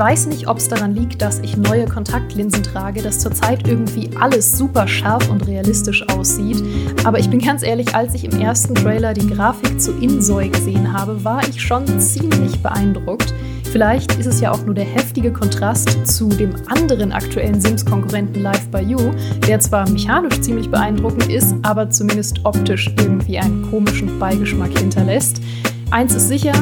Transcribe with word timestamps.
weiß 0.00 0.28
nicht, 0.28 0.48
ob 0.48 0.56
es 0.56 0.66
daran 0.66 0.94
liegt, 0.94 1.20
dass 1.20 1.40
ich 1.40 1.58
neue 1.58 1.84
Kontaktlinsen 1.84 2.62
trage, 2.62 3.02
dass 3.02 3.18
zurzeit 3.18 3.68
irgendwie 3.68 4.08
alles 4.18 4.56
super 4.56 4.88
scharf 4.88 5.28
und 5.28 5.46
realistisch 5.46 6.08
aussieht. 6.08 6.64
Aber 7.04 7.18
ich 7.18 7.28
bin 7.28 7.38
ganz 7.38 7.62
ehrlich, 7.62 7.94
als 7.94 8.14
ich 8.14 8.24
im 8.24 8.40
ersten 8.40 8.74
Trailer 8.74 9.12
die 9.12 9.26
Grafik 9.26 9.78
zu 9.78 9.92
Insoy 9.98 10.48
gesehen 10.48 10.90
habe, 10.90 11.22
war 11.22 11.46
ich 11.46 11.60
schon 11.60 11.86
ziemlich 12.00 12.62
beeindruckt. 12.62 13.34
Vielleicht 13.70 14.14
ist 14.14 14.24
es 14.24 14.40
ja 14.40 14.52
auch 14.52 14.64
nur 14.64 14.74
der 14.74 14.86
heftige 14.86 15.30
Kontrast 15.34 16.06
zu 16.06 16.30
dem 16.30 16.54
anderen 16.68 17.12
aktuellen 17.12 17.60
Sims-Konkurrenten 17.60 18.40
Live 18.40 18.68
by 18.68 18.80
You, 18.80 19.12
der 19.46 19.60
zwar 19.60 19.86
mechanisch 19.90 20.40
ziemlich 20.40 20.70
beeindruckend 20.70 21.30
ist, 21.30 21.54
aber 21.60 21.90
zumindest 21.90 22.40
optisch 22.44 22.90
irgendwie 22.98 23.38
einen 23.38 23.70
komischen 23.70 24.18
Beigeschmack 24.18 24.78
hinterlässt. 24.78 25.42
Eins 25.90 26.14
ist 26.14 26.28
sicher, 26.28 26.54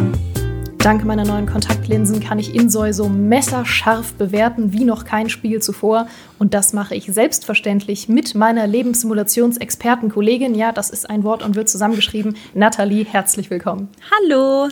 Dank 0.78 1.04
meiner 1.04 1.24
neuen 1.24 1.46
Kontaktlinsen 1.46 2.20
kann 2.20 2.38
ich 2.38 2.54
Insoy 2.54 2.92
so 2.92 3.08
messerscharf 3.08 4.14
bewerten 4.14 4.72
wie 4.72 4.84
noch 4.84 5.04
kein 5.04 5.28
Spiel 5.28 5.60
zuvor. 5.60 6.06
Und 6.38 6.54
das 6.54 6.72
mache 6.72 6.94
ich 6.94 7.06
selbstverständlich 7.06 8.08
mit 8.08 8.36
meiner 8.36 8.66
Lebenssimulationsexpertenkollegin. 8.66 10.54
Ja, 10.54 10.70
das 10.70 10.90
ist 10.90 11.10
ein 11.10 11.24
Wort 11.24 11.42
und 11.42 11.56
wird 11.56 11.68
zusammengeschrieben. 11.68 12.36
Nathalie, 12.54 13.04
herzlich 13.04 13.50
willkommen. 13.50 13.88
Hallo. 14.10 14.68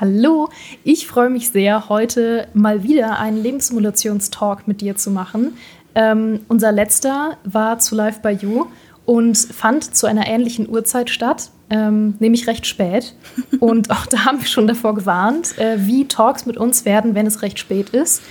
Hallo, 0.00 0.48
ich 0.82 1.06
freue 1.06 1.30
mich 1.30 1.50
sehr, 1.50 1.88
heute 1.88 2.48
mal 2.54 2.82
wieder 2.82 3.18
einen 3.20 3.40
Lebenssimulationstalk 3.40 4.66
mit 4.66 4.80
dir 4.80 4.96
zu 4.96 5.10
machen. 5.10 5.56
Ähm, 5.94 6.40
unser 6.48 6.72
letzter 6.72 7.36
war 7.44 7.78
zu 7.78 7.94
Live 7.94 8.20
by 8.20 8.30
You 8.30 8.66
und 9.06 9.36
fand 9.36 9.94
zu 9.94 10.06
einer 10.06 10.26
ähnlichen 10.26 10.68
Uhrzeit 10.68 11.10
statt, 11.10 11.50
ähm, 11.70 12.14
nämlich 12.18 12.46
recht 12.46 12.66
spät. 12.66 13.14
Und 13.60 13.90
auch 13.90 14.06
da 14.06 14.24
haben 14.24 14.40
wir 14.40 14.46
schon 14.46 14.66
davor 14.66 14.94
gewarnt, 14.94 15.58
äh, 15.58 15.86
wie 15.86 16.06
Talks 16.06 16.46
mit 16.46 16.56
uns 16.56 16.84
werden, 16.84 17.14
wenn 17.14 17.26
es 17.26 17.42
recht 17.42 17.58
spät 17.58 17.90
ist. 17.90 18.22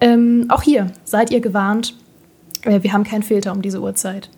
Ähm, 0.00 0.46
auch 0.48 0.62
hier 0.62 0.88
seid 1.04 1.30
ihr 1.30 1.40
gewarnt, 1.40 1.94
äh, 2.62 2.82
wir 2.82 2.92
haben 2.92 3.04
keinen 3.04 3.22
Filter 3.22 3.52
um 3.52 3.62
diese 3.62 3.80
Uhrzeit. 3.80 4.30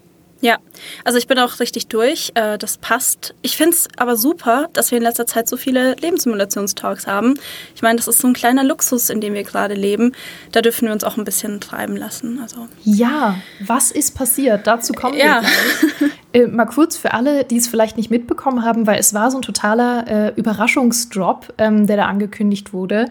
Ja, 0.45 0.59
also 1.05 1.17
ich 1.17 1.27
bin 1.27 1.39
auch 1.39 1.59
richtig 1.59 1.87
durch. 1.87 2.33
Äh, 2.35 2.59
das 2.59 2.77
passt. 2.77 3.35
Ich 3.41 3.57
finde 3.57 3.77
es 3.77 3.89
aber 3.97 4.15
super, 4.19 4.69
dass 4.75 4.91
wir 4.91 4.99
in 4.99 5.03
letzter 5.03 5.27
Zeit 5.27 5.49
so 5.49 5.57
viele 5.57 5.95
Lebenssimulationstalks 5.95 7.07
haben. 7.07 7.39
Ich 7.75 7.81
meine, 7.81 7.97
das 7.97 8.09
ist 8.09 8.19
so 8.19 8.29
ein 8.29 8.35
kleiner 8.35 8.63
Luxus, 8.63 9.09
in 9.09 9.23
dem 9.23 9.33
wir 9.33 9.43
gerade 9.43 9.73
leben. 9.73 10.13
Da 10.53 10.61
dürfen 10.61 10.85
wir 10.85 10.93
uns 10.93 11.03
auch 11.03 11.17
ein 11.17 11.25
bisschen 11.25 11.63
treiben 11.63 11.97
lassen. 11.97 12.41
Also. 12.43 12.69
Ja, 12.83 13.37
was 13.61 13.91
ist 13.91 14.15
passiert? 14.15 14.67
Dazu 14.67 14.93
kommen 14.93 15.17
ja. 15.17 15.41
wir 15.41 15.49
gleich. 15.99 16.11
Äh, 16.35 16.49
mal 16.49 16.65
kurz 16.65 16.97
für 16.97 17.15
alle, 17.15 17.45
die 17.45 17.59
es 17.59 17.69
vielleicht 17.69 17.97
nicht 17.97 18.11
mitbekommen 18.11 18.65
haben, 18.65 18.89
weil 18.89 18.99
es 18.99 19.15
war 19.15 19.31
so 19.31 19.39
ein 19.39 19.43
totaler 19.43 20.05
äh, 20.09 20.33
Überraschungsdrop, 20.35 21.55
ähm, 21.59 21.87
der 21.87 21.97
da 21.97 22.07
angekündigt 22.07 22.73
wurde. 22.73 23.09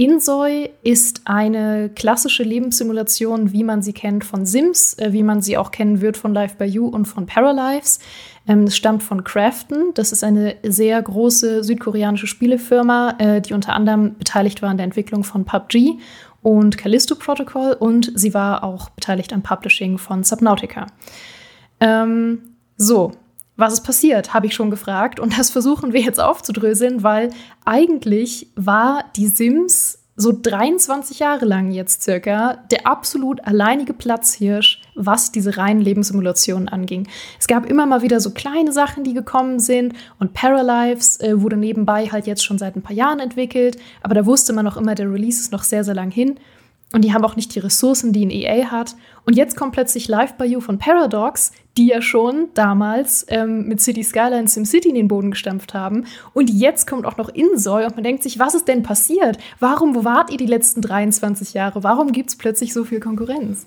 Insoy 0.00 0.70
ist 0.82 1.20
eine 1.26 1.90
klassische 1.90 2.42
Lebenssimulation, 2.42 3.52
wie 3.52 3.62
man 3.62 3.82
sie 3.82 3.92
kennt 3.92 4.24
von 4.24 4.46
Sims, 4.46 4.94
äh, 4.94 5.12
wie 5.12 5.22
man 5.22 5.42
sie 5.42 5.58
auch 5.58 5.72
kennen 5.72 6.00
wird 6.00 6.16
von 6.16 6.32
Life 6.32 6.56
by 6.56 6.64
You 6.64 6.86
und 6.86 7.04
von 7.04 7.26
Paralives. 7.26 7.98
Ähm, 8.48 8.62
es 8.62 8.78
stammt 8.78 9.02
von 9.02 9.24
Crafton. 9.24 9.92
Das 9.92 10.10
ist 10.10 10.24
eine 10.24 10.56
sehr 10.62 11.02
große 11.02 11.62
südkoreanische 11.62 12.26
Spielefirma, 12.26 13.16
äh, 13.18 13.42
die 13.42 13.52
unter 13.52 13.74
anderem 13.74 14.16
beteiligt 14.16 14.62
war 14.62 14.70
an 14.70 14.78
der 14.78 14.84
Entwicklung 14.84 15.22
von 15.22 15.44
PUBG 15.44 15.98
und 16.40 16.78
Callisto 16.78 17.14
Protocol 17.14 17.76
und 17.78 18.10
sie 18.14 18.32
war 18.32 18.64
auch 18.64 18.88
beteiligt 18.88 19.34
am 19.34 19.42
Publishing 19.42 19.98
von 19.98 20.24
Subnautica. 20.24 20.86
Ähm, 21.78 22.54
so, 22.78 23.12
was 23.60 23.74
ist 23.74 23.82
passiert, 23.82 24.34
habe 24.34 24.46
ich 24.46 24.54
schon 24.54 24.70
gefragt. 24.70 25.20
Und 25.20 25.38
das 25.38 25.50
versuchen 25.50 25.92
wir 25.92 26.00
jetzt 26.00 26.20
aufzudröseln, 26.20 27.02
weil 27.02 27.30
eigentlich 27.64 28.48
war 28.56 29.04
die 29.16 29.28
Sims 29.28 29.98
so 30.20 30.38
23 30.38 31.18
Jahre 31.18 31.46
lang 31.46 31.70
jetzt 31.70 32.02
circa 32.02 32.58
der 32.70 32.86
absolut 32.86 33.42
alleinige 33.46 33.94
Platzhirsch, 33.94 34.82
was 34.94 35.32
diese 35.32 35.56
reinen 35.56 35.80
Lebenssimulationen 35.80 36.68
anging. 36.68 37.08
Es 37.38 37.46
gab 37.46 37.64
immer 37.64 37.86
mal 37.86 38.02
wieder 38.02 38.20
so 38.20 38.30
kleine 38.30 38.72
Sachen, 38.72 39.02
die 39.02 39.14
gekommen 39.14 39.60
sind 39.60 39.94
und 40.18 40.34
Paralives 40.34 41.20
äh, 41.20 41.40
wurde 41.40 41.56
nebenbei 41.56 42.06
halt 42.08 42.26
jetzt 42.26 42.44
schon 42.44 42.58
seit 42.58 42.76
ein 42.76 42.82
paar 42.82 42.94
Jahren 42.94 43.18
entwickelt, 43.18 43.78
aber 44.02 44.14
da 44.14 44.26
wusste 44.26 44.52
man 44.52 44.64
noch 44.64 44.76
immer, 44.76 44.94
der 44.94 45.10
Release 45.10 45.40
ist 45.40 45.52
noch 45.52 45.62
sehr, 45.62 45.84
sehr 45.84 45.94
lang 45.94 46.10
hin. 46.10 46.38
Und 46.92 47.02
die 47.02 47.14
haben 47.14 47.24
auch 47.24 47.36
nicht 47.36 47.54
die 47.54 47.60
Ressourcen, 47.60 48.12
die 48.12 48.26
ein 48.26 48.30
EA 48.30 48.70
hat. 48.72 48.96
Und 49.24 49.36
jetzt 49.36 49.56
kommt 49.56 49.72
plötzlich 49.72 50.08
Live 50.08 50.34
by 50.34 50.44
You 50.44 50.60
von 50.60 50.78
Paradox, 50.78 51.52
die 51.76 51.86
ja 51.88 52.02
schon 52.02 52.48
damals 52.54 53.24
ähm, 53.28 53.66
mit 53.66 53.80
City 53.80 54.02
Skylines 54.02 54.54
SimCity 54.54 54.88
in 54.88 54.94
den 54.94 55.08
Boden 55.08 55.30
gestampft 55.30 55.74
haben. 55.74 56.06
Und 56.34 56.50
jetzt 56.50 56.86
kommt 56.86 57.06
auch 57.06 57.16
noch 57.16 57.28
Insoy 57.28 57.84
und 57.84 57.94
man 57.94 58.04
denkt 58.04 58.22
sich, 58.22 58.38
was 58.38 58.54
ist 58.54 58.68
denn 58.68 58.82
passiert? 58.82 59.38
Warum, 59.60 60.04
wart 60.04 60.30
ihr 60.30 60.38
die 60.38 60.46
letzten 60.46 60.82
23 60.82 61.54
Jahre? 61.54 61.82
Warum 61.84 62.12
gibt 62.12 62.30
es 62.30 62.36
plötzlich 62.36 62.72
so 62.72 62.84
viel 62.84 63.00
Konkurrenz? 63.00 63.66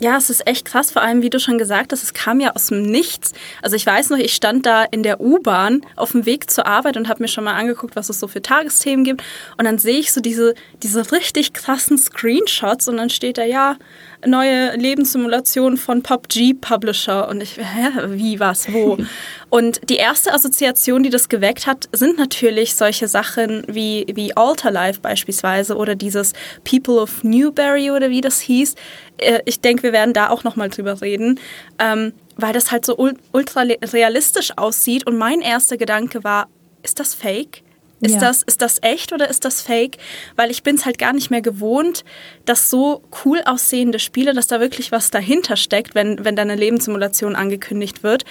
Ja, 0.00 0.16
es 0.16 0.28
ist 0.28 0.46
echt 0.48 0.64
krass, 0.64 0.90
vor 0.90 1.02
allem 1.02 1.22
wie 1.22 1.30
du 1.30 1.38
schon 1.38 1.56
gesagt 1.56 1.92
hast, 1.92 2.02
es 2.02 2.12
kam 2.12 2.40
ja 2.40 2.50
aus 2.56 2.66
dem 2.66 2.82
Nichts. 2.82 3.32
Also 3.62 3.76
ich 3.76 3.86
weiß 3.86 4.10
noch, 4.10 4.18
ich 4.18 4.34
stand 4.34 4.66
da 4.66 4.82
in 4.82 5.04
der 5.04 5.20
U-Bahn 5.20 5.82
auf 5.94 6.12
dem 6.12 6.26
Weg 6.26 6.50
zur 6.50 6.66
Arbeit 6.66 6.96
und 6.96 7.08
habe 7.08 7.22
mir 7.22 7.28
schon 7.28 7.44
mal 7.44 7.54
angeguckt, 7.54 7.94
was 7.94 8.08
es 8.08 8.18
so 8.18 8.26
für 8.26 8.42
Tagesthemen 8.42 9.04
gibt. 9.04 9.22
Und 9.56 9.66
dann 9.66 9.78
sehe 9.78 10.00
ich 10.00 10.12
so 10.12 10.20
diese, 10.20 10.54
diese 10.82 11.12
richtig 11.12 11.52
krassen 11.52 11.96
Screenshots 11.96 12.88
und 12.88 12.96
dann 12.96 13.08
steht 13.08 13.38
da, 13.38 13.44
ja, 13.44 13.76
neue 14.26 14.76
Lebenssimulation 14.76 15.76
von 15.76 16.02
PUBG 16.02 16.54
Publisher. 16.54 17.28
Und 17.28 17.42
ich, 17.42 17.56
hä, 17.56 17.90
wie, 18.08 18.40
was, 18.40 18.72
wo? 18.72 18.98
Und 19.50 19.88
die 19.88 19.96
erste 19.96 20.32
Assoziation, 20.32 21.02
die 21.02 21.10
das 21.10 21.28
geweckt 21.28 21.66
hat, 21.66 21.88
sind 21.92 22.18
natürlich 22.18 22.74
solche 22.74 23.08
Sachen 23.08 23.64
wie, 23.68 24.06
wie 24.14 24.36
Alterlife 24.36 25.00
beispielsweise 25.00 25.76
oder 25.76 25.94
dieses 25.94 26.32
People 26.64 27.00
of 27.00 27.22
Newberry 27.22 27.90
oder 27.90 28.10
wie 28.10 28.20
das 28.20 28.40
hieß. 28.40 28.74
Äh, 29.18 29.40
ich 29.44 29.60
denke, 29.60 29.82
wir 29.82 29.92
werden 29.92 30.14
da 30.14 30.30
auch 30.30 30.44
nochmal 30.44 30.70
drüber 30.70 31.00
reden, 31.00 31.40
ähm, 31.78 32.12
weil 32.36 32.52
das 32.52 32.70
halt 32.70 32.84
so 32.84 32.96
ultra 33.32 33.60
realistisch 33.60 34.52
aussieht. 34.56 35.06
Und 35.06 35.16
mein 35.16 35.40
erster 35.40 35.76
Gedanke 35.76 36.24
war, 36.24 36.48
ist 36.82 37.00
das 37.00 37.14
fake? 37.14 37.63
Ist, 38.04 38.14
ja. 38.14 38.20
das, 38.20 38.42
ist 38.42 38.62
das 38.62 38.78
echt 38.82 39.12
oder 39.12 39.28
ist 39.28 39.44
das 39.44 39.62
fake? 39.62 39.98
Weil 40.36 40.50
ich 40.50 40.62
bin 40.62 40.76
es 40.76 40.84
halt 40.84 40.98
gar 40.98 41.12
nicht 41.12 41.30
mehr 41.30 41.42
gewohnt, 41.42 42.04
dass 42.44 42.70
so 42.70 43.02
cool 43.24 43.42
aussehende 43.44 43.98
Spiele, 43.98 44.34
dass 44.34 44.46
da 44.46 44.60
wirklich 44.60 44.92
was 44.92 45.10
dahinter 45.10 45.56
steckt, 45.56 45.94
wenn, 45.94 46.24
wenn 46.24 46.36
da 46.36 46.42
eine 46.42 46.56
Lebenssimulation 46.56 47.36
angekündigt 47.36 48.02
wird. 48.02 48.24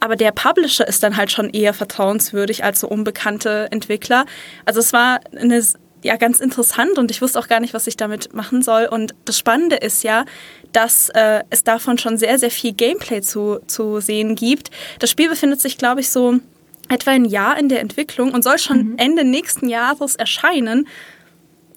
Aber 0.00 0.16
der 0.16 0.32
Publisher 0.32 0.86
ist 0.86 1.02
dann 1.02 1.16
halt 1.16 1.30
schon 1.30 1.50
eher 1.50 1.74
vertrauenswürdig 1.74 2.64
als 2.64 2.80
so 2.80 2.88
unbekannte 2.88 3.68
Entwickler. 3.70 4.26
Also 4.64 4.80
es 4.80 4.92
war 4.92 5.20
eine 5.36 5.62
ja 6.02 6.16
ganz 6.16 6.40
interessant 6.40 6.98
und 6.98 7.10
ich 7.10 7.20
wusste 7.20 7.38
auch 7.38 7.48
gar 7.48 7.60
nicht, 7.60 7.74
was 7.74 7.86
ich 7.86 7.96
damit 7.96 8.34
machen 8.34 8.62
soll. 8.62 8.86
Und 8.86 9.14
das 9.24 9.38
Spannende 9.38 9.76
ist 9.76 10.02
ja, 10.02 10.24
dass 10.72 11.08
äh, 11.10 11.42
es 11.50 11.64
davon 11.64 11.98
schon 11.98 12.16
sehr, 12.16 12.38
sehr 12.38 12.50
viel 12.50 12.72
Gameplay 12.72 13.20
zu, 13.20 13.60
zu 13.66 14.00
sehen 14.00 14.34
gibt. 14.34 14.70
Das 14.98 15.10
Spiel 15.10 15.28
befindet 15.28 15.60
sich, 15.60 15.78
glaube 15.78 16.00
ich, 16.00 16.10
so 16.10 16.40
etwa 16.90 17.12
ein 17.12 17.24
Jahr 17.24 17.58
in 17.58 17.68
der 17.68 17.80
Entwicklung 17.80 18.32
und 18.32 18.42
soll 18.42 18.58
schon 18.58 18.90
mhm. 18.90 18.98
Ende 18.98 19.24
nächsten 19.24 19.68
Jahres 19.68 20.16
erscheinen. 20.16 20.86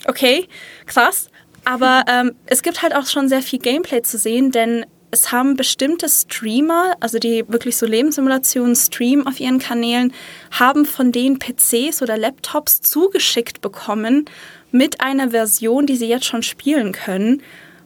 Okay, 0.07 0.47
krass. 0.85 1.29
Aber 1.63 2.03
ähm, 2.09 2.35
es 2.46 2.62
gibt 2.62 2.81
halt 2.81 2.94
auch 2.94 3.07
schon 3.07 3.29
sehr 3.29 3.41
viel 3.41 3.59
Gameplay 3.59 4.02
zu 4.02 4.18
sehen, 4.18 4.52
denn 4.52 4.85
es 5.12 5.31
haben 5.31 5.56
bestimmte 5.56 6.09
Streamer, 6.09 6.96
also 7.00 7.19
die 7.19 7.46
wirklich 7.47 7.78
so 7.78 7.85
Lebenssimulationen 7.85 8.75
streamen 8.75 9.28
auf 9.28 9.40
ihren 9.40 9.59
Kanälen, 9.59 10.12
haben 10.50 10.85
von 10.85 11.12
den 11.12 11.38
PCs 11.38 12.02
oder 12.02 12.18
Laptops 12.18 12.81
zugeschickt 12.81 13.62
bekommen 13.62 14.25
mit 14.72 15.02
einer 15.02 15.29
Version, 15.29 15.85
die 15.85 15.97
sie 15.97 16.07
jetzt 16.07 16.25
schon 16.25 16.41
spielen 16.41 16.94
können. 16.94 17.44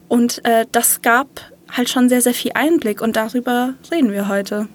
Und 0.08 0.42
äh, 0.46 0.64
das 0.72 1.02
gab 1.02 1.52
halt 1.70 1.90
schon 1.90 2.08
sehr, 2.08 2.22
sehr 2.22 2.32
viel 2.32 2.52
Einblick 2.54 3.02
und 3.02 3.16
darüber 3.16 3.74
reden 3.92 4.10
wir 4.10 4.28
heute. 4.28 4.68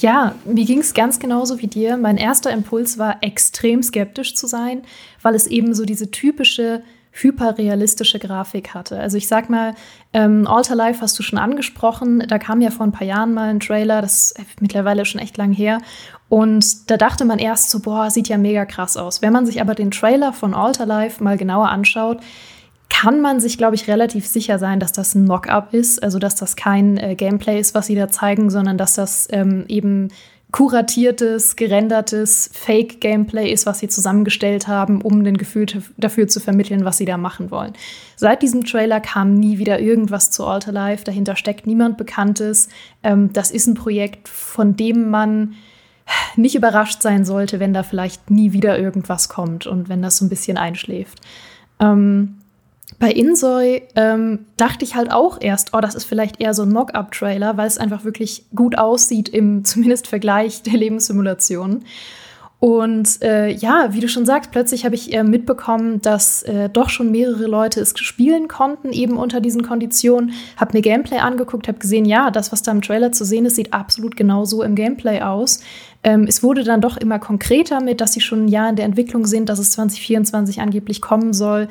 Ja, 0.00 0.34
mir 0.46 0.64
ging 0.64 0.78
es 0.78 0.94
ganz 0.94 1.18
genauso 1.18 1.60
wie 1.60 1.66
dir. 1.66 1.98
Mein 1.98 2.16
erster 2.16 2.50
Impuls 2.50 2.96
war, 2.96 3.18
extrem 3.20 3.82
skeptisch 3.82 4.34
zu 4.34 4.46
sein, 4.46 4.82
weil 5.20 5.34
es 5.34 5.46
eben 5.46 5.74
so 5.74 5.84
diese 5.84 6.10
typische 6.10 6.82
hyperrealistische 7.12 8.18
Grafik 8.18 8.72
hatte. 8.72 8.98
Also 8.98 9.16
ich 9.16 9.28
sag 9.28 9.50
mal, 9.50 9.74
ähm, 10.12 10.46
Alter 10.46 10.74
Life 10.74 11.02
hast 11.02 11.18
du 11.18 11.22
schon 11.22 11.38
angesprochen. 11.38 12.24
Da 12.26 12.38
kam 12.38 12.62
ja 12.62 12.70
vor 12.70 12.86
ein 12.86 12.92
paar 12.92 13.06
Jahren 13.06 13.34
mal 13.34 13.50
ein 13.50 13.60
Trailer, 13.60 14.00
das 14.00 14.30
ist 14.30 14.60
mittlerweile 14.60 15.04
schon 15.04 15.20
echt 15.20 15.36
lang 15.36 15.52
her. 15.52 15.82
Und 16.28 16.88
da 16.90 16.96
dachte 16.96 17.26
man 17.26 17.38
erst 17.38 17.70
so, 17.70 17.80
boah, 17.80 18.10
sieht 18.10 18.28
ja 18.28 18.38
mega 18.38 18.64
krass 18.64 18.96
aus. 18.96 19.20
Wenn 19.20 19.32
man 19.32 19.44
sich 19.44 19.60
aber 19.60 19.74
den 19.74 19.90
Trailer 19.90 20.32
von 20.32 20.54
Alter 20.54 20.86
Life 20.86 21.22
mal 21.22 21.36
genauer 21.36 21.68
anschaut, 21.68 22.20
kann 22.90 23.20
man 23.20 23.40
sich, 23.40 23.56
glaube 23.56 23.76
ich, 23.76 23.88
relativ 23.88 24.26
sicher 24.26 24.58
sein, 24.58 24.80
dass 24.80 24.92
das 24.92 25.14
ein 25.14 25.24
Mock-up 25.24 25.72
ist, 25.72 26.02
also 26.02 26.18
dass 26.18 26.34
das 26.34 26.56
kein 26.56 26.98
äh, 26.98 27.14
Gameplay 27.14 27.58
ist, 27.58 27.74
was 27.74 27.86
sie 27.86 27.94
da 27.94 28.08
zeigen, 28.08 28.50
sondern 28.50 28.76
dass 28.76 28.94
das 28.94 29.28
ähm, 29.30 29.64
eben 29.68 30.08
kuratiertes, 30.52 31.54
gerendertes 31.56 32.50
Fake-Gameplay 32.52 33.52
ist, 33.52 33.66
was 33.66 33.78
sie 33.78 33.88
zusammengestellt 33.88 34.66
haben, 34.66 35.00
um 35.00 35.22
den 35.22 35.36
Gefühl 35.36 35.66
dafür 35.96 36.26
zu 36.26 36.40
vermitteln, 36.40 36.84
was 36.84 36.98
sie 36.98 37.04
da 37.04 37.16
machen 37.16 37.50
wollen. 37.50 37.72
Seit 38.16 38.42
diesem 38.42 38.64
Trailer 38.64 39.00
kam 39.00 39.34
nie 39.34 39.58
wieder 39.58 39.78
irgendwas 39.78 40.30
zu 40.30 40.44
Alter 40.44 40.72
Life, 40.72 41.04
dahinter 41.04 41.36
steckt 41.36 41.66
niemand 41.66 41.96
Bekanntes. 41.96 42.68
Ähm, 43.02 43.32
das 43.32 43.50
ist 43.50 43.66
ein 43.66 43.74
Projekt, 43.74 44.28
von 44.28 44.76
dem 44.76 45.08
man 45.10 45.54
nicht 46.34 46.56
überrascht 46.56 47.02
sein 47.02 47.24
sollte, 47.24 47.60
wenn 47.60 47.72
da 47.72 47.84
vielleicht 47.84 48.30
nie 48.30 48.52
wieder 48.52 48.76
irgendwas 48.78 49.28
kommt 49.28 49.68
und 49.68 49.88
wenn 49.88 50.02
das 50.02 50.16
so 50.16 50.24
ein 50.24 50.28
bisschen 50.28 50.56
einschläft. 50.56 51.20
Ähm, 51.78 52.39
bei 52.98 53.10
Insoy 53.10 53.82
ähm, 53.96 54.46
dachte 54.56 54.84
ich 54.84 54.94
halt 54.94 55.12
auch 55.12 55.38
erst, 55.40 55.74
oh, 55.74 55.80
das 55.80 55.94
ist 55.94 56.04
vielleicht 56.04 56.40
eher 56.40 56.54
so 56.54 56.62
ein 56.62 56.72
Mock-up-Trailer, 56.72 57.56
weil 57.56 57.66
es 57.66 57.78
einfach 57.78 58.04
wirklich 58.04 58.44
gut 58.54 58.76
aussieht 58.76 59.28
im 59.28 59.64
zumindest 59.64 60.06
Vergleich 60.06 60.62
der 60.62 60.74
Lebenssimulation. 60.74 61.84
Und 62.60 63.22
äh, 63.22 63.50
ja, 63.50 63.88
wie 63.92 64.00
du 64.00 64.08
schon 64.08 64.26
sagst, 64.26 64.50
plötzlich 64.50 64.84
habe 64.84 64.94
ich 64.94 65.14
äh, 65.14 65.24
mitbekommen, 65.24 66.02
dass 66.02 66.42
äh, 66.42 66.68
doch 66.68 66.90
schon 66.90 67.10
mehrere 67.10 67.46
Leute 67.46 67.80
es 67.80 67.94
spielen 67.98 68.48
konnten, 68.48 68.92
eben 68.92 69.16
unter 69.16 69.40
diesen 69.40 69.62
Konditionen. 69.62 70.32
Habe 70.58 70.76
mir 70.76 70.82
Gameplay 70.82 71.20
angeguckt, 71.20 71.68
habe 71.68 71.78
gesehen, 71.78 72.04
ja, 72.04 72.30
das, 72.30 72.52
was 72.52 72.60
da 72.60 72.70
im 72.70 72.82
Trailer 72.82 73.12
zu 73.12 73.24
sehen 73.24 73.46
ist, 73.46 73.56
sieht 73.56 73.72
absolut 73.72 74.14
genauso 74.14 74.62
im 74.62 74.74
Gameplay 74.74 75.22
aus. 75.22 75.60
Ähm, 76.02 76.26
es 76.28 76.42
wurde 76.42 76.62
dann 76.62 76.82
doch 76.82 76.98
immer 76.98 77.18
konkreter 77.18 77.80
mit, 77.80 78.02
dass 78.02 78.12
sie 78.12 78.20
schon 78.20 78.44
ein 78.44 78.48
Jahr 78.48 78.68
in 78.68 78.76
der 78.76 78.84
Entwicklung 78.84 79.24
sind, 79.24 79.48
dass 79.48 79.58
es 79.58 79.70
2024 79.72 80.60
angeblich 80.60 81.00
kommen 81.00 81.32
soll. 81.32 81.66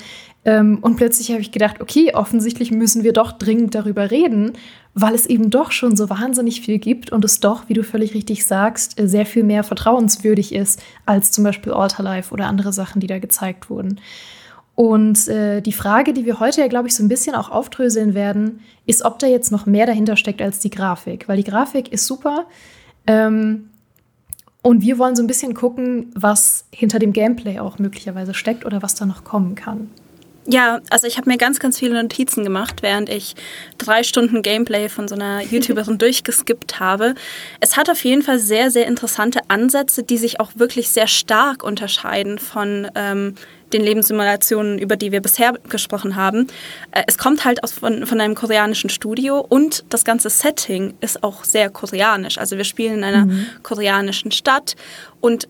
Ähm, 0.49 0.79
und 0.81 0.95
plötzlich 0.95 1.29
habe 1.29 1.41
ich 1.41 1.51
gedacht, 1.51 1.79
okay, 1.79 2.15
offensichtlich 2.15 2.71
müssen 2.71 3.03
wir 3.03 3.13
doch 3.13 3.33
dringend 3.33 3.75
darüber 3.75 4.09
reden, 4.09 4.53
weil 4.95 5.13
es 5.13 5.27
eben 5.27 5.51
doch 5.51 5.71
schon 5.71 5.95
so 5.95 6.09
wahnsinnig 6.09 6.61
viel 6.61 6.79
gibt 6.79 7.11
und 7.11 7.23
es 7.23 7.39
doch, 7.39 7.69
wie 7.69 7.75
du 7.75 7.83
völlig 7.83 8.15
richtig 8.15 8.47
sagst, 8.47 8.99
äh, 8.99 9.07
sehr 9.07 9.27
viel 9.27 9.43
mehr 9.43 9.63
vertrauenswürdig 9.63 10.55
ist 10.55 10.81
als 11.05 11.29
zum 11.29 11.43
Beispiel 11.43 11.71
Alterlife 11.71 12.33
oder 12.33 12.47
andere 12.47 12.73
Sachen, 12.73 12.99
die 12.99 13.05
da 13.05 13.19
gezeigt 13.19 13.69
wurden. 13.69 14.01
Und 14.73 15.27
äh, 15.27 15.61
die 15.61 15.71
Frage, 15.71 16.13
die 16.13 16.25
wir 16.25 16.39
heute 16.39 16.61
ja, 16.61 16.67
glaube 16.67 16.87
ich, 16.87 16.95
so 16.95 17.03
ein 17.03 17.09
bisschen 17.09 17.35
auch 17.35 17.51
aufdröseln 17.51 18.15
werden, 18.15 18.61
ist, 18.87 19.05
ob 19.05 19.19
da 19.19 19.27
jetzt 19.27 19.51
noch 19.51 19.67
mehr 19.67 19.85
dahinter 19.85 20.15
steckt 20.15 20.41
als 20.41 20.57
die 20.57 20.71
Grafik. 20.71 21.27
Weil 21.27 21.37
die 21.37 21.43
Grafik 21.43 21.91
ist 21.91 22.07
super. 22.07 22.47
Ähm, 23.05 23.69
und 24.63 24.81
wir 24.81 24.97
wollen 24.97 25.15
so 25.15 25.21
ein 25.21 25.27
bisschen 25.27 25.53
gucken, 25.53 26.11
was 26.15 26.65
hinter 26.71 26.97
dem 26.97 27.13
Gameplay 27.13 27.59
auch 27.59 27.77
möglicherweise 27.77 28.33
steckt 28.33 28.65
oder 28.65 28.81
was 28.81 28.95
da 28.95 29.05
noch 29.05 29.23
kommen 29.23 29.53
kann. 29.53 29.89
Ja, 30.51 30.81
also 30.89 31.05
ich 31.05 31.17
habe 31.17 31.29
mir 31.29 31.37
ganz, 31.37 31.59
ganz 31.59 31.77
viele 31.77 32.01
Notizen 32.01 32.43
gemacht, 32.43 32.81
während 32.81 33.07
ich 33.07 33.35
drei 33.77 34.01
Stunden 34.01 34.41
Gameplay 34.41 34.89
von 34.89 35.07
so 35.07 35.13
einer 35.13 35.41
YouTuberin 35.49 35.99
durchgeskippt 35.99 36.79
habe. 36.79 37.13
Es 37.59 37.77
hat 37.77 37.89
auf 37.89 38.03
jeden 38.03 38.23
Fall 38.23 38.39
sehr, 38.39 38.71
sehr 38.71 38.87
interessante 38.87 39.41
Ansätze, 39.47 40.01
die 40.01 40.17
sich 40.17 40.39
auch 40.39 40.51
wirklich 40.55 40.89
sehr 40.89 41.05
stark 41.05 41.63
unterscheiden 41.63 42.39
von 42.39 42.89
ähm, 42.95 43.35
den 43.73 43.83
Lebenssimulationen, 43.83 44.79
über 44.79 44.95
die 44.95 45.11
wir 45.11 45.21
bisher 45.21 45.53
gesprochen 45.69 46.15
haben. 46.15 46.47
Äh, 46.89 47.03
es 47.05 47.19
kommt 47.19 47.45
halt 47.45 47.63
aus, 47.63 47.73
von, 47.73 48.07
von 48.07 48.19
einem 48.19 48.33
koreanischen 48.33 48.89
Studio 48.89 49.45
und 49.47 49.85
das 49.89 50.03
ganze 50.03 50.31
Setting 50.31 50.95
ist 50.99 51.23
auch 51.23 51.43
sehr 51.43 51.69
koreanisch. 51.69 52.39
Also 52.39 52.57
wir 52.57 52.63
spielen 52.63 52.95
in 52.95 53.03
einer 53.03 53.27
mhm. 53.27 53.45
koreanischen 53.61 54.31
Stadt 54.31 54.75
und 55.21 55.47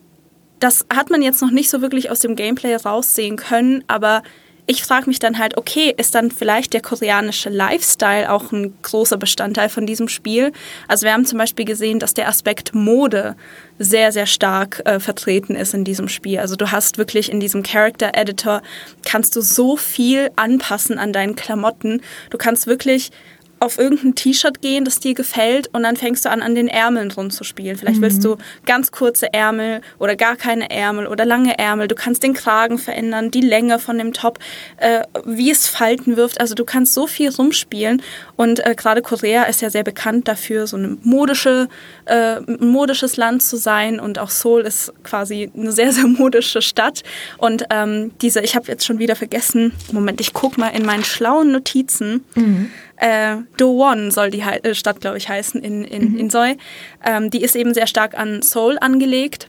das 0.60 0.86
hat 0.94 1.10
man 1.10 1.22
jetzt 1.22 1.42
noch 1.42 1.52
nicht 1.52 1.70
so 1.70 1.82
wirklich 1.82 2.12
aus 2.12 2.20
dem 2.20 2.36
Gameplay 2.36 2.76
raussehen 2.76 3.38
können, 3.38 3.86
aber 3.88 4.24
ich 4.70 4.84
frage 4.84 5.08
mich 5.08 5.18
dann 5.18 5.40
halt, 5.40 5.58
okay, 5.58 5.92
ist 5.98 6.14
dann 6.14 6.30
vielleicht 6.30 6.74
der 6.74 6.84
koreanische 6.84 7.50
Lifestyle 7.50 8.32
auch 8.32 8.52
ein 8.52 8.76
großer 8.84 9.18
Bestandteil 9.18 9.68
von 9.68 9.88
diesem 9.88 10.08
Spiel? 10.08 10.52
Also 10.88 11.08
wir 11.08 11.14
haben 11.14 11.26
zum 11.26 11.40
Beispiel 11.40 11.66
gesehen, 11.66 11.98
dass 11.98 12.14
der 12.14 12.28
Aspekt 12.28 12.76
Mode 12.76 13.36
sehr, 13.80 14.12
sehr 14.12 14.28
stark 14.28 14.84
äh, 14.86 15.00
vertreten 15.00 15.56
ist 15.56 15.74
in 15.74 15.86
diesem 15.86 16.08
Spiel. 16.08 16.38
Also 16.38 16.56
du 16.56 16.72
hast 16.72 17.00
wirklich 17.00 17.32
in 17.32 17.40
diesem 17.40 17.64
Character 17.64 18.12
Editor, 18.14 18.62
kannst 19.04 19.36
du 19.36 19.42
so 19.42 19.76
viel 19.76 20.30
anpassen 20.36 21.00
an 21.00 21.14
deinen 21.14 21.36
Klamotten. 21.36 22.04
Du 22.30 22.38
kannst 22.38 22.68
wirklich 22.68 23.10
auf 23.60 23.78
irgendein 23.78 24.16
T-Shirt 24.16 24.62
gehen, 24.62 24.86
das 24.86 25.00
dir 25.00 25.14
gefällt 25.14 25.68
und 25.74 25.84
dann 25.84 25.96
fängst 25.98 26.26
du 26.26 26.30
an, 26.30 26.42
an 26.42 26.56
den 26.56 26.68
Ärmeln 26.68 27.12
rumzuspielen. 27.12 27.78
Vielleicht 27.78 27.98
mhm. 27.98 28.04
willst 28.04 28.24
du 28.24 28.38
ganz 28.66 28.92
kurze 28.92 29.34
Ärmel 29.34 29.82
oder 29.98 30.16
gar 30.16 30.36
keine 30.36 30.70
Ärmel 30.70 31.08
oder 31.08 31.26
lange 31.26 31.58
Ärmel. 31.58 31.88
Du 31.88 31.96
kannst 31.96 32.24
den 32.24 32.34
Kragen 32.34 32.78
verändern, 32.78 33.32
die 33.32 33.42
Länge 33.42 33.80
von 33.80 33.98
dem 33.98 34.14
Top, 34.14 34.40
äh, 34.78 35.02
wie 35.26 35.52
es 35.52 35.68
Falten 35.68 36.18
wirft. 36.18 36.40
Also 36.40 36.56
du 36.56 36.66
kannst 36.66 36.94
so 36.94 37.08
viel 37.08 37.30
rumspielen 37.30 38.02
und 38.36 38.66
äh, 38.66 38.76
gerade 38.76 39.02
Korea 39.02 39.44
ist 39.44 39.62
ja 39.62 39.70
sehr 39.70 39.84
bekannt 39.84 40.28
dafür, 40.28 40.68
so 40.68 40.78
eine 40.78 40.98
modische, 41.04 41.68
äh, 42.06 42.38
ein 42.38 42.70
modisches 42.70 43.18
Land 43.18 43.42
zu 43.42 43.58
sein 43.58 44.00
und 44.00 44.20
auch 44.20 44.30
Seoul 44.30 44.62
ist 44.62 44.94
quasi 45.04 45.52
eine 45.56 45.72
sehr, 45.72 45.92
sehr 45.92 46.08
modische 46.08 46.62
Stadt. 46.62 47.04
Und 47.38 47.66
ähm, 47.70 48.12
diese, 48.22 48.42
ich 48.42 48.56
habe 48.56 48.68
jetzt 48.68 48.86
schon 48.86 49.00
wieder 49.00 49.16
vergessen, 49.16 49.74
Moment, 49.92 50.22
ich 50.22 50.34
gucke 50.34 50.60
mal 50.60 50.70
in 50.70 50.86
meinen 50.86 51.04
schlauen 51.04 51.52
Notizen. 51.52 52.24
Mhm. 52.36 52.72
Äh, 53.00 53.38
Do 53.58 53.86
soll 54.10 54.30
die 54.30 54.42
äh, 54.42 54.76
Stadt, 54.76 55.00
glaube 55.00 55.18
ich, 55.18 55.30
heißen 55.30 55.62
in, 55.62 55.84
in, 55.86 56.12
mhm. 56.12 56.18
in 56.18 56.30
Soi. 56.30 56.58
Ähm, 57.04 57.30
die 57.30 57.42
ist 57.42 57.56
eben 57.56 57.74
sehr 57.74 57.88
stark 57.88 58.18
an 58.18 58.42
Seoul 58.42 58.78
angelegt. 58.80 59.48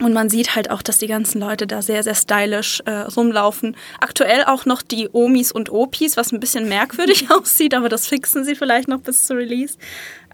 Und 0.00 0.12
man 0.12 0.30
sieht 0.30 0.54
halt 0.54 0.70
auch, 0.70 0.80
dass 0.80 0.98
die 0.98 1.08
ganzen 1.08 1.40
Leute 1.40 1.66
da 1.66 1.82
sehr, 1.82 2.02
sehr 2.02 2.14
stylisch 2.14 2.80
äh, 2.86 2.90
rumlaufen. 2.90 3.76
Aktuell 4.00 4.44
auch 4.44 4.64
noch 4.64 4.80
die 4.80 5.08
Omis 5.12 5.50
und 5.50 5.70
Opis, 5.70 6.16
was 6.16 6.32
ein 6.32 6.40
bisschen 6.40 6.68
merkwürdig 6.68 7.30
aussieht, 7.30 7.74
aber 7.74 7.88
das 7.88 8.06
fixen 8.06 8.44
sie 8.44 8.54
vielleicht 8.54 8.88
noch 8.88 9.00
bis 9.00 9.26
zur 9.26 9.38
Release. 9.38 9.76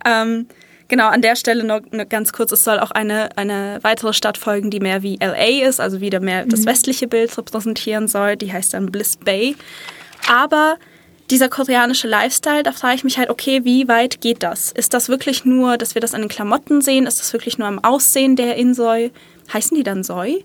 Ähm, 0.05 0.47
genau, 0.89 1.09
an 1.09 1.23
der 1.23 1.35
Stelle 1.35 1.65
noch, 1.65 1.81
noch, 1.93 2.09
ganz 2.09 2.35
kurz, 2.35 2.53
es 2.53 2.63
soll 2.63 2.79
auch 2.79 2.91
eine, 2.91 3.37
eine 3.39 3.79
weitere 3.81 4.13
Stadt 4.13 4.37
folgen, 4.37 4.71
die 4.71 4.81
mehr 4.81 5.03
wie 5.03 5.17
LA 5.17 5.67
ist, 5.67 5.81
also 5.81 6.03
wieder 6.03 6.21
mehr 6.21 6.45
mhm. 6.45 6.51
das 6.51 6.67
westliche 6.67 7.09
Bild 7.09 7.37
repräsentieren 7.37 8.07
soll. 8.07 8.37
Die 8.37 8.53
heißt 8.53 8.75
dann 8.75 8.93
Bliss 8.93 9.17
Bay. 9.17 9.57
Aber 10.29 10.77
dieser 11.31 11.49
koreanische 11.49 12.07
Lifestyle, 12.07 12.63
da 12.63 12.73
frage 12.73 12.97
ich 12.97 13.05
mich 13.05 13.19
halt, 13.19 13.31
okay, 13.31 13.65
wie 13.65 13.89
weit 13.89 14.21
geht 14.21 14.43
das? 14.43 14.73
Ist 14.73 14.95
das 14.95 15.09
wirklich 15.09 15.45
nur, 15.45 15.79
dass 15.79 15.95
wir 15.95 16.01
das 16.01 16.15
an 16.15 16.21
den 16.21 16.29
Klamotten 16.29 16.83
sehen? 16.83 17.07
Ist 17.07 17.21
das 17.21 17.33
wirklich 17.33 17.59
nur 17.59 17.67
am 17.67 17.83
Aussehen 17.83 18.37
der 18.37 18.57
Insoi? 18.57 19.11
Heißen 19.53 19.77
die 19.77 19.83
dann 19.83 20.03
Soi? 20.03 20.45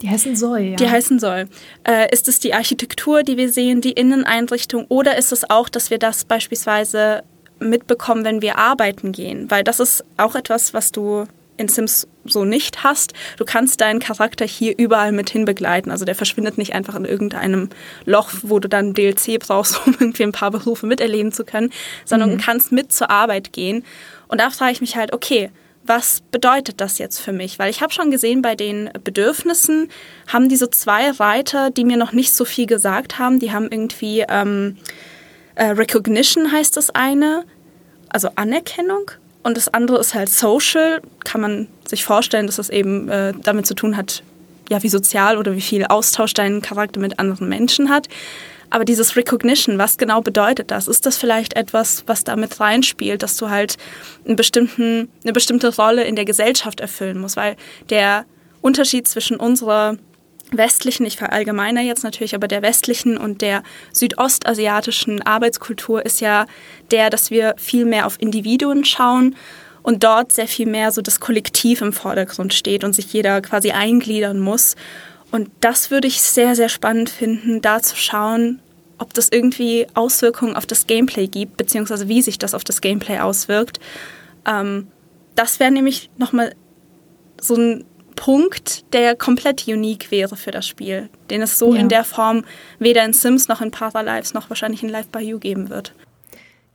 Die 0.00 0.08
heißen 0.08 0.34
Soi, 0.34 0.70
ja. 0.70 0.76
Die 0.76 0.88
heißen 0.88 1.18
Soi. 1.18 1.44
Äh, 1.84 2.12
ist 2.12 2.28
es 2.28 2.40
die 2.40 2.54
Architektur, 2.54 3.22
die 3.22 3.36
wir 3.36 3.50
sehen, 3.50 3.80
die 3.80 3.92
Inneneinrichtung 3.92 4.86
oder 4.88 5.16
ist 5.16 5.32
es 5.32 5.48
auch, 5.48 5.68
dass 5.68 5.90
wir 5.90 5.98
das 5.98 6.24
beispielsweise 6.24 7.22
mitbekommen, 7.60 8.24
wenn 8.24 8.42
wir 8.42 8.58
arbeiten 8.58 9.12
gehen? 9.12 9.50
Weil 9.50 9.62
das 9.62 9.80
ist 9.80 10.04
auch 10.16 10.34
etwas, 10.34 10.74
was 10.74 10.90
du 10.90 11.26
in 11.56 11.68
Sims 11.68 12.06
so 12.24 12.44
nicht 12.44 12.84
hast. 12.84 13.12
Du 13.36 13.44
kannst 13.44 13.80
deinen 13.80 14.00
Charakter 14.00 14.44
hier 14.44 14.74
überall 14.78 15.12
mit 15.12 15.30
hinbegleiten. 15.30 15.90
Also 15.90 16.04
der 16.04 16.14
verschwindet 16.14 16.58
nicht 16.58 16.74
einfach 16.74 16.94
in 16.94 17.04
irgendeinem 17.04 17.70
Loch, 18.04 18.30
wo 18.42 18.58
du 18.58 18.68
dann 18.68 18.94
DLC 18.94 19.38
brauchst, 19.38 19.80
um 19.86 19.94
irgendwie 19.98 20.24
ein 20.24 20.32
paar 20.32 20.50
Berufe 20.50 20.86
miterleben 20.86 21.32
zu 21.32 21.44
können, 21.44 21.72
sondern 22.04 22.30
mhm. 22.30 22.38
du 22.38 22.44
kannst 22.44 22.72
mit 22.72 22.92
zur 22.92 23.10
Arbeit 23.10 23.52
gehen. 23.52 23.84
Und 24.28 24.40
da 24.40 24.50
frage 24.50 24.72
ich 24.72 24.80
mich 24.80 24.96
halt, 24.96 25.12
okay, 25.12 25.50
was 25.84 26.22
bedeutet 26.30 26.80
das 26.80 26.98
jetzt 26.98 27.18
für 27.18 27.32
mich? 27.32 27.58
Weil 27.58 27.70
ich 27.70 27.82
habe 27.82 27.92
schon 27.92 28.10
gesehen, 28.10 28.40
bei 28.40 28.54
den 28.54 28.90
Bedürfnissen 29.02 29.88
haben 30.28 30.48
diese 30.48 30.70
zwei 30.70 31.10
Reiter, 31.10 31.70
die 31.70 31.84
mir 31.84 31.96
noch 31.96 32.12
nicht 32.12 32.32
so 32.32 32.44
viel 32.44 32.66
gesagt 32.66 33.18
haben, 33.18 33.40
die 33.40 33.52
haben 33.52 33.68
irgendwie 33.68 34.24
ähm, 34.28 34.76
äh, 35.56 35.66
Recognition 35.66 36.52
heißt 36.52 36.76
das 36.76 36.90
eine, 36.90 37.44
also 38.08 38.28
Anerkennung 38.36 39.10
und 39.42 39.56
das 39.56 39.72
andere 39.72 39.98
ist 39.98 40.14
halt 40.14 40.28
Social. 40.28 41.02
Kann 41.24 41.40
man 41.40 41.68
sich 41.86 42.04
vorstellen, 42.04 42.46
dass 42.46 42.56
das 42.56 42.70
eben 42.70 43.08
äh, 43.08 43.32
damit 43.42 43.66
zu 43.66 43.74
tun 43.74 43.96
hat, 43.96 44.22
ja, 44.70 44.82
wie 44.82 44.88
sozial 44.88 45.36
oder 45.36 45.54
wie 45.54 45.60
viel 45.60 45.84
Austausch 45.84 46.34
dein 46.34 46.62
Charakter 46.62 47.00
mit 47.00 47.18
anderen 47.18 47.48
Menschen 47.48 47.90
hat. 47.90 48.08
Aber 48.70 48.86
dieses 48.86 49.16
Recognition, 49.16 49.76
was 49.76 49.98
genau 49.98 50.22
bedeutet 50.22 50.70
das? 50.70 50.88
Ist 50.88 51.04
das 51.04 51.18
vielleicht 51.18 51.56
etwas, 51.56 52.04
was 52.06 52.24
damit 52.24 52.58
reinspielt, 52.58 53.22
dass 53.22 53.36
du 53.36 53.50
halt 53.50 53.76
einen 54.24 54.36
bestimmten, 54.36 55.10
eine 55.24 55.34
bestimmte 55.34 55.76
Rolle 55.76 56.04
in 56.04 56.16
der 56.16 56.24
Gesellschaft 56.24 56.80
erfüllen 56.80 57.18
musst? 57.18 57.36
Weil 57.36 57.56
der 57.90 58.24
Unterschied 58.62 59.06
zwischen 59.06 59.36
unserer 59.36 59.96
westlichen, 60.52 61.06
ich 61.06 61.16
verallgemeine 61.16 61.82
jetzt 61.82 62.04
natürlich, 62.04 62.34
aber 62.34 62.48
der 62.48 62.62
westlichen 62.62 63.16
und 63.16 63.42
der 63.42 63.62
südostasiatischen 63.92 65.22
Arbeitskultur 65.22 66.04
ist 66.04 66.20
ja 66.20 66.46
der, 66.90 67.10
dass 67.10 67.30
wir 67.30 67.54
viel 67.58 67.84
mehr 67.84 68.06
auf 68.06 68.20
Individuen 68.20 68.84
schauen 68.84 69.36
und 69.82 70.04
dort 70.04 70.32
sehr 70.32 70.48
viel 70.48 70.66
mehr 70.66 70.92
so 70.92 71.02
das 71.02 71.20
Kollektiv 71.20 71.80
im 71.80 71.92
Vordergrund 71.92 72.54
steht 72.54 72.84
und 72.84 72.94
sich 72.94 73.12
jeder 73.12 73.40
quasi 73.40 73.72
eingliedern 73.72 74.38
muss. 74.38 74.76
Und 75.30 75.50
das 75.60 75.90
würde 75.90 76.08
ich 76.08 76.20
sehr, 76.20 76.54
sehr 76.54 76.68
spannend 76.68 77.10
finden, 77.10 77.62
da 77.62 77.80
zu 77.80 77.96
schauen, 77.96 78.60
ob 78.98 79.14
das 79.14 79.28
irgendwie 79.30 79.86
Auswirkungen 79.94 80.54
auf 80.54 80.66
das 80.66 80.86
Gameplay 80.86 81.26
gibt, 81.26 81.56
beziehungsweise 81.56 82.08
wie 82.08 82.22
sich 82.22 82.38
das 82.38 82.54
auf 82.54 82.64
das 82.64 82.80
Gameplay 82.80 83.18
auswirkt. 83.18 83.80
Ähm, 84.46 84.88
das 85.34 85.58
wäre 85.58 85.72
nämlich 85.72 86.10
nochmal 86.18 86.54
so 87.40 87.56
ein 87.56 87.84
Punkt, 88.12 88.92
der 88.92 89.16
komplett 89.16 89.66
unique 89.66 90.10
wäre 90.10 90.36
für 90.36 90.50
das 90.50 90.66
Spiel, 90.66 91.08
den 91.30 91.42
es 91.42 91.58
so 91.58 91.74
ja. 91.74 91.80
in 91.80 91.88
der 91.88 92.04
Form 92.04 92.44
weder 92.78 93.04
in 93.04 93.12
Sims 93.12 93.48
noch 93.48 93.60
in 93.60 93.70
Paralives 93.70 94.34
noch 94.34 94.50
wahrscheinlich 94.50 94.82
in 94.82 94.88
Live 94.88 95.08
by 95.08 95.20
You 95.20 95.38
geben 95.38 95.68
wird. 95.68 95.94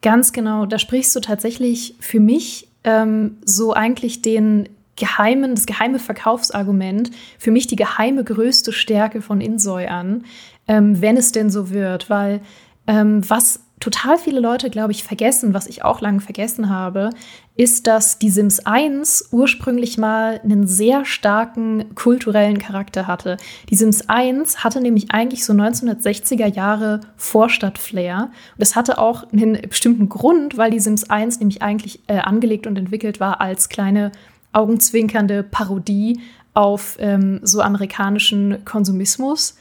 Ganz 0.02 0.32
genau, 0.32 0.66
da 0.66 0.78
sprichst 0.78 1.16
du 1.16 1.20
tatsächlich 1.20 1.96
für 2.00 2.20
mich 2.20 2.68
ähm, 2.84 3.38
so 3.44 3.74
eigentlich 3.74 4.22
den 4.22 4.70
geheimen, 4.96 5.56
das 5.56 5.66
geheime 5.66 6.00
Verkaufsargument, 6.00 7.12
für 7.38 7.52
mich 7.52 7.68
die 7.68 7.76
geheime 7.76 8.24
größte 8.24 8.74
Stärke 8.74 9.22
von 9.22 9.42
Insoy 9.42 9.88
an, 9.88 10.26
ähm, 10.68 11.02
wenn 11.02 11.18
es 11.18 11.32
denn 11.32 11.50
so 11.50 11.70
wird, 11.70 12.10
weil 12.10 12.42
ähm, 12.88 13.28
was 13.30 13.62
total 13.80 14.18
viele 14.18 14.40
Leute, 14.40 14.70
glaube 14.70 14.92
ich, 14.92 15.04
vergessen, 15.04 15.54
was 15.54 15.68
ich 15.68 15.84
auch 15.84 16.02
lange 16.02 16.20
vergessen 16.20 16.70
habe, 16.70 17.12
ist, 17.56 17.88
dass 17.88 18.20
die 18.20 18.30
Sims 18.30 18.60
1 18.66 19.30
ursprünglich 19.32 19.98
mal 19.98 20.40
einen 20.44 20.68
sehr 20.68 21.06
starken 21.06 21.94
kulturellen 21.96 22.58
Charakter 22.58 23.08
hatte. 23.08 23.38
Die 23.70 23.76
Sims 23.76 24.10
1 24.10 24.64
hatte 24.64 24.82
nämlich 24.82 25.12
eigentlich 25.12 25.46
so 25.46 25.54
1960er 25.54 26.48
Jahre 26.48 27.02
Vorstadt-Flair. 27.18 28.30
Und 28.54 28.60
das 28.60 28.76
hatte 28.76 28.98
auch 28.98 29.32
einen 29.32 29.60
bestimmten 29.62 30.10
Grund, 30.10 30.58
weil 30.58 30.72
die 30.72 30.80
Sims 30.80 31.10
1 31.10 31.40
nämlich 31.40 31.62
eigentlich 31.62 32.02
äh, 32.08 32.18
angelegt 32.18 32.68
und 32.68 32.78
entwickelt 32.78 33.20
war 33.20 33.42
als 33.42 33.70
kleine 33.70 34.12
augenzwinkernde 34.54 35.44
Parodie 35.44 36.20
auf 36.54 36.98
ähm, 37.00 37.40
so 37.44 37.62
amerikanischen 37.62 38.66
Konsumismus. 38.66 39.56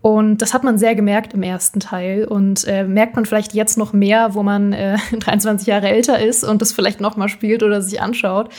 Und 0.00 0.38
das 0.38 0.54
hat 0.54 0.62
man 0.62 0.78
sehr 0.78 0.94
gemerkt 0.94 1.34
im 1.34 1.42
ersten 1.42 1.80
Teil 1.80 2.24
und 2.24 2.66
äh, 2.68 2.84
merkt 2.84 3.16
man 3.16 3.26
vielleicht 3.26 3.52
jetzt 3.52 3.76
noch 3.76 3.92
mehr, 3.92 4.34
wo 4.34 4.42
man 4.42 4.72
äh, 4.72 4.96
23 5.18 5.66
Jahre 5.66 5.88
älter 5.88 6.20
ist 6.20 6.44
und 6.44 6.62
das 6.62 6.72
vielleicht 6.72 7.00
noch 7.00 7.16
mal 7.16 7.28
spielt 7.28 7.62
oder 7.62 7.82
sich 7.82 8.00
anschaut. 8.00 8.50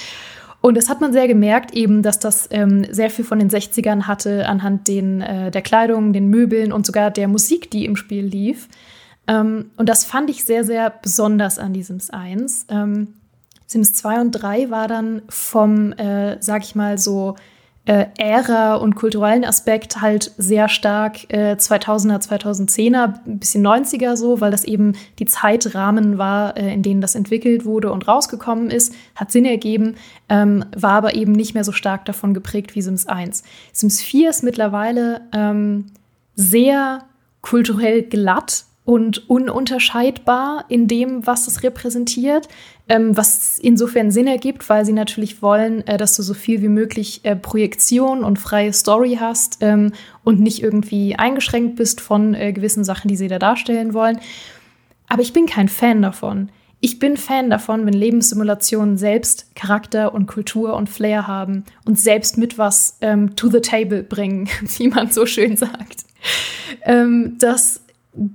Und 0.61 0.75
das 0.75 0.89
hat 0.89 0.99
man 0.99 1.13
sehr 1.13 1.27
gemerkt, 1.27 1.73
eben, 1.73 2.03
dass 2.03 2.19
das 2.19 2.49
ähm, 2.51 2.85
sehr 2.89 3.09
viel 3.09 3.23
von 3.23 3.39
den 3.39 3.49
60ern 3.49 4.03
hatte, 4.03 4.47
anhand 4.47 4.89
den, 4.89 5.21
äh, 5.21 5.51
der 5.51 5.61
Kleidung, 5.61 6.11
den 6.11 6.27
Möbeln 6.27 6.73
und 6.73 6.85
sogar 6.85 7.11
der 7.11 7.29
Musik, 7.29 7.71
die 7.71 7.85
im 7.85 7.95
Spiel 7.95 8.25
lief. 8.25 8.67
Ähm, 9.27 9.71
und 9.77 9.87
das 9.87 10.03
fand 10.03 10.29
ich 10.29 10.43
sehr, 10.43 10.65
sehr 10.65 10.89
besonders 10.89 11.59
an 11.59 11.71
die 11.71 11.83
Sims 11.83 12.09
1. 12.09 12.65
Ähm, 12.69 13.13
Sims 13.67 13.93
2 13.93 14.19
und 14.19 14.31
3 14.31 14.69
war 14.69 14.89
dann 14.89 15.21
vom, 15.29 15.93
äh, 15.93 16.37
sag 16.41 16.63
ich 16.63 16.75
mal, 16.75 16.97
so 16.97 17.35
äh, 17.85 18.05
Ära 18.17 18.75
und 18.75 18.95
kulturellen 18.95 19.43
Aspekt 19.43 20.01
halt 20.01 20.31
sehr 20.37 20.69
stark 20.69 21.31
äh, 21.33 21.53
2000er, 21.53 22.21
2010er, 22.21 23.13
ein 23.25 23.39
bisschen 23.39 23.65
90er 23.65 24.15
so, 24.15 24.41
weil 24.41 24.51
das 24.51 24.63
eben 24.63 24.93
die 25.17 25.25
Zeitrahmen 25.25 26.17
war, 26.17 26.55
äh, 26.55 26.73
in 26.73 26.83
denen 26.83 27.01
das 27.01 27.15
entwickelt 27.15 27.65
wurde 27.65 27.91
und 27.91 28.07
rausgekommen 28.07 28.69
ist, 28.69 28.93
hat 29.15 29.31
Sinn 29.31 29.45
ergeben, 29.45 29.95
ähm, 30.29 30.65
war 30.75 30.91
aber 30.91 31.15
eben 31.15 31.31
nicht 31.31 31.53
mehr 31.53 31.63
so 31.63 31.71
stark 31.71 32.05
davon 32.05 32.33
geprägt 32.33 32.75
wie 32.75 32.81
Sims 32.81 33.07
1. 33.07 33.43
Sims 33.73 34.01
4 34.01 34.29
ist 34.29 34.43
mittlerweile 34.43 35.21
ähm, 35.33 35.87
sehr 36.35 37.05
kulturell 37.41 38.03
glatt 38.03 38.65
und 38.89 39.29
ununterscheidbar 39.29 40.65
in 40.67 40.87
dem, 40.87 41.27
was 41.27 41.45
es 41.45 41.61
repräsentiert, 41.61 42.47
ähm, 42.87 43.15
was 43.15 43.59
insofern 43.59 44.09
Sinn 44.09 44.25
ergibt, 44.25 44.67
weil 44.67 44.83
sie 44.83 44.93
natürlich 44.93 45.43
wollen, 45.43 45.85
äh, 45.85 45.97
dass 45.97 46.15
du 46.15 46.23
so 46.23 46.33
viel 46.33 46.63
wie 46.63 46.69
möglich 46.69 47.19
äh, 47.21 47.35
Projektion 47.35 48.23
und 48.23 48.39
freie 48.39 48.73
Story 48.73 49.19
hast 49.19 49.59
ähm, 49.61 49.91
und 50.23 50.39
nicht 50.39 50.63
irgendwie 50.63 51.15
eingeschränkt 51.15 51.75
bist 51.75 52.01
von 52.01 52.33
äh, 52.33 52.51
gewissen 52.51 52.83
Sachen, 52.83 53.09
die 53.09 53.15
sie 53.15 53.27
da 53.27 53.37
darstellen 53.37 53.93
wollen. 53.93 54.19
Aber 55.07 55.21
ich 55.21 55.33
bin 55.33 55.45
kein 55.45 55.69
Fan 55.69 56.01
davon. 56.01 56.49
Ich 56.79 56.97
bin 56.97 57.15
Fan 57.15 57.51
davon, 57.51 57.85
wenn 57.85 57.93
Lebenssimulationen 57.93 58.97
selbst 58.97 59.55
Charakter 59.55 60.15
und 60.15 60.25
Kultur 60.25 60.73
und 60.73 60.89
Flair 60.89 61.27
haben 61.27 61.63
und 61.85 61.99
selbst 61.99 62.39
mit 62.39 62.57
was 62.57 62.97
ähm, 63.01 63.35
to 63.35 63.51
the 63.51 63.61
table 63.61 64.01
bringen, 64.01 64.49
wie 64.79 64.87
man 64.87 65.11
so 65.11 65.27
schön 65.27 65.57
sagt. 65.57 66.05
Ähm, 66.85 67.35
das 67.37 67.81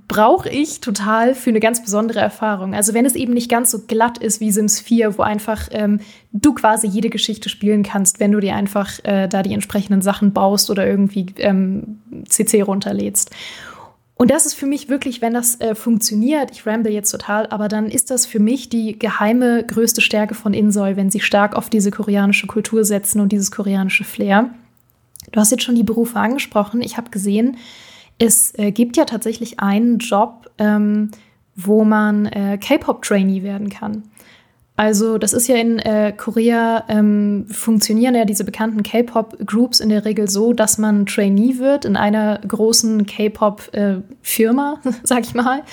brauche 0.07 0.49
ich 0.49 0.81
total 0.81 1.35
für 1.35 1.51
eine 1.51 1.59
ganz 1.59 1.83
besondere 1.83 2.19
Erfahrung. 2.19 2.73
Also 2.73 2.95
wenn 2.95 3.05
es 3.05 3.15
eben 3.15 3.33
nicht 3.33 3.51
ganz 3.51 3.69
so 3.69 3.79
glatt 3.85 4.17
ist 4.17 4.39
wie 4.39 4.51
Sims 4.51 4.79
4, 4.79 5.17
wo 5.17 5.21
einfach 5.21 5.69
ähm, 5.71 5.99
du 6.31 6.53
quasi 6.53 6.87
jede 6.87 7.09
Geschichte 7.09 7.49
spielen 7.49 7.83
kannst, 7.83 8.19
wenn 8.19 8.31
du 8.31 8.39
dir 8.39 8.55
einfach 8.55 9.03
äh, 9.03 9.27
da 9.27 9.43
die 9.43 9.53
entsprechenden 9.53 10.01
Sachen 10.01 10.33
baust 10.33 10.71
oder 10.71 10.87
irgendwie 10.87 11.27
ähm, 11.37 11.99
CC 12.27 12.63
runterlädst. 12.63 13.29
Und 14.15 14.31
das 14.31 14.45
ist 14.45 14.55
für 14.55 14.65
mich 14.65 14.89
wirklich, 14.89 15.21
wenn 15.21 15.33
das 15.33 15.59
äh, 15.59 15.75
funktioniert, 15.75 16.49
ich 16.51 16.65
ramble 16.65 16.91
jetzt 16.91 17.11
total, 17.11 17.47
aber 17.47 17.67
dann 17.67 17.87
ist 17.87 18.09
das 18.09 18.25
für 18.25 18.39
mich 18.39 18.69
die 18.69 18.97
geheime 18.97 19.63
größte 19.65 20.01
Stärke 20.01 20.33
von 20.33 20.53
Insoi, 20.53 20.95
wenn 20.95 21.11
sie 21.11 21.19
stark 21.19 21.55
auf 21.55 21.69
diese 21.69 21.91
koreanische 21.91 22.47
Kultur 22.47 22.85
setzen 22.85 23.19
und 23.19 23.31
dieses 23.31 23.51
koreanische 23.51 24.05
Flair. 24.05 24.49
Du 25.31 25.39
hast 25.39 25.51
jetzt 25.51 25.63
schon 25.63 25.75
die 25.75 25.83
Berufe 25.83 26.17
angesprochen. 26.17 26.81
Ich 26.81 26.97
habe 26.97 27.11
gesehen, 27.11 27.57
es 28.17 28.57
äh, 28.57 28.71
gibt 28.71 28.97
ja 28.97 29.05
tatsächlich 29.05 29.59
einen 29.59 29.97
Job, 29.99 30.49
ähm, 30.57 31.11
wo 31.55 31.83
man 31.83 32.25
äh, 32.27 32.57
K-Pop-Trainee 32.57 33.43
werden 33.43 33.69
kann. 33.69 34.03
Also 34.77 35.17
das 35.17 35.31
ist 35.31 35.47
ja 35.47 35.55
in 35.55 35.79
äh, 35.79 36.13
Korea, 36.15 36.83
ähm, 36.89 37.45
funktionieren 37.49 38.13
ja 38.13 38.25
diese 38.25 38.43
bekannten 38.43 38.83
K-Pop-Groups 38.83 39.79
in 39.79 39.87
der 39.87 40.03
Regel 40.03 40.29
so, 40.29 40.51
dass 40.51 40.77
man 40.77 41.05
Trainee 41.05 41.59
wird 41.59 41.85
in 41.85 41.95
einer 41.95 42.39
großen 42.45 43.05
K-Pop-Firma, 43.05 44.79
äh, 44.83 44.91
sag 45.03 45.21
ich 45.21 45.33
mal. 45.33 45.63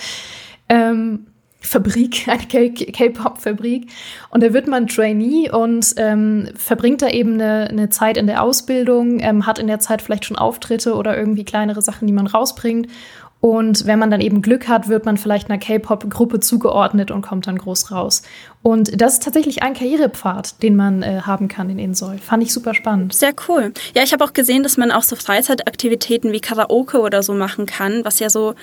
Ähm, 0.69 1.27
Fabrik, 1.63 2.27
eine 2.27 2.71
K-Pop-Fabrik. 2.71 3.87
Und 4.29 4.43
da 4.43 4.53
wird 4.53 4.67
man 4.67 4.87
Trainee 4.87 5.49
und 5.49 5.93
ähm, 5.97 6.49
verbringt 6.55 7.01
da 7.01 7.07
eben 7.07 7.33
eine, 7.33 7.69
eine, 7.69 7.89
Zeit 7.89 8.17
in 8.17 8.27
der 8.27 8.43
Ausbildung, 8.43 9.19
ähm, 9.19 9.45
hat 9.45 9.59
in 9.59 9.67
der 9.67 9.79
Zeit 9.79 10.01
vielleicht 10.01 10.25
schon 10.25 10.37
Auftritte 10.37 10.95
oder 10.95 11.17
irgendwie 11.17 11.45
kleinere 11.45 11.81
Sachen, 11.81 12.05
die 12.05 12.13
man 12.13 12.27
rausbringt. 12.27 12.87
Und 13.43 13.87
wenn 13.87 13.99
man 13.99 14.09
dann 14.09 14.21
eben 14.21 14.41
Glück 14.41 14.69
hat, 14.69 14.87
wird 14.87 15.05
man 15.05 15.17
vielleicht 15.17 15.49
einer 15.49 15.59
K-Pop-Gruppe 15.59 16.39
zugeordnet 16.39 17.11
und 17.11 17.23
kommt 17.23 17.45
dann 17.45 17.57
groß 17.57 17.91
raus. 17.91 18.21
Und 18.61 19.01
das 19.01 19.15
ist 19.15 19.23
tatsächlich 19.23 19.63
ein 19.63 19.73
Karrierepfad, 19.73 20.63
den 20.63 20.77
man 20.77 21.03
äh, 21.03 21.23
haben 21.23 21.49
kann 21.49 21.69
in 21.69 21.77
Insol. 21.77 22.19
Fand 22.19 22.41
ich 22.41 22.53
super 22.53 22.73
spannend. 22.73 23.13
Sehr 23.13 23.33
cool. 23.49 23.73
Ja, 23.95 24.03
ich 24.03 24.13
habe 24.13 24.23
auch 24.23 24.31
gesehen, 24.31 24.63
dass 24.63 24.77
man 24.77 24.91
auch 24.91 25.03
so 25.03 25.17
Freizeitaktivitäten 25.17 26.31
wie 26.31 26.39
Karaoke 26.39 27.01
oder 27.01 27.21
so 27.21 27.33
machen 27.33 27.65
kann, 27.65 28.05
was 28.05 28.19
ja 28.19 28.29
so 28.29 28.55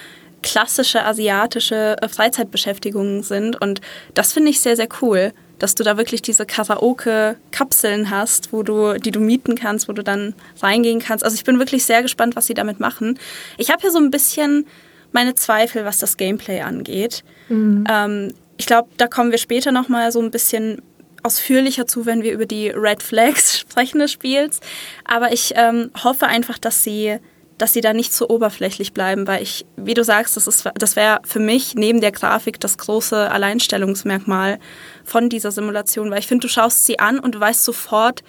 klassische 0.42 1.04
asiatische 1.04 1.96
äh, 2.00 2.08
Freizeitbeschäftigungen 2.08 3.22
sind. 3.22 3.60
Und 3.60 3.80
das 4.14 4.32
finde 4.32 4.50
ich 4.50 4.60
sehr, 4.60 4.76
sehr 4.76 4.88
cool, 5.02 5.32
dass 5.58 5.74
du 5.74 5.84
da 5.84 5.96
wirklich 5.96 6.22
diese 6.22 6.46
Karaoke-Kapseln 6.46 8.10
hast, 8.10 8.52
wo 8.52 8.62
du, 8.62 8.94
die 8.94 9.10
du 9.10 9.20
mieten 9.20 9.54
kannst, 9.54 9.88
wo 9.88 9.92
du 9.92 10.02
dann 10.02 10.34
reingehen 10.62 11.00
kannst. 11.00 11.24
Also 11.24 11.34
ich 11.34 11.44
bin 11.44 11.58
wirklich 11.58 11.84
sehr 11.84 12.02
gespannt, 12.02 12.34
was 12.34 12.46
sie 12.46 12.54
damit 12.54 12.80
machen. 12.80 13.18
Ich 13.58 13.70
habe 13.70 13.82
hier 13.82 13.90
so 13.90 13.98
ein 13.98 14.10
bisschen 14.10 14.66
meine 15.12 15.34
Zweifel, 15.34 15.84
was 15.84 15.98
das 15.98 16.16
Gameplay 16.16 16.60
angeht. 16.62 17.24
Mhm. 17.48 17.84
Ähm, 17.88 18.34
ich 18.56 18.66
glaube, 18.66 18.88
da 18.96 19.06
kommen 19.06 19.30
wir 19.30 19.38
später 19.38 19.72
noch 19.72 19.88
mal 19.88 20.12
so 20.12 20.20
ein 20.20 20.30
bisschen 20.30 20.82
ausführlicher 21.22 21.86
zu, 21.86 22.06
wenn 22.06 22.22
wir 22.22 22.32
über 22.32 22.46
die 22.46 22.68
Red 22.68 23.02
Flags 23.02 23.58
sprechen 23.58 23.98
des 23.98 24.12
Spiels. 24.12 24.60
Aber 25.04 25.32
ich 25.32 25.52
ähm, 25.56 25.90
hoffe 26.02 26.26
einfach, 26.26 26.58
dass 26.58 26.82
sie 26.82 27.18
dass 27.60 27.72
sie 27.74 27.82
da 27.82 27.92
nicht 27.92 28.14
so 28.14 28.28
oberflächlich 28.28 28.94
bleiben, 28.94 29.26
weil 29.26 29.42
ich, 29.42 29.66
wie 29.76 29.92
du 29.92 30.02
sagst, 30.02 30.36
das, 30.36 30.64
das 30.74 30.96
wäre 30.96 31.20
für 31.24 31.40
mich 31.40 31.74
neben 31.74 32.00
der 32.00 32.10
Grafik 32.10 32.58
das 32.58 32.78
große 32.78 33.30
Alleinstellungsmerkmal 33.30 34.58
von 35.04 35.28
dieser 35.28 35.50
Simulation, 35.50 36.10
weil 36.10 36.20
ich 36.20 36.26
finde, 36.26 36.46
du 36.46 36.48
schaust 36.48 36.86
sie 36.86 36.98
an 36.98 37.18
und 37.18 37.34
du 37.34 37.40
weißt 37.40 37.62
sofort, 37.62 38.22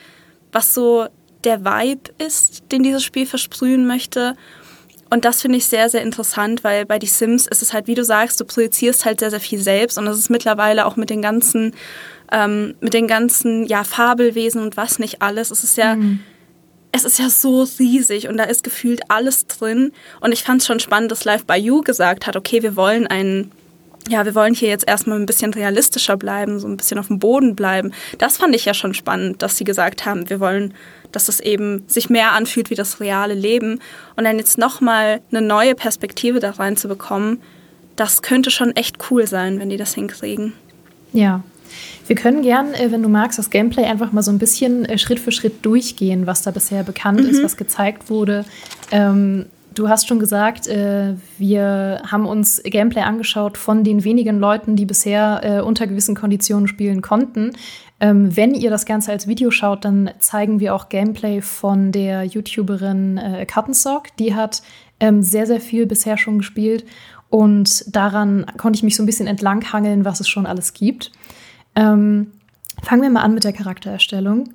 was 0.51 0.73
so 0.73 1.07
der 1.45 1.63
Vibe 1.63 2.11
ist, 2.17 2.63
den 2.73 2.83
dieses 2.83 3.03
Spiel 3.03 3.25
versprühen 3.25 3.87
möchte. 3.87 4.35
Und 5.09 5.23
das 5.23 5.41
finde 5.41 5.57
ich 5.57 5.65
sehr, 5.65 5.89
sehr 5.89 6.01
interessant, 6.01 6.65
weil 6.65 6.85
bei 6.85 6.99
die 6.99 7.07
Sims 7.07 7.47
ist 7.47 7.61
es 7.61 7.71
halt, 7.71 7.87
wie 7.87 7.95
du 7.95 8.03
sagst, 8.03 8.39
du 8.41 8.45
projizierst 8.45 9.05
halt 9.05 9.21
sehr, 9.21 9.29
sehr 9.29 9.39
viel 9.39 9.59
selbst 9.59 9.97
und 9.97 10.05
das 10.05 10.17
ist 10.17 10.29
mittlerweile 10.29 10.85
auch 10.85 10.97
mit 10.97 11.09
den 11.09 11.21
ganzen, 11.21 11.73
ähm, 12.33 12.75
mit 12.81 12.93
den 12.93 13.07
ganzen, 13.07 13.65
ja, 13.65 13.85
Fabelwesen 13.85 14.61
und 14.61 14.75
was 14.75 14.99
nicht 14.99 15.21
alles. 15.21 15.51
Es 15.51 15.63
ist 15.63 15.77
ja 15.77 15.95
mhm 15.95 16.19
es 16.91 17.05
ist 17.05 17.19
ja 17.19 17.29
so 17.29 17.65
riesig 17.79 18.27
und 18.27 18.37
da 18.37 18.43
ist 18.43 18.63
gefühlt 18.63 19.01
alles 19.09 19.47
drin. 19.47 19.91
Und 20.19 20.31
ich 20.31 20.43
fand 20.43 20.61
es 20.61 20.67
schon 20.67 20.79
spannend, 20.79 21.11
dass 21.11 21.23
Live 21.23 21.45
by 21.45 21.55
You 21.55 21.81
gesagt 21.81 22.27
hat, 22.27 22.35
okay, 22.35 22.63
wir 22.63 22.75
wollen 22.75 23.07
einen, 23.07 23.51
ja, 24.09 24.25
wir 24.25 24.35
wollen 24.35 24.53
hier 24.53 24.69
jetzt 24.69 24.87
erstmal 24.87 25.19
ein 25.19 25.25
bisschen 25.25 25.53
realistischer 25.53 26.17
bleiben, 26.17 26.59
so 26.59 26.67
ein 26.67 26.77
bisschen 26.77 26.97
auf 26.97 27.07
dem 27.07 27.19
Boden 27.19 27.55
bleiben. 27.55 27.93
Das 28.17 28.37
fand 28.37 28.55
ich 28.55 28.65
ja 28.65 28.73
schon 28.73 28.93
spannend, 28.93 29.41
dass 29.41 29.57
sie 29.57 29.63
gesagt 29.63 30.05
haben, 30.05 30.29
wir 30.29 30.39
wollen, 30.39 30.73
dass 31.11 31.29
es 31.29 31.39
eben 31.39 31.83
sich 31.87 32.09
mehr 32.09 32.33
anfühlt 32.33 32.69
wie 32.69 32.75
das 32.75 32.99
reale 32.99 33.35
Leben. 33.35 33.79
Und 34.17 34.25
dann 34.25 34.37
jetzt 34.37 34.57
nochmal 34.57 35.21
eine 35.31 35.41
neue 35.41 35.75
Perspektive 35.75 36.39
da 36.39 36.51
reinzubekommen, 36.51 37.41
das 37.95 38.21
könnte 38.21 38.51
schon 38.51 38.75
echt 38.75 38.97
cool 39.11 39.27
sein, 39.27 39.59
wenn 39.59 39.69
die 39.69 39.77
das 39.77 39.93
hinkriegen. 39.93 40.53
Ja, 41.13 41.43
wir 42.07 42.15
können 42.15 42.41
gern, 42.41 42.73
äh, 42.73 42.91
wenn 42.91 43.03
du 43.03 43.09
magst, 43.09 43.39
das 43.39 43.49
Gameplay 43.49 43.83
einfach 43.83 44.11
mal 44.11 44.21
so 44.21 44.31
ein 44.31 44.39
bisschen 44.39 44.85
äh, 44.85 44.97
Schritt 44.97 45.19
für 45.19 45.31
Schritt 45.31 45.65
durchgehen, 45.65 46.27
was 46.27 46.41
da 46.41 46.51
bisher 46.51 46.83
bekannt 46.83 47.21
mhm. 47.21 47.29
ist, 47.29 47.43
was 47.43 47.57
gezeigt 47.57 48.09
wurde. 48.09 48.45
Ähm, 48.91 49.45
du 49.73 49.89
hast 49.89 50.07
schon 50.07 50.19
gesagt, 50.19 50.67
äh, 50.67 51.15
wir 51.37 52.01
haben 52.05 52.25
uns 52.25 52.61
Gameplay 52.63 53.01
angeschaut 53.01 53.57
von 53.57 53.83
den 53.83 54.03
wenigen 54.03 54.39
Leuten, 54.39 54.75
die 54.75 54.85
bisher 54.85 55.41
äh, 55.43 55.61
unter 55.61 55.87
gewissen 55.87 56.15
Konditionen 56.15 56.67
spielen 56.67 57.01
konnten. 57.01 57.51
Ähm, 57.99 58.35
wenn 58.35 58.53
ihr 58.55 58.69
das 58.69 58.85
Ganze 58.85 59.11
als 59.11 59.27
Video 59.27 59.51
schaut, 59.51 59.85
dann 59.85 60.09
zeigen 60.19 60.59
wir 60.59 60.73
auch 60.75 60.89
Gameplay 60.89 61.41
von 61.41 61.91
der 61.91 62.23
YouTuberin 62.23 63.17
äh, 63.17 63.45
Cuttensock. 63.45 64.15
Die 64.17 64.33
hat 64.33 64.63
ähm, 64.99 65.21
sehr, 65.21 65.45
sehr 65.45 65.61
viel 65.61 65.85
bisher 65.85 66.17
schon 66.17 66.39
gespielt 66.39 66.85
und 67.29 67.95
daran 67.95 68.45
konnte 68.57 68.77
ich 68.77 68.83
mich 68.83 68.95
so 68.97 69.03
ein 69.03 69.05
bisschen 69.05 69.27
entlanghangeln, 69.27 70.03
was 70.03 70.19
es 70.19 70.27
schon 70.27 70.45
alles 70.45 70.73
gibt. 70.73 71.11
Ähm, 71.75 72.31
fangen 72.83 73.01
wir 73.01 73.09
mal 73.09 73.21
an 73.21 73.33
mit 73.33 73.43
der 73.43 73.53
Charaktererstellung. 73.53 74.49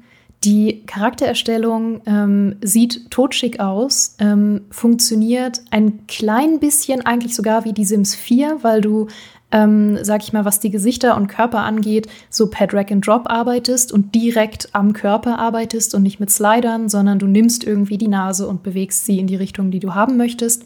Die 0.45 0.85
Charaktererstellung 0.87 2.03
ähm, 2.07 2.57
sieht 2.63 3.11
totschick 3.11 3.59
aus, 3.59 4.17
ähm, 4.19 4.63
funktioniert 4.71 5.63
ein 5.71 6.07
klein 6.07 6.61
bisschen 6.61 7.05
eigentlich 7.05 7.35
sogar 7.35 7.65
wie 7.65 7.73
die 7.73 7.85
Sims 7.85 8.15
4, 8.15 8.59
weil 8.63 8.81
du 8.81 9.09
ähm, 9.53 9.99
sag 10.03 10.23
ich 10.23 10.33
mal, 10.33 10.45
was 10.45 10.61
die 10.61 10.71
Gesichter 10.71 11.17
und 11.17 11.29
Körper 11.29 11.61
angeht, 11.61 12.09
so 12.31 12.49
per 12.49 12.67
Drag 12.67 12.91
and 12.91 13.07
Drop 13.07 13.31
arbeitest 13.31 13.93
und 13.93 14.15
direkt 14.15 14.69
am 14.73 14.93
Körper 14.93 15.39
arbeitest 15.39 15.95
und 15.95 16.03
nicht 16.03 16.21
mit 16.21 16.31
Slidern, 16.31 16.89
sondern 16.89 17.19
du 17.19 17.27
nimmst 17.27 17.65
irgendwie 17.65 17.97
die 17.97 18.09
Nase 18.09 18.49
und 18.49 18.63
bewegst 18.63 19.07
sie 19.07 19.19
in 19.19 19.27
die 19.27 19.37
Richtung, 19.37 19.71
die 19.71 19.81
du 19.81 19.95
haben 19.95 20.17
möchtest. 20.17 20.65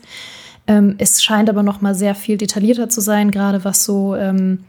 Ähm, 0.67 0.95
es 0.99 1.23
scheint 1.23 1.51
aber 1.51 1.63
noch 1.63 1.81
mal 1.81 1.95
sehr 1.95 2.15
viel 2.15 2.37
detaillierter 2.37 2.89
zu 2.89 3.01
sein, 3.01 3.31
gerade 3.31 3.65
was 3.65 3.85
so 3.85 4.15
ähm, 4.17 4.61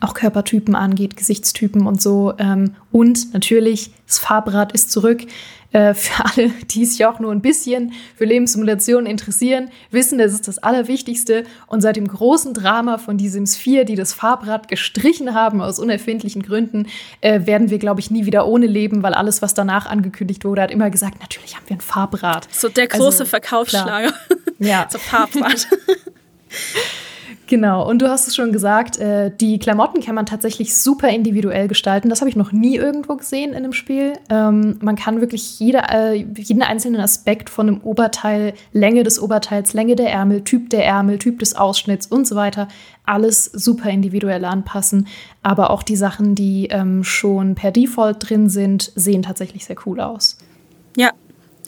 auch 0.00 0.14
Körpertypen 0.14 0.74
angeht, 0.74 1.16
Gesichtstypen 1.16 1.86
und 1.86 2.00
so. 2.02 2.34
Ähm, 2.38 2.74
und 2.92 3.32
natürlich, 3.32 3.90
das 4.06 4.18
Farbrad 4.18 4.72
ist 4.72 4.90
zurück. 4.90 5.22
Äh, 5.72 5.94
für 5.94 6.24
alle, 6.36 6.50
die 6.70 6.84
sich 6.84 7.04
auch 7.04 7.18
nur 7.18 7.32
ein 7.32 7.40
bisschen 7.40 7.92
für 8.16 8.24
Lebenssimulationen 8.24 9.06
interessieren, 9.06 9.70
wissen, 9.90 10.18
das 10.18 10.32
ist 10.32 10.48
das 10.48 10.58
Allerwichtigste. 10.58 11.44
Und 11.66 11.80
seit 11.80 11.96
dem 11.96 12.08
großen 12.08 12.54
Drama 12.54 12.98
von 12.98 13.18
die 13.18 13.28
Sims 13.28 13.56
4, 13.56 13.84
die 13.84 13.94
das 13.94 14.12
Farbrad 14.12 14.68
gestrichen 14.68 15.34
haben 15.34 15.60
aus 15.60 15.78
unerfindlichen 15.78 16.42
Gründen, 16.42 16.86
äh, 17.20 17.46
werden 17.46 17.70
wir, 17.70 17.78
glaube 17.78 18.00
ich, 18.00 18.10
nie 18.10 18.26
wieder 18.26 18.46
ohne 18.46 18.66
leben, 18.66 19.02
weil 19.02 19.14
alles, 19.14 19.42
was 19.42 19.54
danach 19.54 19.86
angekündigt 19.86 20.44
wurde, 20.44 20.62
hat 20.62 20.70
immer 20.70 20.90
gesagt, 20.90 21.20
natürlich 21.20 21.56
haben 21.56 21.64
wir 21.68 21.76
ein 21.76 21.80
Farbrad. 21.80 22.48
So 22.52 22.68
der 22.68 22.86
große 22.86 23.04
also, 23.04 23.24
Verkaufsschlager. 23.24 24.12
Ja. 24.58 24.88
so 24.90 24.98
Farbrad. 24.98 25.66
Genau, 27.48 27.88
und 27.88 28.02
du 28.02 28.08
hast 28.08 28.26
es 28.26 28.34
schon 28.34 28.50
gesagt, 28.50 28.98
äh, 28.98 29.30
die 29.30 29.60
Klamotten 29.60 30.00
kann 30.02 30.16
man 30.16 30.26
tatsächlich 30.26 30.76
super 30.76 31.08
individuell 31.10 31.68
gestalten. 31.68 32.08
Das 32.08 32.20
habe 32.20 32.28
ich 32.28 32.34
noch 32.34 32.50
nie 32.50 32.74
irgendwo 32.74 33.14
gesehen 33.14 33.50
in 33.50 33.58
einem 33.58 33.72
Spiel. 33.72 34.14
Ähm, 34.30 34.78
man 34.82 34.96
kann 34.96 35.20
wirklich 35.20 35.60
jede, 35.60 35.82
äh, 35.88 36.14
jeden 36.14 36.62
einzelnen 36.62 37.00
Aspekt 37.00 37.48
von 37.48 37.68
einem 37.68 37.80
Oberteil, 37.82 38.54
Länge 38.72 39.04
des 39.04 39.22
Oberteils, 39.22 39.74
Länge 39.74 39.94
der 39.94 40.10
Ärmel, 40.10 40.42
Typ 40.42 40.70
der 40.70 40.84
Ärmel, 40.84 41.18
Typ 41.18 41.38
des 41.38 41.54
Ausschnitts 41.54 42.08
und 42.08 42.26
so 42.26 42.34
weiter, 42.34 42.66
alles 43.04 43.44
super 43.44 43.90
individuell 43.90 44.44
anpassen. 44.44 45.06
Aber 45.44 45.70
auch 45.70 45.84
die 45.84 45.96
Sachen, 45.96 46.34
die 46.34 46.66
ähm, 46.72 47.04
schon 47.04 47.54
per 47.54 47.70
Default 47.70 48.28
drin 48.28 48.48
sind, 48.48 48.90
sehen 48.96 49.22
tatsächlich 49.22 49.66
sehr 49.66 49.76
cool 49.86 50.00
aus. 50.00 50.36
Ja, 50.96 51.12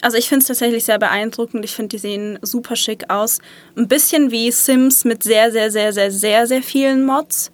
also 0.01 0.17
ich 0.17 0.29
finde 0.29 0.43
es 0.43 0.49
tatsächlich 0.49 0.85
sehr 0.85 0.99
beeindruckend. 0.99 1.65
Ich 1.65 1.75
finde, 1.75 1.89
die 1.89 1.99
sehen 1.99 2.39
super 2.43 2.77
schick 2.77 3.11
aus. 3.11 3.39
Ein 3.77 3.89
bisschen 3.89 4.31
wie 4.31 4.51
Sims 4.51 5.05
mit 5.05 5.23
sehr, 5.23 5.51
sehr, 5.51 5.71
sehr, 5.71 5.93
sehr, 5.93 6.11
sehr, 6.11 6.47
sehr 6.47 6.63
vielen 6.63 7.05
Mods. 7.05 7.51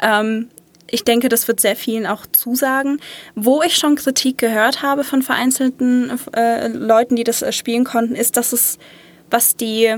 Ähm, 0.00 0.48
ich 0.90 1.04
denke, 1.04 1.30
das 1.30 1.48
wird 1.48 1.60
sehr 1.60 1.74
vielen 1.74 2.06
auch 2.06 2.26
zusagen. 2.30 3.00
Wo 3.34 3.62
ich 3.62 3.76
schon 3.76 3.96
Kritik 3.96 4.36
gehört 4.36 4.82
habe 4.82 5.04
von 5.04 5.22
vereinzelten 5.22 6.12
äh, 6.34 6.68
Leuten, 6.68 7.16
die 7.16 7.24
das 7.24 7.40
äh, 7.40 7.52
spielen 7.52 7.84
konnten, 7.84 8.14
ist, 8.14 8.36
dass 8.36 8.52
es, 8.52 8.78
was 9.30 9.56
die 9.56 9.96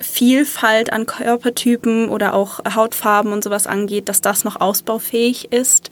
Vielfalt 0.00 0.92
an 0.92 1.06
Körpertypen 1.06 2.08
oder 2.08 2.34
auch 2.34 2.58
Hautfarben 2.74 3.32
und 3.32 3.44
sowas 3.44 3.68
angeht, 3.68 4.08
dass 4.08 4.20
das 4.20 4.42
noch 4.42 4.60
ausbaufähig 4.60 5.52
ist. 5.52 5.90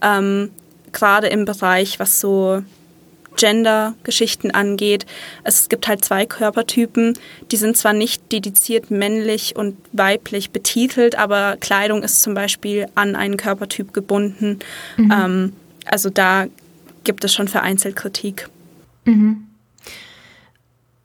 Ähm, 0.00 0.52
Gerade 0.92 1.26
im 1.26 1.44
Bereich, 1.44 1.98
was 1.98 2.20
so 2.20 2.62
Gender-Geschichten 3.36 4.50
angeht. 4.50 5.06
Es 5.44 5.68
gibt 5.68 5.88
halt 5.88 6.04
zwei 6.04 6.26
Körpertypen, 6.26 7.18
die 7.50 7.56
sind 7.56 7.76
zwar 7.76 7.92
nicht 7.92 8.32
dediziert 8.32 8.90
männlich 8.90 9.56
und 9.56 9.76
weiblich 9.92 10.50
betitelt, 10.50 11.16
aber 11.16 11.56
Kleidung 11.58 12.02
ist 12.02 12.22
zum 12.22 12.34
Beispiel 12.34 12.86
an 12.94 13.16
einen 13.16 13.36
Körpertyp 13.36 13.92
gebunden. 13.92 14.58
Mhm. 14.96 15.12
Ähm, 15.12 15.52
also 15.84 16.10
da 16.10 16.46
gibt 17.04 17.24
es 17.24 17.34
schon 17.34 17.48
vereinzelt 17.48 17.96
Kritik. 17.96 18.48
Mhm. 19.04 19.46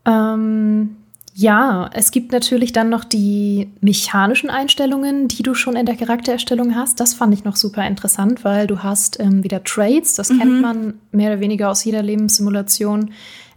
Ähm, 0.06 0.98
ja, 1.38 1.90
es 1.92 2.12
gibt 2.12 2.32
natürlich 2.32 2.72
dann 2.72 2.88
noch 2.88 3.04
die 3.04 3.70
mechanischen 3.82 4.50
Einstellungen, 4.50 5.28
die 5.28 5.44
du 5.44 5.54
schon 5.54 5.76
in 5.76 5.86
der 5.86 5.98
Charaktererstellung 5.98 6.76
hast. 6.76 7.02
Das 7.02 7.14
fand 7.14 7.34
ich 7.34 7.44
noch 7.44 7.58
super 7.58 7.86
interessant, 7.86 8.46
weil 8.46 8.68
du 8.68 8.84
hast 8.84 9.20
ähm, 9.20 9.44
wieder 9.44 9.62
Trades, 9.62 10.16
das 10.16 10.30
mhm. 10.30 10.40
kennt 10.40 10.62
man 10.62 10.94
mehr 11.12 11.34
oder 11.34 11.42
weniger 11.42 11.70
aus 11.70 11.84
jeder 11.84 12.02
Lebenssimulation 12.02 13.12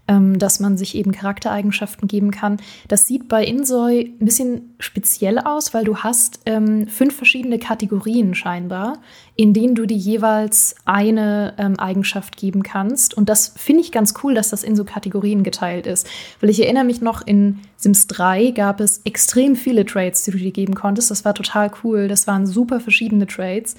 ähm, 0.09 0.38
dass 0.38 0.59
man 0.59 0.77
sich 0.77 0.95
eben 0.95 1.12
Charaktereigenschaften 1.12 2.09
geben 2.09 2.31
kann. 2.31 2.57
Das 2.88 3.07
sieht 3.07 3.29
bei 3.29 3.44
Insoy 3.44 4.14
ein 4.21 4.25
bisschen 4.25 4.75
speziell 4.79 5.38
aus, 5.38 5.75
weil 5.75 5.85
du 5.85 5.99
hast 5.99 6.40
ähm, 6.47 6.88
fünf 6.88 7.14
verschiedene 7.14 7.59
Kategorien 7.59 8.35
scheinbar, 8.35 8.99
in 9.37 9.53
denen 9.53 9.75
du 9.75 9.87
dir 9.87 9.97
jeweils 9.97 10.75
eine 10.85 11.55
ähm, 11.59 11.79
Eigenschaft 11.79 12.37
geben 12.37 12.62
kannst. 12.62 13.14
Und 13.14 13.29
das 13.29 13.53
finde 13.57 13.83
ich 13.83 13.92
ganz 13.92 14.14
cool, 14.23 14.35
dass 14.35 14.49
das 14.49 14.64
in 14.64 14.75
so 14.75 14.85
Kategorien 14.85 15.42
geteilt 15.42 15.87
ist. 15.87 16.09
Weil 16.40 16.51
ich 16.51 16.62
erinnere 16.62 16.85
mich 16.85 17.01
noch, 17.01 17.25
in 17.27 17.61
Sims 17.77 18.07
3 18.09 18.53
gab 18.53 18.81
es 18.81 19.03
extrem 19.05 19.55
viele 19.55 19.85
Trades, 19.85 20.25
die 20.25 20.31
du 20.33 20.38
dir 20.38 20.53
geben 20.53 20.75
konntest. 20.75 21.11
Das 21.11 21.25
war 21.25 21.35
total 21.35 21.71
cool. 21.85 22.09
Das 22.09 22.27
waren 22.27 22.47
super 22.47 22.81
verschiedene 22.81 23.27
Trades. 23.27 23.77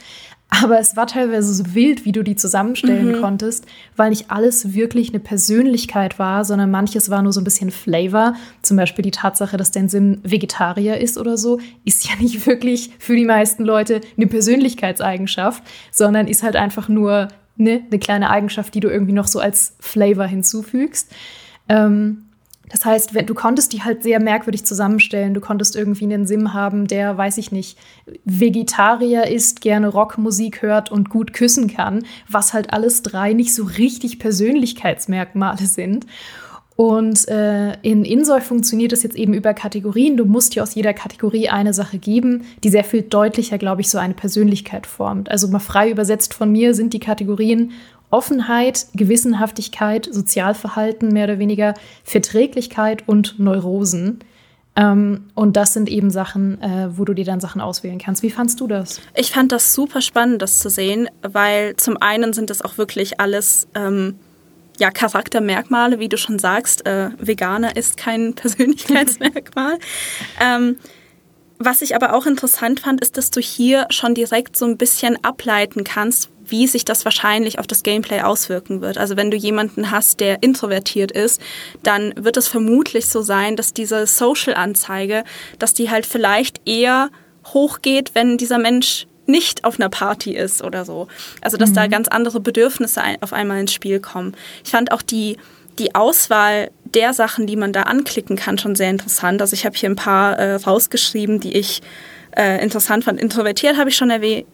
Aber 0.49 0.79
es 0.79 0.95
war 0.95 1.05
teilweise 1.05 1.53
so 1.53 1.75
wild, 1.75 2.05
wie 2.05 2.11
du 2.11 2.23
die 2.23 2.35
zusammenstellen 2.35 3.17
mhm. 3.17 3.21
konntest, 3.21 3.65
weil 3.95 4.09
nicht 4.09 4.31
alles 4.31 4.73
wirklich 4.73 5.09
eine 5.09 5.19
Persönlichkeit 5.19 6.17
war, 6.17 6.43
sondern 6.43 6.71
manches 6.71 7.11
war 7.11 7.21
nur 7.21 7.31
so 7.31 7.39
ein 7.39 7.43
bisschen 7.43 7.69
Flavor. 7.69 8.33
Zum 8.63 8.75
Beispiel 8.75 9.03
die 9.03 9.11
Tatsache, 9.11 9.57
dass 9.57 9.71
dein 9.71 9.89
Sim 9.89 10.19
Vegetarier 10.23 10.97
ist 10.97 11.19
oder 11.19 11.37
so, 11.37 11.59
ist 11.85 12.09
ja 12.09 12.15
nicht 12.19 12.47
wirklich 12.47 12.91
für 12.97 13.15
die 13.15 13.25
meisten 13.25 13.63
Leute 13.63 14.01
eine 14.17 14.27
Persönlichkeitseigenschaft, 14.27 15.63
sondern 15.91 16.27
ist 16.27 16.41
halt 16.41 16.55
einfach 16.55 16.89
nur 16.89 17.27
ne, 17.55 17.83
eine 17.85 17.99
kleine 17.99 18.31
Eigenschaft, 18.31 18.73
die 18.73 18.79
du 18.79 18.89
irgendwie 18.89 19.13
noch 19.13 19.27
so 19.27 19.39
als 19.39 19.75
Flavor 19.79 20.25
hinzufügst. 20.25 21.11
Ähm, 21.67 22.28
das 22.69 22.85
heißt, 22.85 23.11
du 23.25 23.33
konntest 23.33 23.73
die 23.73 23.83
halt 23.83 24.03
sehr 24.03 24.19
merkwürdig 24.19 24.65
zusammenstellen. 24.65 25.33
Du 25.33 25.41
konntest 25.41 25.75
irgendwie 25.75 26.05
einen 26.05 26.27
Sim 26.27 26.53
haben, 26.53 26.87
der, 26.87 27.17
weiß 27.17 27.37
ich 27.39 27.51
nicht, 27.51 27.77
Vegetarier 28.25 29.27
ist, 29.27 29.61
gerne 29.61 29.87
Rockmusik 29.87 30.61
hört 30.61 30.91
und 30.91 31.09
gut 31.09 31.33
küssen 31.33 31.67
kann, 31.67 32.05
was 32.29 32.53
halt 32.53 32.71
alles 32.71 33.01
drei 33.01 33.33
nicht 33.33 33.53
so 33.53 33.63
richtig 33.63 34.19
Persönlichkeitsmerkmale 34.19 35.65
sind. 35.65 36.05
Und 36.79 37.27
äh, 37.27 37.73
in 37.81 38.05
Insoy 38.05 38.39
funktioniert 38.39 38.93
es 38.93 39.03
jetzt 39.03 39.17
eben 39.17 39.33
über 39.33 39.53
Kategorien. 39.53 40.15
Du 40.15 40.23
musst 40.23 40.55
dir 40.55 40.63
aus 40.63 40.75
jeder 40.75 40.93
Kategorie 40.93 41.49
eine 41.49 41.73
Sache 41.73 41.97
geben, 41.97 42.45
die 42.63 42.69
sehr 42.69 42.85
viel 42.85 43.01
deutlicher, 43.01 43.57
glaube 43.57 43.81
ich, 43.81 43.89
so 43.89 43.97
eine 43.97 44.13
Persönlichkeit 44.13 44.87
formt. 44.87 45.29
Also 45.29 45.49
mal 45.49 45.59
frei 45.59 45.89
übersetzt 45.89 46.33
von 46.33 46.49
mir 46.49 46.73
sind 46.73 46.93
die 46.93 47.01
Kategorien 47.01 47.71
Offenheit, 48.11 48.87
Gewissenhaftigkeit, 48.93 50.07
Sozialverhalten 50.11 51.09
mehr 51.09 51.25
oder 51.25 51.39
weniger, 51.39 51.73
Verträglichkeit 52.03 53.07
und 53.07 53.39
Neurosen. 53.39 54.19
Ähm, 54.75 55.25
und 55.35 55.57
das 55.57 55.73
sind 55.73 55.89
eben 55.89 56.09
Sachen, 56.09 56.61
äh, 56.61 56.97
wo 56.97 57.05
du 57.05 57.13
dir 57.13 57.25
dann 57.25 57.39
Sachen 57.39 57.61
auswählen 57.61 57.99
kannst. 57.99 58.23
Wie 58.23 58.29
fandst 58.29 58.59
du 58.59 58.67
das? 58.67 59.01
Ich 59.15 59.31
fand 59.31 59.51
das 59.51 59.73
super 59.73 60.01
spannend, 60.01 60.41
das 60.41 60.59
zu 60.59 60.69
sehen, 60.69 61.09
weil 61.21 61.75
zum 61.75 61.97
einen 61.97 62.33
sind 62.33 62.49
das 62.49 62.61
auch 62.61 62.77
wirklich 62.77 63.19
alles 63.19 63.67
ähm, 63.75 64.15
ja, 64.79 64.89
Charaktermerkmale, 64.89 65.99
wie 65.99 66.09
du 66.09 66.17
schon 66.17 66.39
sagst. 66.39 66.85
Äh, 66.85 67.09
Veganer 67.19 67.75
ist 67.75 67.97
kein 67.97 68.33
Persönlichkeitsmerkmal. 68.35 69.77
ähm, 70.39 70.77
was 71.57 71.81
ich 71.81 71.93
aber 71.93 72.13
auch 72.13 72.25
interessant 72.25 72.79
fand, 72.79 73.01
ist, 73.01 73.17
dass 73.17 73.31
du 73.31 73.41
hier 73.41 73.85
schon 73.89 74.15
direkt 74.15 74.55
so 74.55 74.65
ein 74.65 74.77
bisschen 74.77 75.21
ableiten 75.25 75.83
kannst, 75.83 76.29
wie 76.51 76.67
sich 76.67 76.85
das 76.85 77.05
wahrscheinlich 77.05 77.59
auf 77.59 77.67
das 77.67 77.83
Gameplay 77.83 78.21
auswirken 78.21 78.81
wird. 78.81 78.97
Also 78.97 79.17
wenn 79.17 79.31
du 79.31 79.37
jemanden 79.37 79.91
hast, 79.91 80.19
der 80.19 80.43
introvertiert 80.43 81.11
ist, 81.11 81.41
dann 81.83 82.13
wird 82.15 82.37
es 82.37 82.47
vermutlich 82.47 83.07
so 83.07 83.21
sein, 83.21 83.55
dass 83.55 83.73
diese 83.73 84.05
Social-Anzeige, 84.05 85.23
dass 85.59 85.73
die 85.73 85.89
halt 85.89 86.05
vielleicht 86.05 86.61
eher 86.67 87.09
hochgeht, 87.47 88.11
wenn 88.13 88.37
dieser 88.37 88.57
Mensch 88.57 89.07
nicht 89.25 89.63
auf 89.63 89.79
einer 89.79 89.89
Party 89.89 90.35
ist 90.35 90.63
oder 90.63 90.85
so. 90.85 91.07
Also 91.41 91.57
dass 91.57 91.69
mhm. 91.69 91.75
da 91.75 91.87
ganz 91.87 92.07
andere 92.07 92.39
Bedürfnisse 92.39 93.01
auf 93.21 93.31
einmal 93.31 93.59
ins 93.59 93.73
Spiel 93.73 93.99
kommen. 93.99 94.35
Ich 94.63 94.71
fand 94.71 94.91
auch 94.91 95.01
die, 95.01 95.37
die 95.77 95.95
Auswahl 95.95 96.71
der 96.83 97.13
Sachen, 97.13 97.45
die 97.45 97.55
man 97.55 97.71
da 97.71 97.83
anklicken 97.83 98.35
kann, 98.35 98.57
schon 98.57 98.75
sehr 98.75 98.89
interessant. 98.89 99.41
Also 99.41 99.53
ich 99.53 99.65
habe 99.65 99.77
hier 99.77 99.89
ein 99.89 99.95
paar 99.95 100.37
äh, 100.37 100.55
rausgeschrieben, 100.55 101.39
die 101.39 101.55
ich 101.55 101.81
äh, 102.39 102.63
interessant 102.63 103.03
fand. 103.03 103.19
Introvertiert 103.19 103.75
habe 103.75 103.89
ich 103.89 103.97
schon 103.97 104.09
erwähnt, 104.09 104.47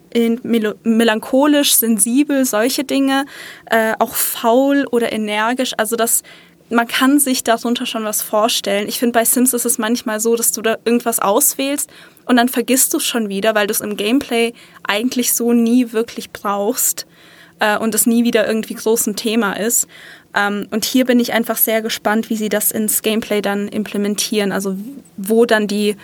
melancholisch, 0.83 1.75
sensibel, 1.75 2.43
solche 2.43 2.83
Dinge, 2.83 3.25
äh, 3.69 3.93
auch 3.99 4.15
faul 4.15 4.87
oder 4.91 5.11
energisch. 5.13 5.73
Also 5.77 5.95
das, 5.95 6.23
man 6.71 6.87
kann 6.87 7.19
sich 7.19 7.43
darunter 7.43 7.85
schon 7.85 8.03
was 8.03 8.23
vorstellen. 8.23 8.87
Ich 8.87 8.97
finde, 8.97 9.13
bei 9.13 9.23
Sims 9.23 9.53
ist 9.53 9.65
es 9.65 9.77
manchmal 9.77 10.19
so, 10.19 10.35
dass 10.35 10.51
du 10.51 10.63
da 10.63 10.77
irgendwas 10.83 11.19
auswählst 11.19 11.91
und 12.25 12.37
dann 12.37 12.49
vergisst 12.49 12.91
du 12.93 12.97
es 12.97 13.05
schon 13.05 13.29
wieder, 13.29 13.53
weil 13.53 13.67
du 13.67 13.71
es 13.71 13.81
im 13.81 13.97
Gameplay 13.97 14.53
eigentlich 14.81 15.33
so 15.33 15.53
nie 15.53 15.91
wirklich 15.91 16.31
brauchst 16.31 17.05
äh, 17.59 17.77
und 17.77 17.93
es 17.93 18.07
nie 18.07 18.23
wieder 18.23 18.47
irgendwie 18.47 18.73
groß 18.73 19.05
ein 19.05 19.15
Thema 19.15 19.53
ist. 19.53 19.87
Ähm, 20.33 20.67
und 20.71 20.85
hier 20.85 21.05
bin 21.05 21.19
ich 21.19 21.33
einfach 21.33 21.57
sehr 21.57 21.83
gespannt, 21.83 22.31
wie 22.31 22.35
sie 22.35 22.49
das 22.49 22.71
ins 22.71 23.03
Gameplay 23.03 23.43
dann 23.43 23.67
implementieren. 23.67 24.51
Also 24.51 24.75
wo 25.17 25.45
dann 25.45 25.67
die 25.67 25.95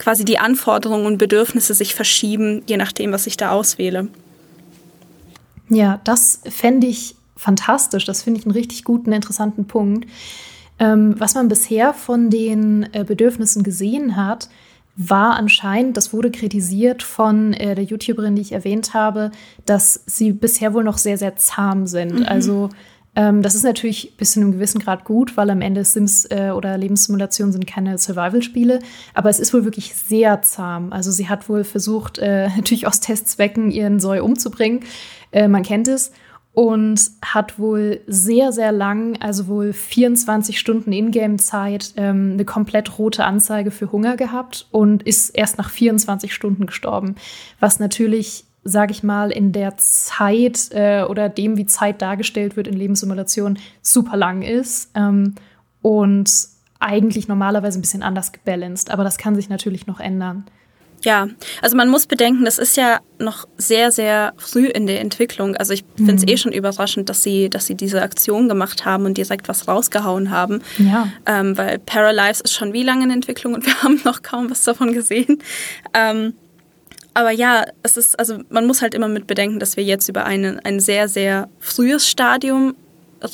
quasi 0.00 0.24
die 0.24 0.38
Anforderungen 0.38 1.06
und 1.06 1.18
Bedürfnisse 1.18 1.74
sich 1.74 1.94
verschieben, 1.94 2.62
je 2.66 2.78
nachdem, 2.78 3.12
was 3.12 3.28
ich 3.28 3.36
da 3.36 3.50
auswähle. 3.50 4.08
Ja, 5.68 6.00
das 6.02 6.40
fände 6.48 6.88
ich 6.88 7.14
fantastisch. 7.36 8.06
Das 8.06 8.22
finde 8.22 8.40
ich 8.40 8.46
einen 8.46 8.54
richtig 8.54 8.82
guten, 8.82 9.12
interessanten 9.12 9.66
Punkt. 9.66 10.08
Ähm, 10.78 11.14
was 11.18 11.34
man 11.34 11.48
bisher 11.48 11.94
von 11.94 12.30
den 12.30 12.88
äh, 12.92 13.04
Bedürfnissen 13.04 13.62
gesehen 13.62 14.16
hat, 14.16 14.48
war 14.96 15.36
anscheinend, 15.36 15.96
das 15.96 16.12
wurde 16.12 16.30
kritisiert 16.30 17.02
von 17.02 17.52
äh, 17.52 17.74
der 17.74 17.84
YouTuberin, 17.84 18.34
die 18.34 18.42
ich 18.42 18.52
erwähnt 18.52 18.94
habe, 18.94 19.30
dass 19.66 20.02
sie 20.06 20.32
bisher 20.32 20.74
wohl 20.74 20.84
noch 20.84 20.98
sehr, 20.98 21.18
sehr 21.18 21.36
zahm 21.36 21.86
sind. 21.86 22.20
Mhm. 22.20 22.26
Also 22.26 22.70
ähm, 23.16 23.42
das 23.42 23.54
ist 23.54 23.64
natürlich 23.64 24.16
bis 24.16 24.32
zu 24.32 24.40
einem 24.40 24.52
gewissen 24.52 24.80
Grad 24.80 25.04
gut, 25.04 25.36
weil 25.36 25.50
am 25.50 25.60
Ende 25.60 25.84
Sims 25.84 26.26
äh, 26.30 26.52
oder 26.54 26.78
Lebenssimulationen 26.78 27.52
sind 27.52 27.66
keine 27.66 27.98
Survival-Spiele. 27.98 28.80
Aber 29.14 29.28
es 29.28 29.40
ist 29.40 29.52
wohl 29.52 29.64
wirklich 29.64 29.94
sehr 29.94 30.42
zahm. 30.42 30.92
Also 30.92 31.10
sie 31.10 31.28
hat 31.28 31.48
wohl 31.48 31.64
versucht, 31.64 32.18
äh, 32.18 32.48
natürlich 32.56 32.86
aus 32.86 33.00
Testzwecken 33.00 33.70
ihren 33.70 33.98
Soi 33.98 34.20
umzubringen. 34.20 34.80
Äh, 35.32 35.48
man 35.48 35.62
kennt 35.62 35.88
es 35.88 36.12
und 36.52 37.00
hat 37.22 37.58
wohl 37.58 38.00
sehr, 38.06 38.52
sehr 38.52 38.72
lang, 38.72 39.16
also 39.20 39.46
wohl 39.46 39.72
24 39.72 40.58
Stunden 40.58 40.92
Ingame-Zeit, 40.92 41.94
ähm, 41.96 42.32
eine 42.34 42.44
komplett 42.44 42.98
rote 42.98 43.24
Anzeige 43.24 43.70
für 43.70 43.92
Hunger 43.92 44.16
gehabt 44.16 44.66
und 44.70 45.04
ist 45.04 45.30
erst 45.30 45.58
nach 45.58 45.70
24 45.70 46.34
Stunden 46.34 46.66
gestorben. 46.66 47.14
Was 47.60 47.78
natürlich, 47.78 48.44
sage 48.64 48.92
ich 48.92 49.02
mal, 49.02 49.30
in 49.30 49.52
der 49.52 49.76
Zeit 49.76 50.70
äh, 50.72 51.04
oder 51.04 51.28
dem, 51.28 51.56
wie 51.56 51.66
Zeit 51.66 52.02
dargestellt 52.02 52.56
wird 52.56 52.68
in 52.68 52.74
Lebenssimulationen, 52.74 53.58
super 53.82 54.16
lang 54.16 54.42
ist 54.42 54.90
ähm, 54.94 55.34
und 55.82 56.30
eigentlich 56.78 57.28
normalerweise 57.28 57.78
ein 57.78 57.82
bisschen 57.82 58.02
anders 58.02 58.32
gebalanced. 58.32 58.90
Aber 58.90 59.04
das 59.04 59.18
kann 59.18 59.34
sich 59.34 59.48
natürlich 59.48 59.86
noch 59.86 60.00
ändern. 60.00 60.44
Ja, 61.02 61.28
also 61.62 61.76
man 61.76 61.88
muss 61.88 62.06
bedenken, 62.06 62.44
das 62.44 62.58
ist 62.58 62.76
ja 62.76 63.00
noch 63.18 63.46
sehr, 63.56 63.90
sehr 63.90 64.34
früh 64.36 64.66
in 64.66 64.86
der 64.86 65.00
Entwicklung. 65.00 65.56
Also 65.56 65.72
ich 65.72 65.84
finde 65.96 66.16
es 66.16 66.22
mhm. 66.22 66.28
eh 66.28 66.36
schon 66.36 66.52
überraschend, 66.52 67.08
dass 67.08 67.22
sie, 67.22 67.48
dass 67.48 67.66
sie 67.66 67.74
diese 67.74 68.02
Aktion 68.02 68.48
gemacht 68.48 68.84
haben 68.84 69.06
und 69.06 69.16
direkt 69.16 69.48
was 69.48 69.66
rausgehauen 69.66 70.30
haben. 70.30 70.62
Ja. 70.76 71.08
Ähm, 71.26 71.56
weil 71.56 71.78
Paralives 71.78 72.40
ist 72.42 72.52
schon 72.52 72.72
wie 72.72 72.82
lange 72.82 73.04
in 73.04 73.10
Entwicklung 73.10 73.54
und 73.54 73.64
wir 73.66 73.82
haben 73.82 74.00
noch 74.04 74.22
kaum 74.22 74.50
was 74.50 74.64
davon 74.64 74.92
gesehen. 74.92 75.42
Ähm, 75.94 76.34
aber 77.14 77.30
ja, 77.30 77.64
es 77.82 77.96
ist, 77.96 78.18
also 78.18 78.38
man 78.50 78.66
muss 78.66 78.82
halt 78.82 78.94
immer 78.94 79.08
mit 79.08 79.26
bedenken, 79.26 79.58
dass 79.58 79.76
wir 79.76 79.84
jetzt 79.84 80.08
über 80.08 80.24
eine, 80.24 80.60
ein 80.64 80.80
sehr, 80.80 81.08
sehr 81.08 81.48
frühes 81.58 82.08
Stadium 82.08 82.76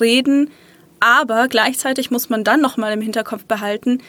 reden. 0.00 0.50
Aber 0.98 1.48
gleichzeitig 1.48 2.10
muss 2.10 2.30
man 2.30 2.42
dann 2.42 2.60
nochmal 2.60 2.92
im 2.92 3.02
Hinterkopf 3.02 3.44
behalten, 3.44 4.00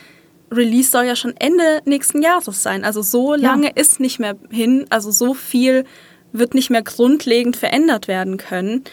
Release 0.49 0.91
soll 0.91 1.03
ja 1.05 1.15
schon 1.15 1.35
Ende 1.37 1.81
nächsten 1.85 2.21
Jahres 2.21 2.63
sein. 2.63 2.85
Also 2.85 3.01
so 3.01 3.35
lange 3.35 3.67
ja. 3.67 3.73
ist 3.75 3.99
nicht 3.99 4.19
mehr 4.19 4.37
hin. 4.49 4.85
Also 4.89 5.11
so 5.11 5.33
viel 5.33 5.85
wird 6.31 6.53
nicht 6.53 6.69
mehr 6.69 6.83
grundlegend 6.83 7.57
verändert 7.57 8.07
werden 8.07 8.37
können. 8.37 8.83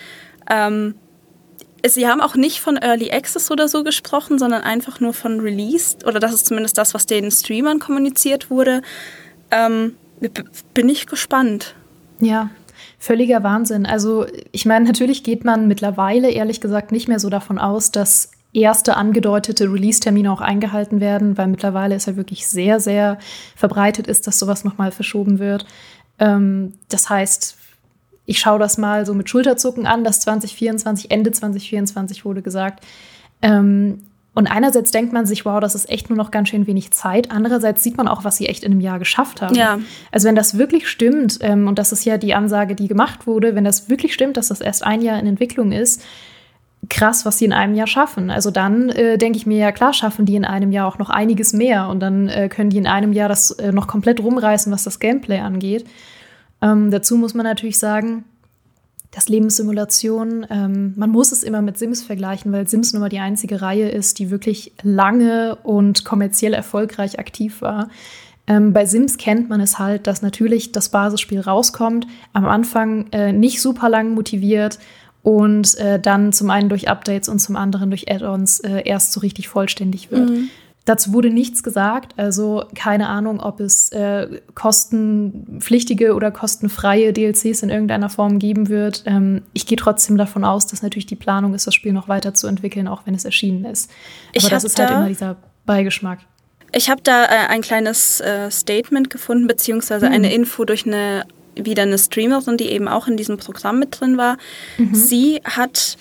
Ähm, 0.50 0.96
Sie 1.87 2.08
haben 2.08 2.22
auch 2.22 2.34
nicht 2.34 2.60
von 2.60 2.78
Early 2.78 3.12
Access 3.12 3.50
oder 3.50 3.68
so 3.68 3.84
gesprochen, 3.84 4.38
sondern 4.38 4.62
einfach 4.62 5.00
nur 5.00 5.12
von 5.12 5.40
Release. 5.40 5.96
Oder 6.06 6.18
das 6.18 6.32
ist 6.32 6.46
zumindest 6.46 6.78
das, 6.78 6.94
was 6.94 7.04
den 7.04 7.30
Streamern 7.30 7.78
kommuniziert 7.78 8.50
wurde. 8.50 8.80
Ähm, 9.50 9.94
bin 10.74 10.88
ich 10.88 11.06
gespannt. 11.06 11.74
Ja, 12.20 12.50
völliger 12.98 13.42
Wahnsinn. 13.42 13.87
Also 13.87 14.26
ich 14.52 14.66
meine, 14.66 14.84
natürlich 14.84 15.24
geht 15.24 15.44
man 15.44 15.68
mittlerweile 15.68 16.30
ehrlich 16.30 16.60
gesagt 16.60 16.92
nicht 16.92 17.08
mehr 17.08 17.18
so 17.18 17.30
davon 17.30 17.58
aus, 17.58 17.90
dass 17.90 18.30
erste 18.52 18.96
angedeutete 18.96 19.64
Release-Termine 19.64 20.32
auch 20.32 20.40
eingehalten 20.40 21.00
werden, 21.00 21.37
weil 21.37 21.48
mittlerweile 21.48 21.96
ist 21.96 22.06
ja 22.06 22.16
wirklich 22.16 22.46
sehr, 22.46 22.78
sehr 22.80 23.18
verbreitet 23.56 24.06
ist, 24.06 24.26
dass 24.26 24.38
sowas 24.38 24.64
nochmal 24.64 24.92
verschoben 24.92 25.38
wird. 25.40 25.66
Ähm, 26.18 26.74
das 26.88 27.10
heißt, 27.10 27.56
ich 28.26 28.38
schaue 28.38 28.58
das 28.58 28.78
mal 28.78 29.04
so 29.04 29.12
mit 29.12 29.28
Schulterzucken 29.28 29.87
an, 29.87 30.04
dass 30.04 30.20
2024, 30.20 31.10
Ende 31.10 31.32
2024 31.32 32.24
wurde 32.24 32.42
gesagt. 32.42 32.84
Ähm, 33.42 34.04
und 34.35 34.49
einerseits 34.49 34.90
denkt 34.90 35.12
man 35.12 35.27
sich, 35.27 35.44
wow, 35.44 35.61
das 35.61 35.77
ist 35.77 35.88
echt 35.88 36.11
nur 36.11 36.16
noch 36.16 36.33
ganz 36.33 36.49
schön 36.49 36.66
wenig 36.66 36.90
Zeit. 36.90 37.31
Andererseits 37.31 37.85
sieht 37.85 37.97
man 37.97 38.09
auch, 38.09 38.25
was 38.25 38.37
sie 38.37 38.47
echt 38.47 38.64
in 38.64 38.73
einem 38.73 38.81
Jahr 38.81 38.99
geschafft 38.99 39.40
haben. 39.40 39.55
Ja. 39.55 39.79
Also 40.11 40.27
wenn 40.27 40.35
das 40.35 40.59
wirklich 40.59 40.88
stimmt, 40.88 41.38
ähm, 41.40 41.68
und 41.68 41.79
das 41.79 41.92
ist 41.92 42.05
ja 42.05 42.18
die 42.18 42.35
Ansage, 42.35 42.75
die 42.75 42.88
gemacht 42.88 43.29
wurde, 43.29 43.55
wenn 43.55 43.64
das 43.64 43.88
wirklich 43.88 44.12
stimmt, 44.12 44.37
dass 44.37 44.49
das 44.49 44.61
erst 44.61 44.85
ein 44.85 45.03
Jahr 45.03 45.20
in 45.20 45.27
Entwicklung 45.27 45.70
ist, 45.70 46.03
krass, 46.88 47.25
was 47.25 47.38
sie 47.38 47.44
in 47.44 47.53
einem 47.53 47.75
Jahr 47.75 47.87
schaffen. 47.87 48.31
Also 48.31 48.51
dann 48.51 48.90
äh, 48.90 49.18
denke 49.18 49.38
ich 49.38 49.47
mir, 49.47 49.59
ja 49.59 49.73
klar, 49.73 49.92
schaffen 49.92 50.27
die 50.27 50.35
in 50.35 50.44
einem 50.44 50.73
Jahr 50.73 50.88
auch 50.88 50.99
noch 50.99 51.11
einiges 51.11 51.53
mehr 51.53 51.88
und 51.88 52.01
dann 52.01 52.29
äh, 52.29 52.49
können 52.49 52.70
die 52.70 52.79
in 52.79 52.88
einem 52.88 53.12
Jahr 53.12 53.29
das 53.29 53.53
äh, 53.53 53.73
noch 53.73 53.87
komplett 53.87 54.20
rumreißen, 54.20 54.73
was 54.73 54.83
das 54.83 54.99
Gameplay 54.99 55.38
angeht. 55.38 55.87
Ähm, 56.61 56.90
dazu 56.90 57.16
muss 57.16 57.35
man 57.35 57.44
natürlich 57.44 57.79
sagen, 57.79 58.25
dass 59.14 59.29
Lebenssimulation, 59.29 60.44
ähm, 60.50 60.92
man 60.96 61.11
muss 61.11 61.31
es 61.31 61.44
immer 61.44 61.62
mit 61.62 61.79
Sims 61.79 62.03
vergleichen, 62.03 62.50
weil 62.53 62.66
Sims 62.66 62.92
nun 62.92 63.00
mal 63.00 63.09
die 63.09 63.20
einzige 63.20 63.62
Reihe 63.62 63.88
ist, 63.88 64.18
die 64.18 64.31
wirklich 64.31 64.72
lange 64.83 65.57
und 65.62 66.05
kommerziell 66.05 66.53
erfolgreich 66.53 67.20
aktiv 67.20 67.62
war. 67.62 67.88
Ähm, 68.48 68.72
bei 68.72 68.87
Sims 68.87 69.16
kennt 69.16 69.48
man 69.48 69.61
es 69.61 69.79
halt, 69.79 70.09
dass 70.09 70.20
natürlich 70.20 70.72
das 70.72 70.88
Basisspiel 70.88 71.40
rauskommt, 71.40 72.09
am 72.33 72.44
Anfang 72.44 73.07
äh, 73.12 73.33
nicht 73.33 73.62
super 73.62 73.88
lang 73.88 74.14
motiviert 74.14 74.81
und 75.22 75.79
äh, 75.79 76.00
dann 76.00 76.33
zum 76.33 76.50
einen 76.50 76.68
durch 76.68 76.88
Updates 76.88 77.29
und 77.29 77.38
zum 77.38 77.55
anderen 77.55 77.90
durch 77.90 78.11
Add-ons 78.11 78.61
äh, 78.61 78.83
erst 78.85 79.12
so 79.12 79.20
richtig 79.20 79.48
vollständig 79.48 80.11
wird. 80.11 80.29
Mhm. 80.29 80.50
Dazu 80.85 81.14
wurde 81.14 81.31
nichts 81.31 81.62
gesagt, 81.62 82.12
also 82.18 82.64
keine 82.75 83.09
Ahnung, 83.09 83.40
ob 83.40 83.61
es 83.61 83.90
äh, 83.92 84.40
kostenpflichtige 84.55 86.14
oder 86.14 86.31
kostenfreie 86.31 87.14
DLCs 87.14 87.62
in 87.62 87.70
irgendeiner 87.70 88.11
Form 88.11 88.38
geben 88.38 88.68
wird. 88.68 89.03
Ähm, 89.07 89.42
ich 89.55 89.66
gehe 89.66 89.79
trotzdem 89.79 90.18
davon 90.18 90.44
aus, 90.44 90.66
dass 90.66 90.83
natürlich 90.83 91.07
die 91.07 91.16
Planung 91.16 91.55
ist, 91.55 91.66
das 91.66 91.75
Spiel 91.75 91.94
noch 91.94 92.09
weiter 92.09 92.35
zu 92.35 92.49
entwickeln, 92.49 92.87
auch 92.87 93.07
wenn 93.07 93.14
es 93.14 93.25
erschienen 93.25 93.64
ist. 93.64 93.90
Aber 94.37 94.51
das 94.51 94.64
ist 94.64 94.79
halt 94.79 94.90
da, 94.90 94.99
immer 94.99 95.09
dieser 95.09 95.37
Beigeschmack. 95.64 96.18
Ich 96.73 96.90
habe 96.90 97.01
da 97.03 97.25
äh, 97.25 97.49
ein 97.49 97.62
kleines 97.62 98.20
äh, 98.20 98.51
Statement 98.51 99.09
gefunden, 99.09 99.47
beziehungsweise 99.47 100.07
mhm. 100.07 100.12
eine 100.12 100.35
Info 100.35 100.66
durch 100.66 100.87
eine 100.87 101.25
wieder 101.57 101.83
eine 101.83 101.99
Streamerin, 101.99 102.57
die 102.57 102.68
eben 102.68 102.88
auch 102.88 103.07
in 103.07 103.16
diesem 103.16 103.38
Programm 103.38 103.79
mit 103.79 104.01
drin 104.01 104.16
war. 104.18 104.38
Mhm. 104.77 104.94
Sie 104.94 105.40
hat 105.44 105.97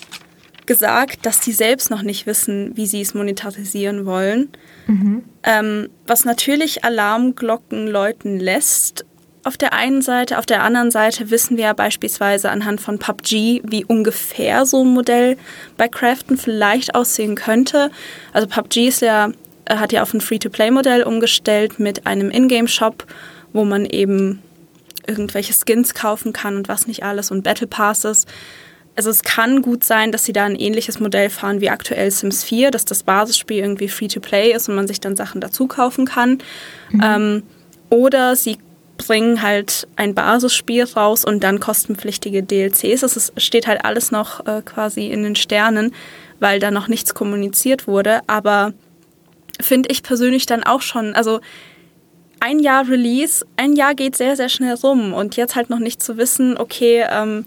gesagt, 0.65 1.25
dass 1.25 1.43
sie 1.43 1.51
selbst 1.51 1.89
noch 1.91 2.01
nicht 2.01 2.25
wissen, 2.25 2.75
wie 2.75 2.87
sie 2.87 3.01
es 3.01 3.13
monetarisieren 3.13 4.05
wollen. 4.05 4.49
Mhm. 4.87 5.23
Ähm, 5.43 5.89
was 6.05 6.25
natürlich 6.25 6.83
Alarmglocken 6.83 7.87
läuten 7.87 8.39
lässt. 8.39 9.05
Auf 9.45 9.57
der 9.57 9.73
einen 9.73 10.01
Seite, 10.01 10.37
auf 10.37 10.45
der 10.45 10.63
anderen 10.63 10.89
Seite 10.89 11.29
wissen 11.29 11.57
wir 11.57 11.65
ja 11.65 11.73
beispielsweise 11.73 12.49
anhand 12.49 12.79
von 12.79 12.97
PUBG, 12.97 13.61
wie 13.65 13.83
ungefähr 13.83 14.65
so 14.65 14.83
ein 14.83 14.93
Modell 14.93 15.37
bei 15.75 15.89
Crafton 15.89 16.37
vielleicht 16.37 16.95
aussehen 16.95 17.35
könnte. 17.35 17.91
Also 18.31 18.47
PUBG 18.47 18.87
ist 18.87 19.01
ja, 19.01 19.31
hat 19.69 19.91
ja 19.91 20.01
auf 20.01 20.13
ein 20.13 20.21
Free-to-Play-Modell 20.21 21.03
umgestellt 21.03 21.77
mit 21.79 22.07
einem 22.07 22.31
Ingame-Shop, 22.31 23.05
wo 23.51 23.65
man 23.65 23.85
eben 23.85 24.41
irgendwelche 25.05 25.53
Skins 25.53 25.93
kaufen 25.93 26.31
kann 26.31 26.55
und 26.55 26.69
was 26.69 26.87
nicht 26.87 27.03
alles 27.03 27.29
und 27.29 27.43
Battle 27.43 27.67
Passes. 27.67 28.25
Also 28.95 29.09
es 29.09 29.23
kann 29.23 29.61
gut 29.61 29.83
sein, 29.83 30.11
dass 30.11 30.23
sie 30.23 30.33
da 30.33 30.45
ein 30.45 30.55
ähnliches 30.55 30.99
Modell 30.99 31.29
fahren 31.29 31.61
wie 31.61 31.69
aktuell 31.69 32.11
Sims 32.11 32.43
4, 32.43 32.69
dass 32.69 32.85
das 32.85 33.03
Basisspiel 33.03 33.57
irgendwie 33.57 33.87
Free-to-Play 33.87 34.53
ist 34.53 34.69
und 34.69 34.75
man 34.75 34.87
sich 34.87 34.99
dann 34.99 35.15
Sachen 35.15 35.41
dazu 35.41 35.67
kaufen 35.67 36.05
kann. 36.05 36.39
Mhm. 36.91 37.01
Ähm, 37.03 37.43
oder 37.89 38.35
sie 38.35 38.57
bringen 38.97 39.41
halt 39.41 39.87
ein 39.95 40.13
Basisspiel 40.13 40.83
raus 40.83 41.25
und 41.25 41.43
dann 41.43 41.59
kostenpflichtige 41.59 42.43
DLCs. 42.43 43.03
Es 43.03 43.33
steht 43.37 43.67
halt 43.67 43.83
alles 43.83 44.11
noch 44.11 44.45
äh, 44.45 44.61
quasi 44.63 45.07
in 45.07 45.23
den 45.23 45.35
Sternen, 45.35 45.93
weil 46.39 46.59
da 46.59 46.69
noch 46.69 46.87
nichts 46.87 47.13
kommuniziert 47.15 47.87
wurde. 47.87 48.21
Aber 48.27 48.73
finde 49.59 49.89
ich 49.89 50.03
persönlich 50.03 50.45
dann 50.45 50.63
auch 50.63 50.81
schon, 50.81 51.15
also 51.15 51.39
ein 52.39 52.59
Jahr 52.59 52.87
Release, 52.87 53.45
ein 53.55 53.73
Jahr 53.73 53.95
geht 53.95 54.15
sehr, 54.15 54.35
sehr 54.35 54.49
schnell 54.49 54.75
rum 54.75 55.13
und 55.13 55.37
jetzt 55.37 55.55
halt 55.55 55.69
noch 55.69 55.79
nicht 55.79 56.03
zu 56.03 56.17
wissen, 56.17 56.57
okay, 56.57 57.05
ähm, 57.09 57.45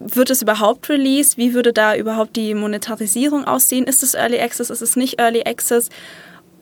wird 0.00 0.30
es 0.30 0.42
überhaupt 0.42 0.88
released? 0.88 1.38
Wie 1.38 1.54
würde 1.54 1.72
da 1.72 1.96
überhaupt 1.96 2.36
die 2.36 2.54
Monetarisierung 2.54 3.44
aussehen? 3.44 3.84
Ist 3.84 4.02
es 4.02 4.14
Early 4.14 4.40
Access? 4.40 4.70
Ist 4.70 4.82
es 4.82 4.96
nicht 4.96 5.20
Early 5.20 5.42
Access? 5.44 5.88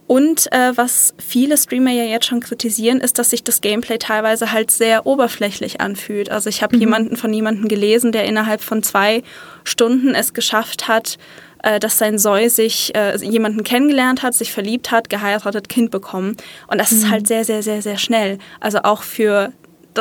Und 0.07 0.53
äh, 0.53 0.73
was 0.77 1.15
viele 1.19 1.57
Streamer 1.57 1.91
ja 1.91 2.05
jetzt 2.05 2.27
schon 2.27 2.41
kritisieren, 2.41 3.01
ist, 3.01 3.19
dass 3.19 3.31
sich 3.31 3.43
das 3.43 3.61
Gameplay 3.61 3.99
teilweise 3.99 4.53
halt 4.53 4.71
sehr 4.71 5.05
oberflächlich 5.05 5.81
anfühlt. 5.81 6.31
Also 6.31 6.49
ich 6.49 6.63
habe 6.63 6.77
mhm. 6.77 6.81
jemanden 6.81 7.17
von 7.17 7.33
jemandem 7.33 7.67
gelesen, 7.67 8.13
der 8.13 8.25
innerhalb 8.25 8.61
von 8.61 8.85
zwei 8.85 9.23
Stunden 9.65 10.15
es 10.15 10.33
geschafft 10.33 10.87
hat, 10.87 11.19
äh, 11.65 11.81
dass 11.81 11.99
sein 11.99 12.19
Soy 12.19 12.49
sich 12.49 12.95
äh, 12.95 13.17
jemanden 13.17 13.65
kennengelernt 13.65 14.23
hat, 14.23 14.35
sich 14.35 14.53
verliebt 14.53 14.93
hat, 14.93 15.09
geheiratet, 15.11 15.69
Kind 15.69 15.91
bekommen. 15.91 16.37
Und 16.69 16.81
das 16.81 16.93
mhm. 16.93 16.99
ist 16.99 17.11
halt 17.11 17.27
sehr, 17.27 17.45
sehr, 17.45 17.65
sehr, 17.65 17.83
sehr 17.83 17.99
schnell. 17.99 18.39
Also 18.61 18.79
auch 18.85 19.03
für 19.03 19.53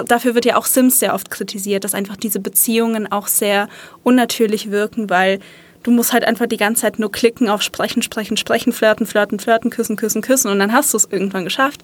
dafür 0.04 0.36
wird 0.36 0.46
ja 0.46 0.58
auch 0.58 0.66
Sims 0.66 1.00
sehr 1.00 1.14
oft 1.14 1.32
kritisiert, 1.32 1.84
dass 1.84 1.94
einfach 1.94 2.18
diese 2.18 2.40
Beziehungen 2.40 3.12
auch 3.12 3.28
sehr 3.28 3.70
unnatürlich 4.04 4.72
wirken, 4.72 5.10
weil 5.10 5.40
du 5.84 5.92
musst 5.92 6.14
halt 6.14 6.26
einfach 6.26 6.48
die 6.48 6.58
ganze 6.58 6.82
Zeit 6.82 7.00
nur 7.00 7.12
klicken 7.12 7.48
auf 7.48 7.62
Sprechen, 7.62 8.02
Sprechen, 8.02 8.38
Sprechen, 8.38 8.74
Flirten, 8.74 9.06
Flirten, 9.06 9.40
Flirten, 9.40 9.70
Küssen, 9.70 9.96
Küssen, 9.96 10.22
Küssen 10.22 10.50
und 10.50 10.60
dann 10.60 10.74
hast 10.74 10.94
du 10.94 10.98
es 10.98 11.08
irgendwann 11.10 11.44
geschafft. 11.44 11.82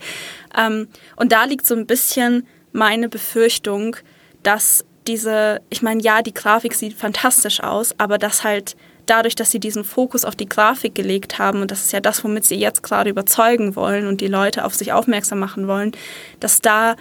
Ähm, 0.58 0.88
und 1.16 1.32
da 1.32 1.46
liegt 1.46 1.66
so 1.66 1.76
ein 1.76 1.86
bisschen 1.86 2.48
meine 2.72 3.10
Befürchtung, 3.10 3.96
dass 4.44 4.86
diese, 5.08 5.62
ich 5.70 5.82
meine, 5.82 6.02
ja, 6.02 6.22
die 6.22 6.34
Grafik 6.34 6.74
sieht 6.74 6.94
fantastisch 6.94 7.62
aus, 7.62 7.94
aber 7.98 8.18
dass 8.18 8.44
halt 8.44 8.76
dadurch, 9.06 9.36
dass 9.36 9.52
sie 9.52 9.60
diesen 9.60 9.84
Fokus 9.84 10.26
auf 10.26 10.36
die 10.36 10.50
Grafik 10.50 10.96
gelegt 10.96 11.40
haben, 11.40 11.62
und 11.62 11.72
das 11.72 11.84
ist 11.84 11.92
ja 11.92 12.00
das, 12.00 12.24
womit 12.24 12.46
sie 12.46 12.56
jetzt 12.56 12.84
gerade 12.84 13.10
überzeugen 13.10 13.76
wollen 13.76 14.08
und 14.08 14.22
die 14.22 14.28
Leute 14.28 14.66
auf 14.66 14.74
sich 14.76 14.94
aufmerksam 14.94 15.40
machen 15.40 15.68
wollen, 15.68 15.92
dass 16.40 16.62
da 16.62 16.96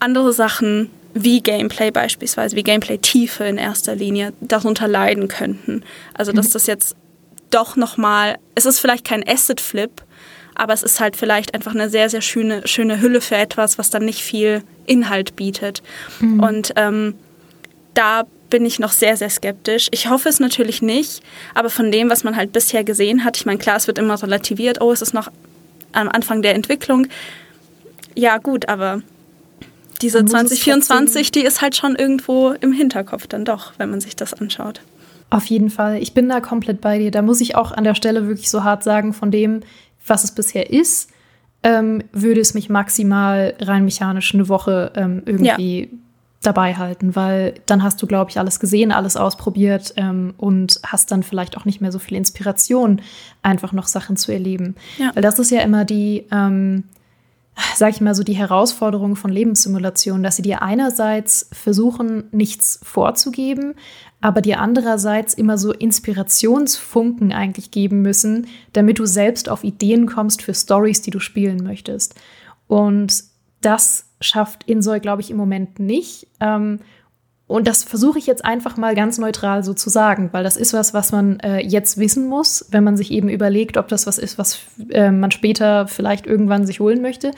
andere 0.00 0.32
Sachen 0.32 0.90
wie 1.14 1.40
Gameplay 1.40 1.90
beispielsweise, 1.90 2.56
wie 2.56 2.64
Gameplay-Tiefe 2.64 3.44
in 3.44 3.56
erster 3.56 3.94
Linie 3.94 4.32
darunter 4.40 4.88
leiden 4.88 5.28
könnten. 5.28 5.84
Also 6.12 6.32
dass 6.32 6.48
mhm. 6.48 6.52
das 6.52 6.66
jetzt 6.66 6.96
doch 7.50 7.76
nochmal, 7.76 8.36
es 8.56 8.66
ist 8.66 8.80
vielleicht 8.80 9.04
kein 9.04 9.26
Asset-Flip, 9.26 10.02
aber 10.56 10.72
es 10.72 10.82
ist 10.82 11.00
halt 11.00 11.16
vielleicht 11.16 11.54
einfach 11.54 11.74
eine 11.74 11.88
sehr, 11.88 12.10
sehr 12.10 12.20
schöne, 12.20 12.66
schöne 12.66 13.00
Hülle 13.00 13.20
für 13.20 13.36
etwas, 13.36 13.78
was 13.78 13.90
dann 13.90 14.04
nicht 14.04 14.22
viel 14.22 14.62
Inhalt 14.86 15.36
bietet. 15.36 15.82
Mhm. 16.20 16.40
Und 16.40 16.72
ähm, 16.76 17.14
da 17.94 18.24
bin 18.50 18.66
ich 18.66 18.78
noch 18.78 18.92
sehr, 18.92 19.16
sehr 19.16 19.30
skeptisch. 19.30 19.88
Ich 19.92 20.08
hoffe 20.08 20.28
es 20.28 20.40
natürlich 20.40 20.82
nicht, 20.82 21.22
aber 21.54 21.70
von 21.70 21.90
dem, 21.90 22.10
was 22.10 22.24
man 22.24 22.36
halt 22.36 22.52
bisher 22.52 22.84
gesehen 22.84 23.24
hat, 23.24 23.36
ich 23.36 23.46
meine, 23.46 23.58
klar, 23.58 23.76
es 23.76 23.86
wird 23.86 23.98
immer 23.98 24.20
relativiert, 24.20 24.80
oh, 24.80 24.92
es 24.92 25.02
ist 25.02 25.14
noch 25.14 25.30
am 25.92 26.08
Anfang 26.08 26.42
der 26.42 26.54
Entwicklung. 26.54 27.06
Ja, 28.16 28.38
gut, 28.38 28.68
aber 28.68 29.02
diese 30.04 30.22
2024, 30.24 31.32
die 31.32 31.40
ist 31.40 31.62
halt 31.62 31.74
schon 31.74 31.96
irgendwo 31.96 32.50
im 32.50 32.72
Hinterkopf 32.72 33.26
dann 33.26 33.46
doch, 33.46 33.72
wenn 33.78 33.88
man 33.88 34.02
sich 34.02 34.14
das 34.14 34.34
anschaut. 34.34 34.82
Auf 35.30 35.46
jeden 35.46 35.70
Fall. 35.70 36.02
Ich 36.02 36.12
bin 36.12 36.28
da 36.28 36.40
komplett 36.40 36.82
bei 36.82 36.98
dir. 36.98 37.10
Da 37.10 37.22
muss 37.22 37.40
ich 37.40 37.56
auch 37.56 37.72
an 37.72 37.84
der 37.84 37.94
Stelle 37.94 38.28
wirklich 38.28 38.50
so 38.50 38.62
hart 38.64 38.84
sagen, 38.84 39.14
von 39.14 39.30
dem, 39.30 39.60
was 40.06 40.22
es 40.22 40.32
bisher 40.32 40.70
ist, 40.70 41.10
ähm, 41.62 42.04
würde 42.12 42.42
es 42.42 42.52
mich 42.52 42.68
maximal 42.68 43.54
rein 43.60 43.86
mechanisch 43.86 44.34
eine 44.34 44.50
Woche 44.50 44.92
ähm, 44.94 45.22
irgendwie 45.24 45.80
ja. 45.80 45.98
dabei 46.42 46.74
halten, 46.74 47.16
weil 47.16 47.54
dann 47.64 47.82
hast 47.82 48.02
du, 48.02 48.06
glaube 48.06 48.30
ich, 48.30 48.38
alles 48.38 48.60
gesehen, 48.60 48.92
alles 48.92 49.16
ausprobiert 49.16 49.94
ähm, 49.96 50.34
und 50.36 50.80
hast 50.84 51.10
dann 51.10 51.22
vielleicht 51.22 51.56
auch 51.56 51.64
nicht 51.64 51.80
mehr 51.80 51.92
so 51.92 51.98
viel 51.98 52.18
Inspiration, 52.18 53.00
einfach 53.42 53.72
noch 53.72 53.86
Sachen 53.86 54.18
zu 54.18 54.30
erleben. 54.32 54.76
Ja. 54.98 55.12
Weil 55.14 55.22
das 55.22 55.38
ist 55.38 55.50
ja 55.50 55.62
immer 55.62 55.86
die, 55.86 56.26
ähm, 56.30 56.84
sag 57.76 57.90
ich 57.90 58.00
mal 58.00 58.14
so, 58.14 58.22
die 58.22 58.34
Herausforderung 58.34 59.16
von 59.16 59.30
Lebenssimulation, 59.30 60.22
dass 60.22 60.36
sie 60.36 60.42
dir 60.42 60.62
einerseits 60.62 61.48
versuchen, 61.52 62.24
nichts 62.32 62.80
vorzugeben, 62.82 63.74
aber 64.20 64.40
dir 64.40 64.60
andererseits 64.60 65.34
immer 65.34 65.58
so 65.58 65.72
Inspirationsfunken 65.72 67.32
eigentlich 67.32 67.70
geben 67.70 68.02
müssen, 68.02 68.46
damit 68.72 68.98
du 68.98 69.06
selbst 69.06 69.48
auf 69.48 69.64
Ideen 69.64 70.06
kommst 70.06 70.42
für 70.42 70.54
Stories, 70.54 71.02
die 71.02 71.10
du 71.10 71.20
spielen 71.20 71.62
möchtest. 71.62 72.14
Und 72.66 73.24
das 73.60 74.06
schafft 74.20 74.64
Insoy, 74.64 75.00
glaube 75.00 75.22
ich, 75.22 75.30
im 75.30 75.36
Moment 75.36 75.78
nicht. 75.78 76.26
Ähm, 76.40 76.80
und 77.54 77.68
das 77.68 77.84
versuche 77.84 78.18
ich 78.18 78.26
jetzt 78.26 78.44
einfach 78.44 78.76
mal 78.76 78.96
ganz 78.96 79.16
neutral 79.18 79.62
so 79.62 79.74
zu 79.74 79.88
sagen, 79.88 80.30
weil 80.32 80.42
das 80.42 80.56
ist 80.56 80.72
was, 80.72 80.92
was 80.92 81.12
man 81.12 81.38
äh, 81.38 81.60
jetzt 81.64 81.98
wissen 81.98 82.26
muss, 82.26 82.66
wenn 82.72 82.82
man 82.82 82.96
sich 82.96 83.12
eben 83.12 83.28
überlegt, 83.28 83.76
ob 83.76 83.86
das 83.86 84.08
was 84.08 84.18
ist, 84.18 84.38
was 84.38 84.58
äh, 84.90 85.12
man 85.12 85.30
später 85.30 85.86
vielleicht 85.86 86.26
irgendwann 86.26 86.66
sich 86.66 86.80
holen 86.80 87.00
möchte. 87.00 87.30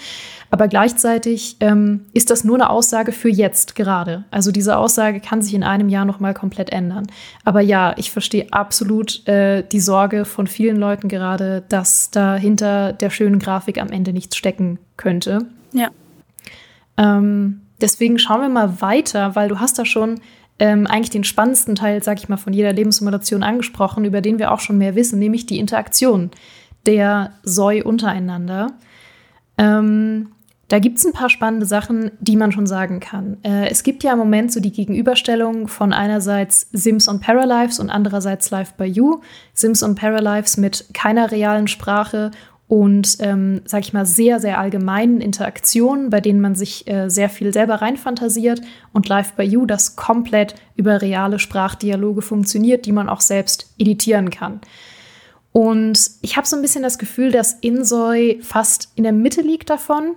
Aber 0.50 0.68
gleichzeitig 0.68 1.58
ähm, 1.60 2.06
ist 2.14 2.30
das 2.30 2.44
nur 2.44 2.56
eine 2.56 2.70
Aussage 2.70 3.12
für 3.12 3.28
jetzt 3.28 3.74
gerade. 3.74 4.24
Also 4.30 4.52
diese 4.52 4.78
Aussage 4.78 5.20
kann 5.20 5.42
sich 5.42 5.52
in 5.52 5.62
einem 5.62 5.90
Jahr 5.90 6.06
noch 6.06 6.18
mal 6.18 6.32
komplett 6.32 6.70
ändern. 6.70 7.08
Aber 7.44 7.60
ja, 7.60 7.92
ich 7.98 8.10
verstehe 8.10 8.46
absolut 8.52 9.28
äh, 9.28 9.64
die 9.70 9.80
Sorge 9.80 10.24
von 10.24 10.46
vielen 10.46 10.78
Leuten 10.78 11.08
gerade, 11.08 11.62
dass 11.68 12.10
da 12.10 12.36
hinter 12.36 12.94
der 12.94 13.10
schönen 13.10 13.38
Grafik 13.38 13.78
am 13.78 13.88
Ende 13.88 14.14
nichts 14.14 14.38
stecken 14.38 14.78
könnte. 14.96 15.40
Ja. 15.74 15.90
Ähm, 16.96 17.65
deswegen 17.80 18.18
schauen 18.18 18.40
wir 18.40 18.48
mal 18.48 18.80
weiter, 18.80 19.34
weil 19.34 19.48
du 19.48 19.60
hast 19.60 19.78
da 19.78 19.84
schon 19.84 20.20
ähm, 20.58 20.86
eigentlich 20.86 21.10
den 21.10 21.24
spannendsten 21.24 21.74
Teil, 21.74 22.02
sag 22.02 22.18
ich 22.18 22.28
mal, 22.28 22.36
von 22.36 22.52
jeder 22.52 22.72
Lebenssimulation 22.72 23.42
angesprochen, 23.42 24.04
über 24.04 24.20
den 24.20 24.38
wir 24.38 24.52
auch 24.52 24.60
schon 24.60 24.78
mehr 24.78 24.94
wissen, 24.94 25.18
nämlich 25.18 25.46
die 25.46 25.58
Interaktion 25.58 26.30
der 26.86 27.32
Soi 27.42 27.82
untereinander. 27.82 28.72
Ähm, 29.58 30.28
da 30.68 30.80
gibt 30.80 30.98
es 30.98 31.06
ein 31.06 31.12
paar 31.12 31.30
spannende 31.30 31.64
Sachen, 31.64 32.10
die 32.18 32.36
man 32.36 32.50
schon 32.50 32.66
sagen 32.66 32.98
kann. 32.98 33.36
Äh, 33.44 33.68
es 33.68 33.84
gibt 33.84 34.02
ja 34.02 34.12
im 34.12 34.18
Moment 34.18 34.52
so 34.52 34.58
die 34.58 34.72
Gegenüberstellung 34.72 35.68
von 35.68 35.92
einerseits 35.92 36.68
Sims 36.72 37.06
und 37.06 37.20
Paralives 37.20 37.78
und 37.78 37.88
andererseits 37.88 38.50
Live 38.50 38.74
by 38.74 38.84
You. 38.84 39.20
Sims 39.52 39.82
und 39.82 39.94
Paralives 39.94 40.56
mit 40.56 40.86
keiner 40.92 41.30
realen 41.30 41.68
Sprache 41.68 42.32
und, 42.68 43.18
ähm, 43.20 43.60
sag 43.64 43.82
ich 43.82 43.92
mal, 43.92 44.06
sehr, 44.06 44.40
sehr 44.40 44.58
allgemeinen 44.58 45.20
Interaktionen, 45.20 46.10
bei 46.10 46.20
denen 46.20 46.40
man 46.40 46.56
sich 46.56 46.88
äh, 46.88 47.08
sehr 47.08 47.28
viel 47.28 47.52
selber 47.52 47.76
reinfantasiert 47.76 48.60
und 48.92 49.08
Live 49.08 49.34
by 49.34 49.44
You, 49.44 49.66
das 49.66 49.94
komplett 49.94 50.56
über 50.74 51.00
reale 51.00 51.38
Sprachdialoge 51.38 52.22
funktioniert, 52.22 52.84
die 52.86 52.92
man 52.92 53.08
auch 53.08 53.20
selbst 53.20 53.72
editieren 53.78 54.30
kann. 54.30 54.60
Und 55.52 56.10
ich 56.22 56.36
habe 56.36 56.46
so 56.46 56.56
ein 56.56 56.62
bisschen 56.62 56.82
das 56.82 56.98
Gefühl, 56.98 57.30
dass 57.30 57.54
Insoy 57.54 58.40
fast 58.42 58.90
in 58.96 59.04
der 59.04 59.12
Mitte 59.12 59.42
liegt 59.42 59.70
davon, 59.70 60.16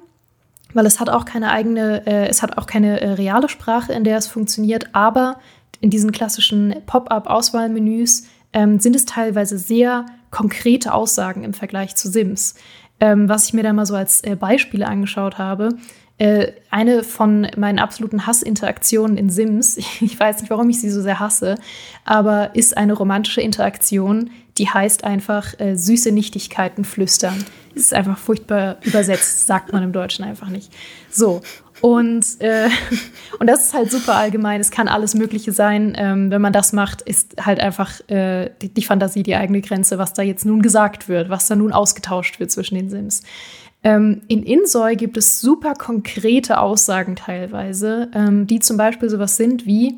weil 0.73 0.87
es 0.87 0.99
hat 0.99 1.09
auch 1.09 1.25
keine 1.25 1.51
eigene, 1.51 2.05
äh, 2.07 2.27
es 2.27 2.41
hat 2.41 2.57
auch 2.57 2.65
keine 2.65 2.99
äh, 2.99 3.11
reale 3.11 3.47
Sprache, 3.47 3.93
in 3.93 4.03
der 4.03 4.17
es 4.17 4.27
funktioniert, 4.27 4.89
aber 4.93 5.39
in 5.81 5.91
diesen 5.91 6.11
klassischen 6.11 6.75
Pop-up-Auswahlmenüs 6.87 8.23
ähm, 8.53 8.79
sind 8.79 8.95
es 8.95 9.05
teilweise 9.05 9.57
sehr 9.57 10.07
konkrete 10.31 10.93
Aussagen 10.93 11.43
im 11.43 11.53
Vergleich 11.53 11.95
zu 11.95 12.09
Sims. 12.09 12.55
Ähm, 12.99 13.29
was 13.29 13.45
ich 13.45 13.53
mir 13.53 13.63
da 13.63 13.71
mal 13.71 13.85
so 13.85 13.95
als 13.95 14.21
äh, 14.23 14.35
Beispiele 14.35 14.87
angeschaut 14.87 15.37
habe. 15.37 15.69
Äh, 16.17 16.51
eine 16.69 17.03
von 17.03 17.47
meinen 17.55 17.79
absoluten 17.79 18.27
Hassinteraktionen 18.27 19.17
in 19.17 19.29
Sims, 19.29 19.77
ich 20.01 20.19
weiß 20.19 20.41
nicht, 20.41 20.49
warum 20.49 20.69
ich 20.69 20.81
sie 20.81 20.89
so 20.89 21.01
sehr 21.01 21.19
hasse, 21.19 21.55
aber 22.03 22.55
ist 22.55 22.75
eine 22.75 22.93
romantische 22.93 23.39
Interaktion, 23.39 24.29
die 24.57 24.67
heißt 24.67 25.05
einfach 25.05 25.57
äh, 25.61 25.75
süße 25.77 26.11
Nichtigkeiten 26.11 26.83
flüstern. 26.83 27.45
Das 27.73 27.83
ist 27.83 27.93
einfach 27.93 28.17
furchtbar 28.17 28.77
übersetzt, 28.83 29.47
sagt 29.47 29.71
man 29.71 29.81
im 29.81 29.93
Deutschen 29.93 30.25
einfach 30.25 30.49
nicht. 30.49 30.73
So, 31.09 31.41
und, 31.81 32.25
äh, 32.39 32.69
und 33.39 33.47
das 33.47 33.67
ist 33.67 33.73
halt 33.73 33.91
super 33.91 34.15
allgemein. 34.15 34.61
Es 34.61 34.71
kann 34.71 34.87
alles 34.87 35.15
Mögliche 35.15 35.51
sein. 35.51 35.93
Ähm, 35.97 36.31
wenn 36.31 36.41
man 36.41 36.53
das 36.53 36.73
macht, 36.73 37.01
ist 37.01 37.45
halt 37.45 37.59
einfach 37.59 37.99
äh, 38.09 38.49
die, 38.61 38.69
die, 38.69 38.83
Fantasie 38.83 39.23
die 39.23 39.35
eigene 39.35 39.61
Grenze, 39.61 39.97
was 39.97 40.13
da 40.13 40.21
jetzt 40.21 40.45
nun 40.45 40.61
gesagt 40.61 41.07
wird, 41.07 41.29
was 41.29 41.47
da 41.47 41.55
nun 41.55 41.71
ausgetauscht 41.71 42.39
wird 42.39 42.51
zwischen 42.51 42.75
den 42.75 42.89
Sims. 42.89 43.23
Ähm, 43.83 44.21
in 44.27 44.43
Insoy 44.43 44.95
gibt 44.95 45.15
es 45.15 45.39
super 45.39 45.73
konkrete 45.73 46.59
Aussagen 46.59 47.15
teilweise, 47.15 48.09
ähm, 48.13 48.45
die 48.45 48.59
zum 48.59 48.75
Beispiel 48.75 49.09
sowas 49.09 49.37
sind 49.37 49.65
wie, 49.65 49.95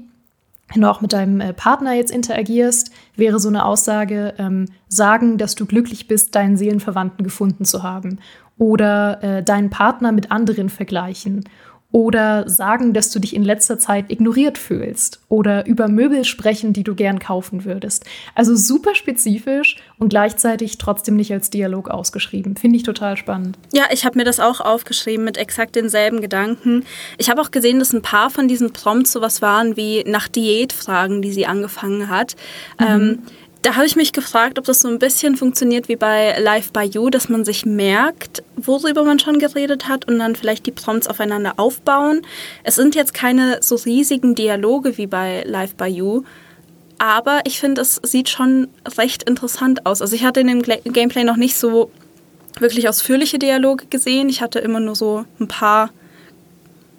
wenn 0.73 0.81
du 0.81 0.89
auch 0.89 1.01
mit 1.01 1.13
deinem 1.13 1.41
äh, 1.41 1.53
Partner 1.53 1.93
jetzt 1.93 2.11
interagierst, 2.11 2.91
wäre 3.15 3.39
so 3.39 3.49
eine 3.49 3.65
Aussage, 3.65 4.35
ähm, 4.37 4.67
sagen, 4.87 5.37
dass 5.37 5.55
du 5.55 5.65
glücklich 5.65 6.07
bist, 6.07 6.35
deinen 6.35 6.57
Seelenverwandten 6.57 7.23
gefunden 7.23 7.65
zu 7.65 7.83
haben. 7.83 8.19
Oder 8.57 9.23
äh, 9.23 9.43
deinen 9.43 9.71
Partner 9.71 10.11
mit 10.11 10.31
anderen 10.31 10.69
vergleichen 10.69 11.43
oder 11.91 12.47
sagen, 12.49 12.93
dass 12.93 13.11
du 13.11 13.19
dich 13.19 13.35
in 13.35 13.43
letzter 13.43 13.77
Zeit 13.77 14.11
ignoriert 14.11 14.57
fühlst 14.57 15.19
oder 15.27 15.65
über 15.65 15.87
Möbel 15.87 16.23
sprechen, 16.23 16.73
die 16.73 16.83
du 16.83 16.95
gern 16.95 17.19
kaufen 17.19 17.65
würdest. 17.65 18.05
Also 18.33 18.55
super 18.55 18.95
spezifisch 18.95 19.75
und 19.97 20.09
gleichzeitig 20.09 20.77
trotzdem 20.77 21.15
nicht 21.15 21.33
als 21.33 21.49
Dialog 21.49 21.89
ausgeschrieben. 21.89 22.55
Finde 22.55 22.77
ich 22.77 22.83
total 22.83 23.17
spannend. 23.17 23.57
Ja, 23.73 23.85
ich 23.91 24.05
habe 24.05 24.17
mir 24.17 24.25
das 24.25 24.39
auch 24.39 24.61
aufgeschrieben 24.61 25.25
mit 25.25 25.37
exakt 25.37 25.75
denselben 25.75 26.21
Gedanken. 26.21 26.85
Ich 27.17 27.29
habe 27.29 27.41
auch 27.41 27.51
gesehen, 27.51 27.79
dass 27.79 27.93
ein 27.93 28.01
paar 28.01 28.29
von 28.29 28.47
diesen 28.47 28.71
Prompts 28.71 29.11
sowas 29.11 29.41
waren 29.41 29.75
wie 29.75 30.03
nach 30.05 30.27
Diätfragen, 30.27 31.21
die 31.21 31.31
sie 31.31 31.45
angefangen 31.45 32.09
hat. 32.09 32.35
Mhm. 32.79 32.85
Ähm, 32.87 33.19
da 33.61 33.75
habe 33.75 33.85
ich 33.85 33.95
mich 33.95 34.11
gefragt, 34.11 34.57
ob 34.57 34.65
das 34.65 34.81
so 34.81 34.87
ein 34.87 34.97
bisschen 34.97 35.35
funktioniert 35.35 35.87
wie 35.87 35.95
bei 35.95 36.37
Live 36.39 36.71
by 36.71 36.81
You, 36.81 37.09
dass 37.09 37.29
man 37.29 37.45
sich 37.45 37.65
merkt, 37.65 38.43
worüber 38.55 39.03
man 39.03 39.19
schon 39.19 39.39
geredet 39.39 39.87
hat 39.87 40.07
und 40.07 40.19
dann 40.19 40.35
vielleicht 40.35 40.65
die 40.65 40.71
Prompts 40.71 41.07
aufeinander 41.07 41.53
aufbauen. 41.57 42.21
Es 42.63 42.75
sind 42.75 42.95
jetzt 42.95 43.13
keine 43.13 43.59
so 43.61 43.75
riesigen 43.75 44.33
Dialoge 44.33 44.97
wie 44.97 45.07
bei 45.07 45.43
Live 45.45 45.75
by 45.75 45.85
You, 45.85 46.23
aber 46.97 47.41
ich 47.45 47.59
finde, 47.59 47.81
es 47.81 47.99
sieht 48.03 48.29
schon 48.29 48.67
recht 48.97 49.23
interessant 49.23 49.85
aus. 49.85 50.01
Also 50.01 50.15
ich 50.15 50.23
hatte 50.23 50.39
in 50.39 50.47
dem 50.47 50.61
Gameplay 50.61 51.23
noch 51.23 51.37
nicht 51.37 51.55
so 51.55 51.91
wirklich 52.59 52.89
ausführliche 52.89 53.39
Dialoge 53.39 53.85
gesehen. 53.87 54.29
Ich 54.29 54.41
hatte 54.41 54.59
immer 54.59 54.79
nur 54.79 54.95
so 54.95 55.25
ein 55.39 55.47
paar 55.47 55.89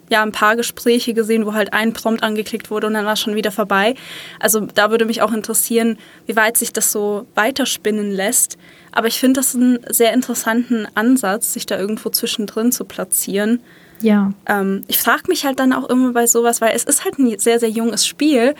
ja 0.09 0.21
ein 0.21 0.31
paar 0.31 0.55
Gespräche 0.55 1.13
gesehen, 1.13 1.45
wo 1.45 1.53
halt 1.53 1.73
ein 1.73 1.93
Prompt 1.93 2.23
angeklickt 2.23 2.69
wurde 2.69 2.87
und 2.87 2.93
dann 2.93 3.05
war 3.05 3.13
es 3.13 3.19
schon 3.19 3.35
wieder 3.35 3.51
vorbei. 3.51 3.95
Also 4.39 4.61
da 4.61 4.91
würde 4.91 5.05
mich 5.05 5.21
auch 5.21 5.31
interessieren, 5.31 5.97
wie 6.25 6.35
weit 6.35 6.57
sich 6.57 6.73
das 6.73 6.91
so 6.91 7.25
weiterspinnen 7.35 8.11
lässt. 8.11 8.57
Aber 8.91 9.07
ich 9.07 9.19
finde 9.19 9.39
das 9.39 9.55
einen 9.55 9.79
sehr 9.89 10.13
interessanten 10.13 10.87
Ansatz, 10.93 11.53
sich 11.53 11.65
da 11.65 11.79
irgendwo 11.79 12.09
zwischendrin 12.09 12.71
zu 12.71 12.85
platzieren. 12.85 13.61
Ja. 14.01 14.33
Ähm, 14.45 14.83
ich 14.87 14.99
frage 14.99 15.23
mich 15.27 15.45
halt 15.45 15.59
dann 15.59 15.73
auch 15.73 15.89
immer 15.89 16.11
bei 16.13 16.27
sowas, 16.27 16.61
weil 16.61 16.75
es 16.75 16.83
ist 16.83 17.05
halt 17.05 17.17
ein 17.17 17.39
sehr, 17.39 17.59
sehr 17.59 17.69
junges 17.69 18.05
Spiel. 18.05 18.53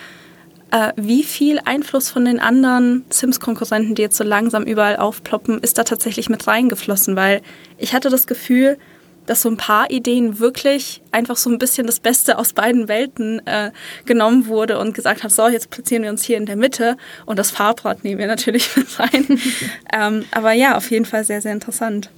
Äh, 0.72 0.94
wie 0.96 1.24
viel 1.24 1.60
Einfluss 1.66 2.10
von 2.10 2.26
den 2.26 2.40
anderen 2.40 3.06
Sims-Konkurrenten, 3.10 3.94
die 3.94 4.02
jetzt 4.02 4.18
so 4.18 4.24
langsam 4.24 4.64
überall 4.64 4.98
aufploppen, 4.98 5.60
ist 5.60 5.78
da 5.78 5.84
tatsächlich 5.84 6.30
mit 6.30 6.48
reingeflossen? 6.48 7.16
Weil 7.16 7.42
ich 7.78 7.94
hatte 7.94 8.10
das 8.10 8.26
Gefühl, 8.26 8.78
dass 9.26 9.42
so 9.42 9.50
ein 9.50 9.58
paar 9.58 9.90
Ideen 9.90 10.40
wirklich 10.40 11.02
einfach 11.12 11.38
so 11.38 11.50
ein 11.50 11.58
bisschen 11.58 11.88
das 11.88 12.00
Beste 12.00 12.38
aus 12.38 12.54
beiden 12.54 12.88
Welten 12.88 13.46
äh, 13.46 13.72
genommen 14.06 14.48
wurde 14.48 14.80
und 14.80 14.94
gesagt 14.94 15.24
hat, 15.24 15.32
so, 15.32 15.48
jetzt 15.48 15.70
platzieren 15.70 16.04
wir 16.04 16.10
uns 16.10 16.24
hier 16.24 16.38
in 16.38 16.46
der 16.46 16.56
Mitte 16.56 16.98
und 17.26 17.40
das 17.40 17.52
Farbrad 17.52 18.04
nehmen 18.04 18.20
wir 18.20 18.28
natürlich 18.28 18.76
mit 18.76 19.00
rein. 19.00 19.40
ähm, 19.94 20.26
aber 20.32 20.54
ja, 20.54 20.78
auf 20.78 20.90
jeden 20.92 21.06
Fall 21.06 21.24
sehr, 21.24 21.42
sehr 21.42 21.54
interessant. 21.54 22.10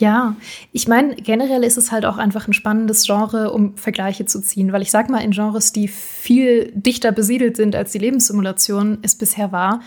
Ja, 0.00 0.34
ich 0.72 0.88
meine, 0.88 1.14
generell 1.14 1.62
ist 1.62 1.76
es 1.76 1.92
halt 1.92 2.06
auch 2.06 2.16
einfach 2.16 2.48
ein 2.48 2.54
spannendes 2.54 3.04
Genre, 3.04 3.52
um 3.52 3.76
Vergleiche 3.76 4.24
zu 4.24 4.40
ziehen, 4.40 4.72
weil 4.72 4.80
ich 4.80 4.90
sag 4.90 5.10
mal, 5.10 5.18
in 5.18 5.32
Genres, 5.32 5.72
die 5.72 5.88
viel 5.88 6.72
dichter 6.74 7.12
besiedelt 7.12 7.58
sind, 7.58 7.76
als 7.76 7.92
die 7.92 7.98
Lebenssimulation 7.98 8.98
es 9.02 9.14
bisher 9.14 9.52
war, 9.52 9.80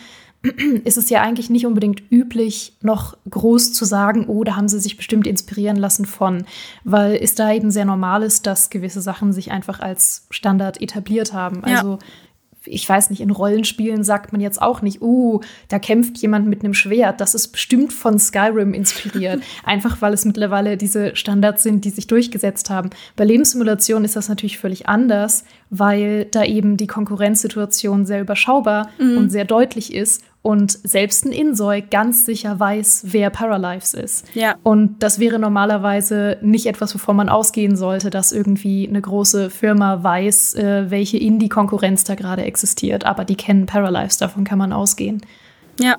ist 0.83 0.97
es 0.97 1.09
ja 1.09 1.21
eigentlich 1.21 1.49
nicht 1.49 1.65
unbedingt 1.65 2.03
üblich, 2.11 2.73
noch 2.81 3.15
groß 3.29 3.73
zu 3.73 3.85
sagen, 3.85 4.25
oh, 4.27 4.43
da 4.43 4.55
haben 4.55 4.67
sie 4.67 4.79
sich 4.79 4.97
bestimmt 4.97 5.25
inspirieren 5.25 5.77
lassen 5.77 6.05
von, 6.05 6.45
weil 6.83 7.15
es 7.15 7.35
da 7.35 7.51
eben 7.51 7.71
sehr 7.71 7.85
normal 7.85 8.23
ist, 8.23 8.45
dass 8.45 8.69
gewisse 8.69 9.01
Sachen 9.01 9.31
sich 9.31 9.51
einfach 9.51 9.79
als 9.79 10.27
Standard 10.29 10.81
etabliert 10.81 11.33
haben. 11.33 11.63
Also 11.63 11.93
ja 11.93 11.99
ich 12.65 12.87
weiß 12.87 13.09
nicht, 13.09 13.21
in 13.21 13.31
Rollenspielen 13.31 14.03
sagt 14.03 14.31
man 14.31 14.41
jetzt 14.41 14.61
auch 14.61 14.81
nicht, 14.81 15.01
uh, 15.01 15.41
da 15.67 15.79
kämpft 15.79 16.17
jemand 16.19 16.47
mit 16.47 16.63
einem 16.63 16.73
Schwert. 16.73 17.21
Das 17.21 17.35
ist 17.35 17.49
bestimmt 17.49 17.91
von 17.93 18.19
Skyrim 18.19 18.73
inspiriert. 18.73 19.43
Einfach 19.63 20.01
weil 20.01 20.13
es 20.13 20.25
mittlerweile 20.25 20.77
diese 20.77 21.15
Standards 21.15 21.63
sind, 21.63 21.85
die 21.85 21.89
sich 21.89 22.07
durchgesetzt 22.07 22.69
haben. 22.69 22.89
Bei 23.15 23.25
Lebenssimulationen 23.25 24.05
ist 24.05 24.15
das 24.15 24.29
natürlich 24.29 24.57
völlig 24.57 24.87
anders, 24.87 25.43
weil 25.69 26.25
da 26.25 26.43
eben 26.43 26.77
die 26.77 26.87
Konkurrenzsituation 26.87 28.05
sehr 28.05 28.21
überschaubar 28.21 28.89
mhm. 28.97 29.17
und 29.17 29.29
sehr 29.29 29.45
deutlich 29.45 29.93
ist 29.93 30.23
und 30.43 30.77
selbst 30.83 31.25
ein 31.25 31.31
Insoy 31.31 31.81
ganz 31.81 32.25
sicher 32.25 32.59
weiß, 32.59 33.05
wer 33.07 33.29
Paralives 33.29 33.93
ist. 33.93 34.25
Ja. 34.35 34.55
Und 34.61 35.01
das 35.01 35.17
wäre 35.17 35.39
normalerweise 35.39 36.37
nicht 36.41 36.65
etwas, 36.65 36.93
wovon 36.93 37.15
man 37.15 37.29
ausgehen 37.29 37.77
sollte, 37.77 38.09
dass 38.09 38.33
irgendwie 38.33 38.85
eine 38.87 38.99
große 38.99 39.49
Firma 39.49 40.03
weiß, 40.03 40.55
äh, 40.55 40.91
welche 40.91 41.17
Indie-Konkurrenz 41.17 42.03
da 42.03 42.15
gerade 42.15 42.43
existiert. 42.43 43.05
Aber 43.05 43.23
die 43.23 43.37
kennen 43.37 43.65
Paralives, 43.67 44.17
davon 44.17 44.43
kann 44.43 44.57
man 44.57 44.73
ausgehen. 44.73 45.21
Ja. 45.79 45.95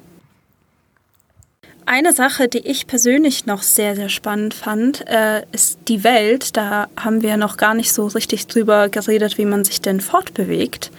Eine 1.86 2.12
Sache, 2.12 2.46
die 2.46 2.66
ich 2.66 2.86
persönlich 2.86 3.46
noch 3.46 3.62
sehr, 3.62 3.96
sehr 3.96 4.10
spannend 4.10 4.52
fand, 4.52 5.08
äh, 5.08 5.42
ist 5.52 5.78
die 5.88 6.04
Welt. 6.04 6.54
Da 6.56 6.88
haben 6.96 7.22
wir 7.22 7.38
noch 7.38 7.56
gar 7.56 7.72
nicht 7.72 7.94
so 7.94 8.08
richtig 8.08 8.46
drüber 8.46 8.90
geredet, 8.90 9.38
wie 9.38 9.46
man 9.46 9.64
sich 9.64 9.80
denn 9.80 10.02
fortbewegt. 10.02 10.90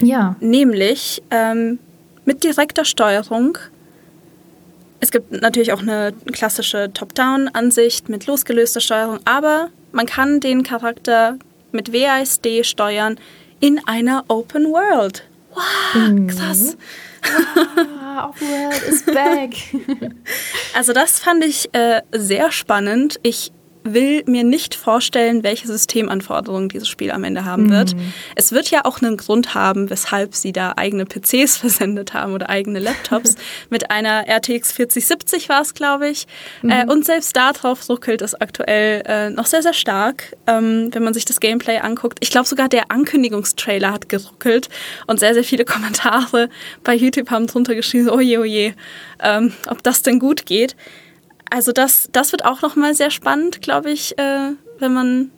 Ja. 0.00 0.36
Nämlich, 0.40 1.22
ähm, 1.30 1.78
mit 2.24 2.44
direkter 2.44 2.84
Steuerung. 2.84 3.58
Es 5.00 5.10
gibt 5.10 5.32
natürlich 5.32 5.72
auch 5.72 5.82
eine 5.82 6.14
klassische 6.32 6.90
Top-Down-Ansicht 6.92 8.08
mit 8.08 8.26
losgelöster 8.26 8.80
Steuerung, 8.80 9.20
aber 9.24 9.70
man 9.92 10.06
kann 10.06 10.40
den 10.40 10.62
Charakter 10.62 11.38
mit 11.72 11.92
WASD 11.92 12.64
steuern 12.64 13.18
in 13.60 13.80
einer 13.86 14.24
Open 14.28 14.66
World. 14.66 15.24
Wow, 15.54 15.62
mhm. 15.94 16.26
krass. 16.28 16.76
Wow, 17.22 18.30
Open 18.30 18.48
World 18.48 18.82
is 18.88 19.02
back. 19.04 19.54
also 20.74 20.92
das 20.92 21.18
fand 21.18 21.44
ich 21.44 21.68
äh, 21.74 22.00
sehr 22.12 22.50
spannend. 22.50 23.18
Ich 23.22 23.52
will 23.84 24.24
mir 24.26 24.44
nicht 24.44 24.74
vorstellen, 24.74 25.42
welche 25.42 25.66
Systemanforderungen 25.66 26.70
dieses 26.70 26.88
Spiel 26.88 27.10
am 27.10 27.22
Ende 27.22 27.44
haben 27.44 27.70
wird. 27.70 27.94
Mhm. 27.94 28.12
Es 28.34 28.50
wird 28.52 28.70
ja 28.70 28.86
auch 28.86 29.02
einen 29.02 29.18
Grund 29.18 29.54
haben, 29.54 29.90
weshalb 29.90 30.34
sie 30.34 30.52
da 30.52 30.72
eigene 30.76 31.04
PCs 31.04 31.56
versendet 31.58 32.14
haben 32.14 32.32
oder 32.32 32.48
eigene 32.48 32.78
Laptops. 32.78 33.36
Mit 33.70 33.90
einer 33.90 34.26
RTX 34.26 34.72
4070 34.72 35.50
war 35.50 35.60
es, 35.60 35.74
glaube 35.74 36.08
ich. 36.08 36.26
Mhm. 36.62 36.70
Äh, 36.70 36.86
und 36.86 37.04
selbst 37.04 37.36
darauf 37.36 37.88
ruckelt 37.88 38.22
es 38.22 38.34
aktuell 38.34 39.02
äh, 39.06 39.30
noch 39.30 39.46
sehr, 39.46 39.62
sehr 39.62 39.74
stark, 39.74 40.34
ähm, 40.46 40.88
wenn 40.92 41.04
man 41.04 41.12
sich 41.12 41.26
das 41.26 41.38
Gameplay 41.38 41.78
anguckt. 41.78 42.18
Ich 42.20 42.30
glaube 42.30 42.48
sogar 42.48 42.70
der 42.70 42.90
Ankündigungstrailer 42.90 43.92
hat 43.92 44.08
geruckelt 44.08 44.70
und 45.06 45.20
sehr, 45.20 45.34
sehr 45.34 45.44
viele 45.44 45.64
Kommentare 45.74 46.48
bei 46.84 46.94
YouTube 46.94 47.30
haben 47.30 47.46
drunter 47.46 47.74
geschrieben, 47.74 48.08
oje, 48.08 48.40
oje, 48.40 48.74
ähm, 49.22 49.52
ob 49.68 49.82
das 49.82 50.00
denn 50.00 50.18
gut 50.18 50.46
geht 50.46 50.74
also 51.50 51.72
das, 51.72 52.08
das 52.12 52.32
wird 52.32 52.44
auch 52.44 52.62
nochmal 52.62 52.94
sehr 52.94 53.10
spannend, 53.10 53.62
glaube 53.62 53.90
ich, 53.90 54.18
äh, 54.18 54.52
wenn 54.78 54.92
man, 54.92 55.30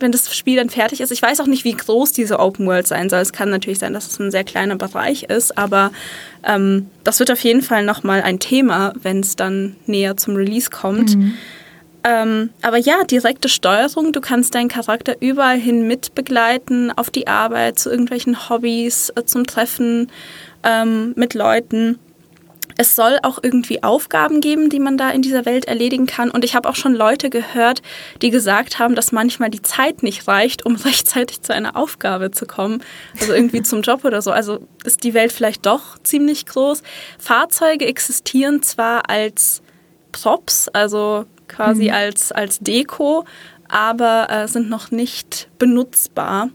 wenn 0.00 0.12
das 0.12 0.34
Spiel 0.34 0.56
dann 0.56 0.70
fertig 0.70 1.00
ist. 1.00 1.12
Ich 1.12 1.22
weiß 1.22 1.40
auch 1.40 1.46
nicht, 1.46 1.64
wie 1.64 1.72
groß 1.72 2.12
diese 2.12 2.38
Open 2.38 2.66
World 2.66 2.86
sein 2.86 3.08
soll. 3.08 3.20
Es 3.20 3.32
kann 3.32 3.50
natürlich 3.50 3.78
sein, 3.78 3.94
dass 3.94 4.08
es 4.08 4.18
ein 4.18 4.30
sehr 4.30 4.44
kleiner 4.44 4.76
Bereich 4.76 5.24
ist, 5.24 5.56
aber 5.56 5.92
ähm, 6.44 6.88
das 7.04 7.20
wird 7.20 7.30
auf 7.30 7.40
jeden 7.40 7.62
Fall 7.62 7.84
nochmal 7.84 8.22
ein 8.22 8.38
Thema, 8.38 8.92
wenn 9.00 9.20
es 9.20 9.36
dann 9.36 9.76
näher 9.86 10.16
zum 10.16 10.36
Release 10.36 10.70
kommt. 10.70 11.16
Mhm. 11.16 11.34
Ähm, 12.04 12.50
aber 12.62 12.78
ja, 12.78 13.04
direkte 13.04 13.48
Steuerung. 13.48 14.12
Du 14.12 14.20
kannst 14.20 14.54
deinen 14.54 14.68
Charakter 14.68 15.16
überall 15.20 15.58
hin 15.58 15.86
mitbegleiten, 15.86 16.90
auf 16.90 17.10
die 17.10 17.28
Arbeit, 17.28 17.78
zu 17.78 17.90
irgendwelchen 17.90 18.48
Hobbys, 18.48 19.10
äh, 19.10 19.24
zum 19.24 19.46
Treffen 19.46 20.10
ähm, 20.64 21.12
mit 21.16 21.34
Leuten. 21.34 21.98
Es 22.76 22.96
soll 22.96 23.18
auch 23.22 23.38
irgendwie 23.42 23.82
Aufgaben 23.82 24.40
geben, 24.40 24.68
die 24.70 24.80
man 24.80 24.96
da 24.96 25.10
in 25.10 25.22
dieser 25.22 25.44
Welt 25.44 25.66
erledigen 25.66 26.06
kann. 26.06 26.30
Und 26.30 26.44
ich 26.44 26.54
habe 26.54 26.68
auch 26.68 26.76
schon 26.76 26.94
Leute 26.94 27.30
gehört, 27.30 27.82
die 28.20 28.30
gesagt 28.30 28.78
haben, 28.78 28.94
dass 28.94 29.12
manchmal 29.12 29.50
die 29.50 29.62
Zeit 29.62 30.02
nicht 30.02 30.26
reicht, 30.28 30.64
um 30.64 30.76
rechtzeitig 30.84 31.42
zu 31.42 31.54
einer 31.54 31.76
Aufgabe 31.76 32.30
zu 32.30 32.46
kommen. 32.46 32.82
Also 33.20 33.32
irgendwie 33.32 33.62
zum 33.62 33.82
Job 33.82 34.04
oder 34.04 34.22
so. 34.22 34.32
Also 34.32 34.66
ist 34.84 35.04
die 35.04 35.14
Welt 35.14 35.32
vielleicht 35.32 35.66
doch 35.66 35.98
ziemlich 36.02 36.46
groß. 36.46 36.82
Fahrzeuge 37.18 37.86
existieren 37.86 38.62
zwar 38.62 39.08
als 39.08 39.62
Props, 40.12 40.68
also 40.68 41.26
quasi 41.48 41.84
mhm. 41.84 41.94
als, 41.94 42.32
als 42.32 42.58
Deko, 42.60 43.24
aber 43.68 44.28
äh, 44.30 44.48
sind 44.48 44.68
noch 44.68 44.90
nicht 44.90 45.48
benutzbar. 45.58 46.50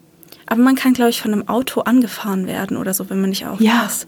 Aber 0.46 0.62
man 0.62 0.76
kann, 0.76 0.94
glaube 0.94 1.10
ich, 1.10 1.22
von 1.22 1.34
einem 1.34 1.48
Auto 1.48 1.82
angefahren 1.82 2.48
werden 2.48 2.78
oder 2.78 2.94
so, 2.94 3.10
wenn 3.10 3.20
man 3.20 3.30
nicht 3.30 3.46
aufpasst. 3.46 4.08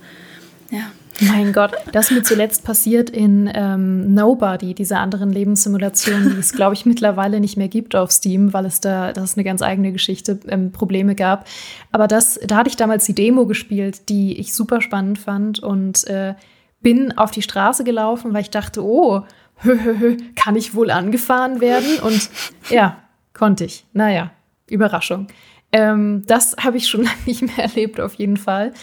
Ja. 0.70 0.78
ja. 0.78 0.86
Mein 1.22 1.52
Gott, 1.52 1.74
das 1.92 2.10
ist 2.10 2.18
mir 2.18 2.24
zuletzt 2.24 2.64
passiert 2.64 3.10
in 3.10 3.52
ähm, 3.54 4.14
Nobody, 4.14 4.74
dieser 4.74 5.00
anderen 5.00 5.32
Lebenssimulation, 5.32 6.30
die 6.30 6.40
es, 6.40 6.54
glaube 6.54 6.76
ich, 6.76 6.86
mittlerweile 6.86 7.40
nicht 7.40 7.58
mehr 7.58 7.68
gibt 7.68 7.96
auf 7.96 8.12
Steam, 8.12 8.54
weil 8.54 8.66
es 8.66 8.80
da, 8.80 9.12
das 9.12 9.32
ist 9.32 9.38
eine 9.38 9.44
ganz 9.44 9.62
eigene 9.62 9.92
Geschichte, 9.92 10.40
ähm, 10.48 10.72
Probleme 10.72 11.16
gab. 11.16 11.46
Aber 11.92 12.08
das, 12.08 12.40
da 12.46 12.58
hatte 12.58 12.70
ich 12.70 12.78
damals 12.78 13.06
die 13.06 13.16
Demo 13.16 13.46
gespielt, 13.46 14.08
die 14.10 14.40
ich 14.40 14.54
super 14.54 14.82
spannend 14.82 15.20
fand 15.20 15.60
und 15.60 16.08
äh, 16.08 16.36
bin 16.82 17.18
auf 17.18 17.32
die 17.32 17.42
Straße 17.42 17.84
gelaufen, 17.84 18.34
weil 18.34 18.42
ich 18.42 18.52
dachte, 18.52 18.84
oh, 18.84 19.24
hö, 19.58 19.78
hö, 19.84 20.00
hö, 20.00 20.18
kann 20.36 20.56
ich 20.56 20.74
wohl 20.74 20.90
angefahren 20.90 21.60
werden? 21.60 22.00
Und 22.00 22.30
ja, 22.70 22.98
konnte 23.34 23.66
ich. 23.66 23.86
Naja, 23.92 24.32
Überraschung. 24.70 25.28
Ähm, 25.72 26.24
das 26.28 26.56
habe 26.64 26.78
ich 26.78 26.88
schon 26.88 27.04
lange 27.04 27.18
nicht 27.26 27.42
mehr 27.42 27.66
erlebt, 27.66 28.00
auf 28.00 28.14
jeden 28.16 28.38
Fall 28.38 28.74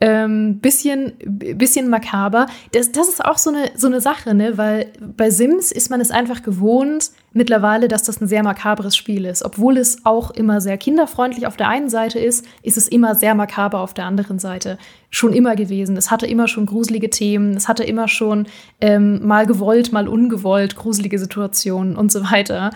ähm, 0.00 0.60
bisschen, 0.60 1.14
bisschen 1.18 1.88
makaber. 1.88 2.46
Das, 2.72 2.92
das 2.92 3.08
ist 3.08 3.24
auch 3.24 3.38
so 3.38 3.50
eine, 3.50 3.70
so 3.74 3.88
eine 3.88 4.00
Sache, 4.00 4.34
ne? 4.34 4.56
weil 4.56 4.92
bei 5.00 5.30
Sims 5.30 5.72
ist 5.72 5.90
man 5.90 6.00
es 6.00 6.10
einfach 6.10 6.42
gewohnt 6.42 7.10
mittlerweile, 7.32 7.88
dass 7.88 8.04
das 8.04 8.20
ein 8.20 8.28
sehr 8.28 8.42
makabres 8.42 8.96
Spiel 8.96 9.24
ist. 9.24 9.44
Obwohl 9.44 9.76
es 9.76 10.04
auch 10.04 10.30
immer 10.30 10.60
sehr 10.60 10.78
kinderfreundlich 10.78 11.46
auf 11.46 11.56
der 11.56 11.68
einen 11.68 11.88
Seite 11.88 12.18
ist, 12.18 12.46
ist 12.62 12.76
es 12.76 12.88
immer 12.88 13.14
sehr 13.14 13.34
makaber 13.34 13.80
auf 13.80 13.92
der 13.92 14.06
anderen 14.06 14.38
Seite. 14.38 14.78
Schon 15.10 15.32
immer 15.32 15.56
gewesen. 15.56 15.96
Es 15.96 16.10
hatte 16.10 16.26
immer 16.26 16.48
schon 16.48 16.66
gruselige 16.66 17.10
Themen, 17.10 17.56
es 17.56 17.66
hatte 17.68 17.82
immer 17.84 18.08
schon 18.08 18.46
ähm, 18.80 19.26
mal 19.26 19.46
gewollt, 19.46 19.92
mal 19.92 20.08
ungewollt 20.08 20.76
gruselige 20.76 21.18
Situationen 21.18 21.96
und 21.96 22.12
so 22.12 22.24
weiter. 22.30 22.70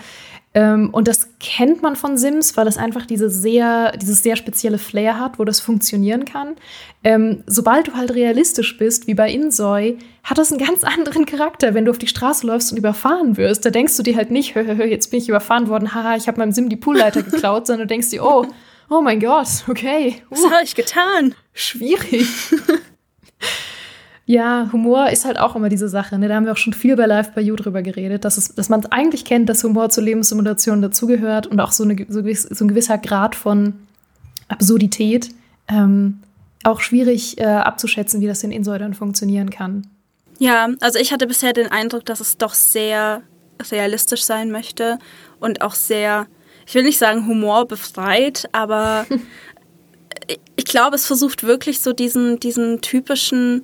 Ähm, 0.55 0.89
und 0.91 1.07
das 1.07 1.29
kennt 1.39 1.81
man 1.81 1.95
von 1.95 2.17
Sims, 2.17 2.55
weil 2.55 2.67
es 2.67 2.77
einfach 2.77 3.05
diese 3.05 3.29
sehr, 3.29 3.91
dieses 3.97 4.21
sehr 4.21 4.35
spezielle 4.35 4.77
Flair 4.77 5.19
hat, 5.19 5.39
wo 5.39 5.45
das 5.45 5.59
funktionieren 5.59 6.25
kann. 6.25 6.55
Ähm, 7.03 7.43
sobald 7.47 7.87
du 7.87 7.93
halt 7.93 8.13
realistisch 8.13 8.77
bist, 8.77 9.07
wie 9.07 9.15
bei 9.15 9.31
Insoy, 9.31 9.97
hat 10.23 10.37
das 10.37 10.51
einen 10.51 10.63
ganz 10.63 10.83
anderen 10.83 11.25
Charakter, 11.25 11.73
wenn 11.73 11.85
du 11.85 11.91
auf 11.91 11.97
die 11.97 12.07
Straße 12.07 12.45
läufst 12.45 12.71
und 12.71 12.77
überfahren 12.77 13.35
wirst. 13.37 13.65
Da 13.65 13.71
denkst 13.71 13.97
du 13.97 14.03
dir 14.03 14.15
halt 14.15 14.29
nicht, 14.29 14.53
hö, 14.55 14.65
hö, 14.65 14.75
hö, 14.75 14.83
jetzt 14.83 15.09
bin 15.09 15.19
ich 15.19 15.29
überfahren 15.29 15.67
worden, 15.69 15.93
haha, 15.95 16.15
ich 16.15 16.27
habe 16.27 16.39
meinem 16.39 16.51
Sim 16.51 16.69
die 16.69 16.75
Poolleiter 16.75 17.23
geklaut, 17.23 17.65
sondern 17.65 17.87
du 17.87 17.93
denkst 17.93 18.11
dir, 18.11 18.23
oh, 18.23 18.45
oh 18.89 19.01
mein 19.01 19.19
Gott, 19.19 19.47
okay. 19.67 20.21
Uh, 20.29 20.35
Was 20.35 20.51
habe 20.51 20.63
ich 20.63 20.75
getan? 20.75 21.33
Schwierig. 21.53 22.27
Ja, 24.25 24.69
Humor 24.71 25.09
ist 25.09 25.25
halt 25.25 25.37
auch 25.37 25.55
immer 25.55 25.67
diese 25.67 25.89
Sache. 25.89 26.17
Ne? 26.17 26.29
Da 26.29 26.35
haben 26.35 26.45
wir 26.45 26.53
auch 26.53 26.57
schon 26.57 26.73
viel 26.73 26.95
bei 26.95 27.05
Live 27.05 27.33
by 27.33 27.41
You 27.41 27.55
drüber 27.55 27.81
geredet, 27.81 28.23
dass, 28.23 28.37
es, 28.37 28.55
dass 28.55 28.69
man 28.69 28.85
eigentlich 28.85 29.25
kennt, 29.25 29.49
dass 29.49 29.63
Humor 29.63 29.89
zur 29.89 30.03
Lebenssimulation 30.03 30.81
dazugehört 30.81 31.45
und 31.47 31.59
auch 31.59 31.73
so, 31.73 31.83
eine, 31.83 32.05
so, 32.07 32.21
so, 32.21 32.65
ein 32.65 32.67
gewisser 32.69 32.97
Grad 32.97 33.35
von 33.35 33.73
Absurdität. 34.47 35.29
Ähm, 35.67 36.21
auch 36.63 36.79
schwierig 36.79 37.37
äh, 37.39 37.43
abzuschätzen, 37.43 38.21
wie 38.21 38.27
das 38.27 38.43
in 38.43 38.51
Insidern 38.51 38.93
funktionieren 38.93 39.49
kann. 39.49 39.87
Ja, 40.39 40.69
also 40.79 40.99
ich 40.99 41.11
hatte 41.11 41.27
bisher 41.27 41.51
den 41.51 41.71
Eindruck, 41.71 42.05
dass 42.05 42.21
es 42.21 42.37
doch 42.37 42.53
sehr 42.53 43.21
realistisch 43.71 44.23
sein 44.23 44.51
möchte 44.51 44.97
und 45.39 45.61
auch 45.61 45.75
sehr, 45.75 46.27
ich 46.65 46.73
will 46.75 46.83
nicht 46.83 46.97
sagen 46.97 47.27
humorbefreit, 47.27 48.49
aber 48.51 49.05
ich 50.55 50.65
glaube, 50.65 50.95
es 50.95 51.05
versucht 51.05 51.43
wirklich 51.43 51.81
so 51.81 51.91
diesen, 51.93 52.39
diesen 52.39 52.81
typischen 52.81 53.63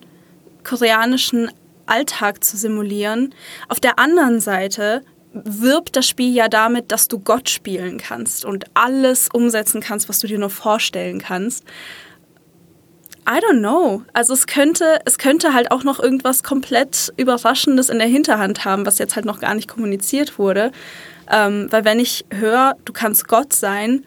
koreanischen 0.63 1.51
Alltag 1.85 2.43
zu 2.43 2.57
simulieren. 2.57 3.33
Auf 3.67 3.79
der 3.79 3.99
anderen 3.99 4.39
Seite 4.39 5.03
wirbt 5.33 5.95
das 5.95 6.07
Spiel 6.07 6.33
ja 6.33 6.47
damit, 6.47 6.91
dass 6.91 7.07
du 7.07 7.19
Gott 7.19 7.49
spielen 7.49 7.97
kannst 7.97 8.45
und 8.45 8.65
alles 8.73 9.29
umsetzen 9.31 9.81
kannst, 9.81 10.09
was 10.09 10.19
du 10.19 10.27
dir 10.27 10.39
nur 10.39 10.49
vorstellen 10.49 11.19
kannst. 11.19 11.63
I 13.27 13.33
don't 13.33 13.59
know. 13.59 14.03
Also 14.13 14.33
es 14.33 14.47
könnte, 14.47 14.99
es 15.05 15.19
könnte 15.19 15.53
halt 15.53 15.71
auch 15.71 15.83
noch 15.83 15.99
irgendwas 15.99 16.41
komplett 16.41 17.13
Überraschendes 17.15 17.89
in 17.89 17.99
der 17.99 18.07
Hinterhand 18.07 18.65
haben, 18.65 18.87
was 18.87 18.97
jetzt 18.97 19.15
halt 19.15 19.25
noch 19.25 19.39
gar 19.39 19.53
nicht 19.53 19.67
kommuniziert 19.67 20.39
wurde. 20.39 20.71
Ähm, 21.29 21.67
weil 21.69 21.85
wenn 21.85 21.99
ich 21.99 22.25
höre, 22.31 22.75
du 22.85 22.93
kannst 22.93 23.27
Gott 23.27 23.53
sein, 23.53 24.05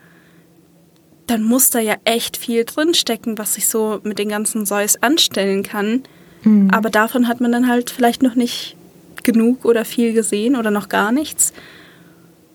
dann 1.28 1.44
muss 1.44 1.70
da 1.70 1.78
ja 1.78 1.94
echt 2.04 2.36
viel 2.36 2.64
drinstecken, 2.64 3.38
was 3.38 3.56
ich 3.56 3.68
so 3.68 4.00
mit 4.02 4.18
den 4.18 4.28
ganzen 4.28 4.66
Zeus 4.66 5.00
anstellen 5.00 5.62
kann. 5.62 6.02
Mhm. 6.44 6.70
Aber 6.70 6.90
davon 6.90 7.28
hat 7.28 7.40
man 7.40 7.52
dann 7.52 7.68
halt 7.68 7.90
vielleicht 7.90 8.22
noch 8.22 8.34
nicht 8.34 8.76
genug 9.22 9.64
oder 9.64 9.84
viel 9.84 10.12
gesehen 10.12 10.56
oder 10.56 10.70
noch 10.70 10.88
gar 10.88 11.12
nichts. 11.12 11.52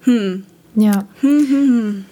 Hm. 0.01 0.43
Ja. 0.75 1.05
Hm, 1.21 1.47
hm, 1.47 1.49
hm. 1.49 2.05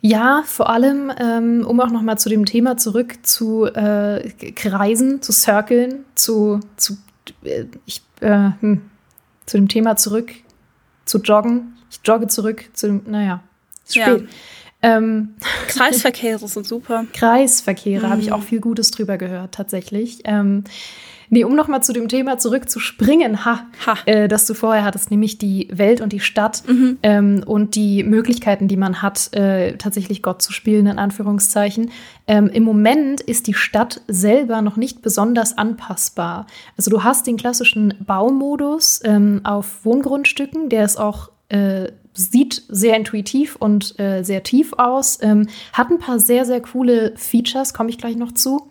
Ja, 0.00 0.42
vor 0.44 0.68
allem, 0.68 1.12
ähm, 1.16 1.64
um 1.66 1.80
auch 1.80 1.90
noch 1.90 2.02
mal 2.02 2.16
zu 2.16 2.28
dem 2.28 2.44
Thema 2.44 2.76
zurück 2.76 3.24
zu 3.24 3.66
äh, 3.66 4.30
kreisen, 4.52 5.22
zu 5.22 5.32
circlen, 5.32 6.04
zu, 6.16 6.58
zu, 6.76 6.96
äh, 7.44 7.66
ich, 7.86 8.02
äh, 8.20 8.50
hm, 8.60 8.82
zu 9.46 9.58
dem 9.58 9.68
Thema 9.68 9.96
zurück, 9.96 10.32
zu 11.04 11.18
joggen. 11.18 11.76
Ich 11.90 12.00
jogge 12.04 12.26
zurück 12.26 12.64
zu 12.72 12.88
dem, 12.88 13.02
naja, 13.06 13.42
ist 13.84 13.94
spät. 13.94 14.22
Ja. 14.22 14.96
Ähm, 14.96 15.34
Kreisverkehre 15.68 16.48
sind 16.48 16.66
super. 16.66 17.06
Kreisverkehre, 17.12 18.06
mhm. 18.06 18.10
habe 18.10 18.20
ich 18.22 18.32
auch 18.32 18.42
viel 18.42 18.60
Gutes 18.60 18.90
drüber 18.90 19.18
gehört, 19.18 19.54
tatsächlich. 19.54 20.20
Ähm, 20.24 20.64
Nee, 21.34 21.44
um 21.44 21.56
nochmal 21.56 21.82
zu 21.82 21.94
dem 21.94 22.08
Thema 22.08 22.36
zurückzuspringen, 22.36 23.46
ha, 23.46 23.64
ha. 23.86 23.96
Äh, 24.04 24.28
das 24.28 24.44
du 24.44 24.52
vorher 24.52 24.84
hattest, 24.84 25.10
nämlich 25.10 25.38
die 25.38 25.66
Welt 25.72 26.02
und 26.02 26.12
die 26.12 26.20
Stadt 26.20 26.62
mhm. 26.68 26.98
ähm, 27.02 27.42
und 27.46 27.74
die 27.74 28.04
Möglichkeiten, 28.04 28.68
die 28.68 28.76
man 28.76 29.00
hat, 29.00 29.32
äh, 29.32 29.78
tatsächlich 29.78 30.22
Gott 30.22 30.42
zu 30.42 30.52
spielen, 30.52 30.86
in 30.86 30.98
Anführungszeichen. 30.98 31.90
Ähm, 32.26 32.48
Im 32.48 32.64
Moment 32.64 33.22
ist 33.22 33.46
die 33.46 33.54
Stadt 33.54 34.02
selber 34.08 34.60
noch 34.60 34.76
nicht 34.76 35.00
besonders 35.00 35.56
anpassbar. 35.56 36.46
Also 36.76 36.90
du 36.90 37.02
hast 37.02 37.26
den 37.26 37.38
klassischen 37.38 37.94
Baumodus 38.06 39.00
ähm, 39.02 39.40
auf 39.42 39.86
Wohngrundstücken, 39.86 40.68
der 40.68 40.84
ist 40.84 41.00
auch 41.00 41.30
äh, 41.48 41.92
sieht 42.12 42.62
sehr 42.68 42.94
intuitiv 42.94 43.56
und 43.56 43.98
äh, 43.98 44.22
sehr 44.22 44.42
tief 44.42 44.74
aus, 44.74 45.18
ähm, 45.22 45.48
hat 45.72 45.90
ein 45.90 45.98
paar 45.98 46.18
sehr, 46.18 46.44
sehr 46.44 46.60
coole 46.60 47.14
Features, 47.16 47.72
komme 47.72 47.88
ich 47.88 47.96
gleich 47.96 48.16
noch 48.16 48.32
zu. 48.32 48.68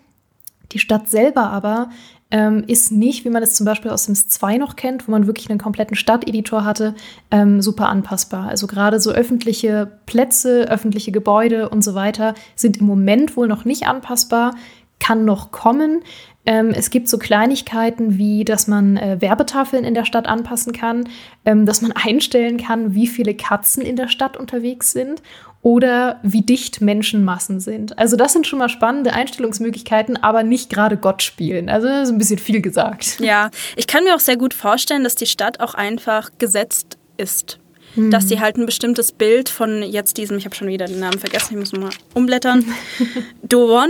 Die 0.74 0.80
Stadt 0.80 1.10
selber 1.10 1.50
aber 1.50 1.90
ähm, 2.32 2.64
ist 2.66 2.92
nicht, 2.92 3.26
wie 3.26 3.30
man 3.30 3.44
es 3.44 3.56
zum 3.56 3.66
Beispiel 3.66 3.92
aus 3.92 4.06
Sims 4.06 4.28
2 4.28 4.58
noch 4.58 4.76
kennt, 4.76 5.08
wo 5.08 5.12
man 5.12 5.28
wirklich 5.28 5.50
einen 5.50 5.60
kompletten 5.60 5.96
Stadteditor 5.96 6.66
hatte, 6.66 6.96
ähm, 7.30 7.62
super 7.62 7.90
anpassbar. 7.90 8.48
Also 8.48 8.68
gerade 8.68 9.00
so 9.00 9.12
öffentliche 9.12 9.92
Plätze, 10.06 10.70
öffentliche 10.70 11.12
Gebäude 11.12 11.70
und 11.70 11.84
so 11.84 11.94
weiter 11.94 12.34
sind 12.56 12.78
im 12.78 12.88
Moment 12.88 13.36
wohl 13.38 13.48
noch 13.48 13.66
nicht 13.66 13.88
anpassbar, 13.88 14.56
kann 15.00 15.26
noch 15.26 15.52
kommen. 15.52 16.02
Ähm, 16.46 16.70
es 16.70 16.90
gibt 16.90 17.08
so 17.08 17.20
Kleinigkeiten 17.20 18.18
wie, 18.18 18.46
dass 18.46 18.68
man 18.68 18.98
äh, 18.98 19.18
Werbetafeln 19.20 19.84
in 19.84 19.94
der 19.94 20.06
Stadt 20.06 20.28
anpassen 20.28 20.74
kann, 20.74 21.08
ähm, 21.46 21.66
dass 21.66 21.82
man 21.82 21.92
einstellen 21.96 22.58
kann, 22.58 22.96
wie 22.96 23.08
viele 23.08 23.36
Katzen 23.36 23.84
in 23.84 23.96
der 23.96 24.08
Stadt 24.08 24.38
unterwegs 24.38 24.92
sind 24.92 25.22
oder 25.62 26.20
wie 26.24 26.42
dicht 26.42 26.82
Menschenmassen 26.82 27.60
sind. 27.60 27.98
Also 28.00 28.16
das 28.16 28.34
sind 28.34 28.48
schon 28.48 28.60
mal 28.60 28.70
spannende 28.70 29.14
Einstellungsmöglichkeiten, 29.14 30.18
aber 30.18 30.44
nicht 30.44 30.72
gerade 30.72 30.98
Gott 30.98 31.22
spielen. 31.22 31.70
Also 31.70 31.88
das 31.88 32.10
ist 32.10 32.14
ein 32.14 32.18
bisschen 32.18 32.40
viel 32.40 32.62
gesagt. 32.62 33.20
Ja, 33.20 33.52
ich 33.76 33.88
kann 33.88 34.04
mir 34.04 34.16
auch 34.16 34.20
sehr 34.20 34.38
gut 34.38 34.54
vorstellen, 34.54 35.04
dass 35.04 35.16
die 35.16 35.28
Stadt 35.28 35.60
auch 35.60 35.76
einfach 35.76 36.32
gesetzt 36.40 36.98
ist 37.18 37.60
hm. 37.96 38.12
dass 38.12 38.28
sie 38.28 38.40
halt 38.40 38.58
ein 38.58 38.66
bestimmtes 38.66 39.12
Bild 39.12 39.50
von 39.50 39.84
jetzt 39.84 40.18
diesem, 40.18 40.38
ich 40.38 40.46
habe 40.46 40.56
schon 40.56 40.68
wieder 40.68 40.86
den 40.86 41.00
Namen 41.00 41.20
vergessen, 41.20 41.54
ich 41.54 41.60
muss 41.60 41.74
mal 41.74 41.90
umblättern, 42.14 42.66
Doron 43.44 43.90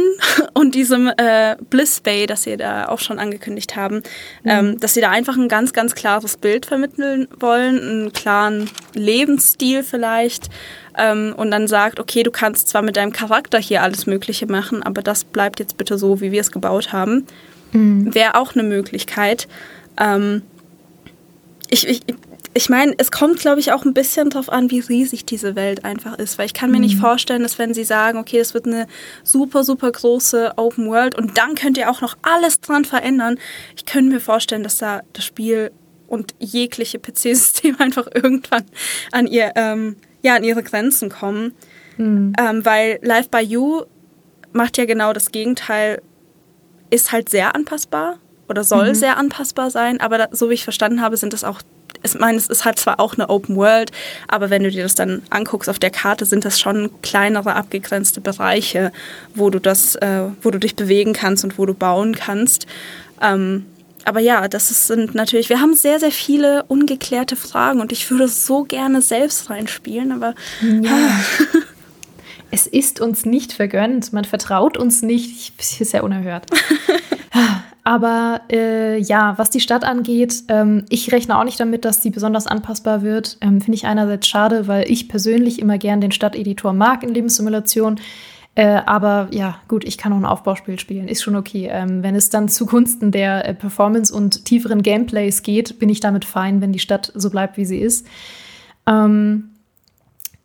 und 0.54 0.76
diesem 0.76 1.12
äh, 1.18 1.56
Bliss 1.70 2.02
Bay, 2.02 2.26
das 2.26 2.44
sie 2.44 2.58
da 2.58 2.88
auch 2.88 3.00
schon 3.00 3.20
angekündigt 3.20 3.76
haben, 3.76 3.98
hm. 3.98 4.04
ähm, 4.46 4.80
dass 4.80 4.94
sie 4.94 5.02
da 5.02 5.10
einfach 5.10 5.38
ein 5.38 5.48
ganz, 5.48 5.74
ganz 5.74 5.96
klares 5.96 6.38
Bild 6.38 6.66
vermitteln 6.66 7.28
wollen, 7.40 7.80
einen 7.80 8.14
klaren 8.14 8.70
Lebensstil 8.94 9.84
vielleicht 9.84 10.50
ähm, 10.98 11.34
und 11.38 11.52
dann 11.52 11.68
sagt, 11.68 12.00
okay, 12.00 12.24
du 12.24 12.32
kannst 12.32 12.70
zwar 12.70 12.82
mit 12.82 12.98
deinem 12.98 13.12
Charakter 13.12 13.60
hier 13.60 13.82
alles 13.82 14.06
Mögliche 14.06 14.48
machen, 14.48 14.84
aber 14.84 15.02
das 15.02 15.24
bleibt 15.24 15.60
jetzt 15.60 15.78
bitte 15.78 15.98
so, 15.98 16.22
wie 16.22 16.32
wir 16.32 16.42
es 16.42 16.52
gebaut 16.52 16.94
haben. 16.94 17.26
Hm. 17.72 18.14
Wäre 18.14 18.36
auch 18.36 18.54
eine 18.54 18.64
Möglichkeit. 18.64 19.48
Ähm, 19.98 20.42
ich, 21.70 21.88
ich, 21.88 22.02
ich 22.54 22.70
meine, 22.70 22.94
es 22.98 23.12
kommt, 23.12 23.40
glaube 23.40 23.62
ich, 23.62 23.72
auch 23.72 23.86
ein 23.86 23.94
bisschen 23.94 24.30
darauf 24.30 24.50
an, 24.50 24.70
wie 24.72 24.80
riesig 24.80 25.26
diese 25.26 25.56
Welt 25.56 25.86
einfach 25.86 26.18
ist. 26.18 26.38
Weil 26.38 26.48
ich 26.48 26.54
kann 26.54 26.70
mir 26.70 26.78
mhm. 26.78 26.84
nicht 26.84 26.98
vorstellen, 26.98 27.44
dass 27.44 27.58
wenn 27.58 27.74
sie 27.74 27.86
sagen, 27.86 28.20
okay, 28.20 28.40
es 28.40 28.54
wird 28.54 28.66
eine 28.66 28.88
super, 29.24 29.64
super 29.64 29.92
große 29.92 30.54
Open 30.58 30.88
World 30.90 31.16
und 31.16 31.38
dann 31.38 31.56
könnt 31.56 31.78
ihr 31.78 31.90
auch 31.90 32.02
noch 32.02 32.18
alles 32.22 32.60
dran 32.60 32.84
verändern. 32.84 33.40
Ich 33.78 33.86
könnte 33.86 34.14
mir 34.14 34.20
vorstellen, 34.20 34.64
dass 34.64 34.78
da 34.78 35.02
das 35.14 35.24
Spiel 35.24 35.72
und 36.08 36.34
jegliche 36.40 37.00
PC-Systeme 37.00 37.80
einfach 37.80 38.08
irgendwann 38.14 38.66
an, 39.14 39.28
ihr, 39.28 39.54
ähm, 39.56 39.96
ja, 40.22 40.36
an 40.36 40.44
ihre 40.44 40.64
Grenzen 40.64 41.10
kommen. 41.10 41.54
Mhm. 41.98 42.34
Ähm, 42.40 42.66
weil 42.66 43.00
Live 43.02 43.30
by 43.30 43.40
You 43.40 43.84
macht 44.54 44.78
ja 44.78 44.86
genau 44.86 45.14
das 45.14 45.32
Gegenteil, 45.32 46.02
ist 46.90 47.12
halt 47.12 47.30
sehr 47.30 47.56
anpassbar 47.56 48.18
oder 48.50 48.64
soll 48.64 48.90
mhm. 48.90 48.96
sehr 48.96 49.18
anpassbar 49.18 49.72
sein, 49.72 50.02
aber 50.02 50.18
da, 50.18 50.28
so 50.32 50.50
wie 50.50 50.56
ich 50.56 50.64
verstanden 50.64 51.02
habe, 51.02 51.18
sind 51.18 51.34
das 51.34 51.44
auch 51.44 51.62
ich 52.04 52.18
meine, 52.18 52.38
es 52.38 52.48
ist 52.48 52.66
halt 52.66 52.80
zwar 52.80 53.00
auch 53.00 53.14
eine 53.14 53.30
Open 53.30 53.56
World, 53.56 53.92
aber 54.28 54.50
wenn 54.50 54.64
du 54.64 54.72
dir 54.72 54.84
das 54.84 54.96
dann 54.96 55.22
anguckst 55.30 55.70
auf 55.70 55.78
der 55.78 55.92
Karte, 55.92 56.26
sind 56.26 56.46
das 56.46 56.60
schon 56.60 56.90
kleinere 57.02 57.56
abgegrenzte 57.56 58.22
Bereiche, 58.22 58.92
wo 59.36 59.50
du 59.50 59.60
das, 59.60 59.96
äh, 59.96 60.24
wo 60.42 60.50
du 60.50 60.58
dich 60.58 60.76
bewegen 60.76 61.14
kannst 61.14 61.44
und 61.44 61.60
wo 61.60 61.66
du 61.66 61.74
bauen 61.74 62.16
kannst. 62.16 62.66
Ähm, 63.22 63.68
aber 64.06 64.20
ja, 64.20 64.48
das 64.48 64.72
ist, 64.72 64.88
sind 64.88 65.16
natürlich, 65.16 65.50
wir 65.50 65.62
haben 65.62 65.74
sehr, 65.74 66.00
sehr 66.00 66.12
viele 66.12 66.64
ungeklärte 66.64 67.36
Fragen 67.36 67.82
und 67.82 67.92
ich 67.92 68.10
würde 68.10 68.28
so 68.28 68.64
gerne 68.64 69.02
selbst 69.02 69.50
reinspielen, 69.50 70.12
aber. 70.12 70.34
Ja. 70.62 71.20
es 72.52 72.68
ist 72.68 73.00
uns 73.00 73.26
nicht 73.26 73.54
vergönnt, 73.54 74.14
man 74.14 74.26
vertraut 74.26 74.78
uns 74.78 75.02
nicht. 75.02 75.58
Das 75.58 75.80
ist 75.80 75.94
ja 75.94 76.02
unerhört. 76.02 76.46
Aber 77.84 78.42
äh, 78.52 79.00
ja, 79.00 79.38
was 79.38 79.50
die 79.50 79.60
Stadt 79.60 79.84
angeht, 79.84 80.44
ähm, 80.50 80.86
ich 80.90 81.12
rechne 81.12 81.38
auch 81.38 81.44
nicht 81.44 81.60
damit, 81.60 81.84
dass 81.84 82.00
die 82.00 82.12
besonders 82.12 82.46
anpassbar 82.46 83.02
wird. 83.02 83.38
Ähm, 83.42 83.60
Finde 83.60 83.76
ich 83.76 83.88
einerseits 83.88 84.28
schade, 84.28 84.68
weil 84.68 84.90
ich 84.90 85.10
persönlich 85.10 85.58
immer 85.58 85.80
gern 85.80 86.00
den 86.00 86.12
Stadteditor 86.12 86.74
mag 86.74 87.02
in 87.02 87.14
Lebenssimulation. 87.14 88.00
Äh, 88.56 88.82
aber 88.86 89.30
ja, 89.32 89.60
gut, 89.68 89.86
ich 89.86 89.98
kann 89.98 90.12
auch 90.12 90.18
ein 90.18 90.26
Aufbauspiel 90.26 90.78
spielen, 90.78 91.08
ist 91.08 91.24
schon 91.24 91.36
okay. 91.36 91.70
Ähm, 91.72 92.04
wenn 92.04 92.16
es 92.16 92.30
dann 92.30 92.50
zugunsten 92.50 93.12
der 93.12 93.48
äh, 93.48 93.54
Performance 93.54 94.14
und 94.14 94.46
tieferen 94.46 94.82
Gameplays 94.82 95.44
geht, 95.44 95.80
bin 95.80 95.90
ich 95.90 96.00
damit 96.00 96.26
fein, 96.26 96.62
wenn 96.62 96.74
die 96.74 96.80
Stadt 96.80 97.12
so 97.16 97.30
bleibt, 97.30 97.58
wie 97.58 97.66
sie 97.66 97.80
ist. 97.80 98.06
Ähm, 98.86 99.52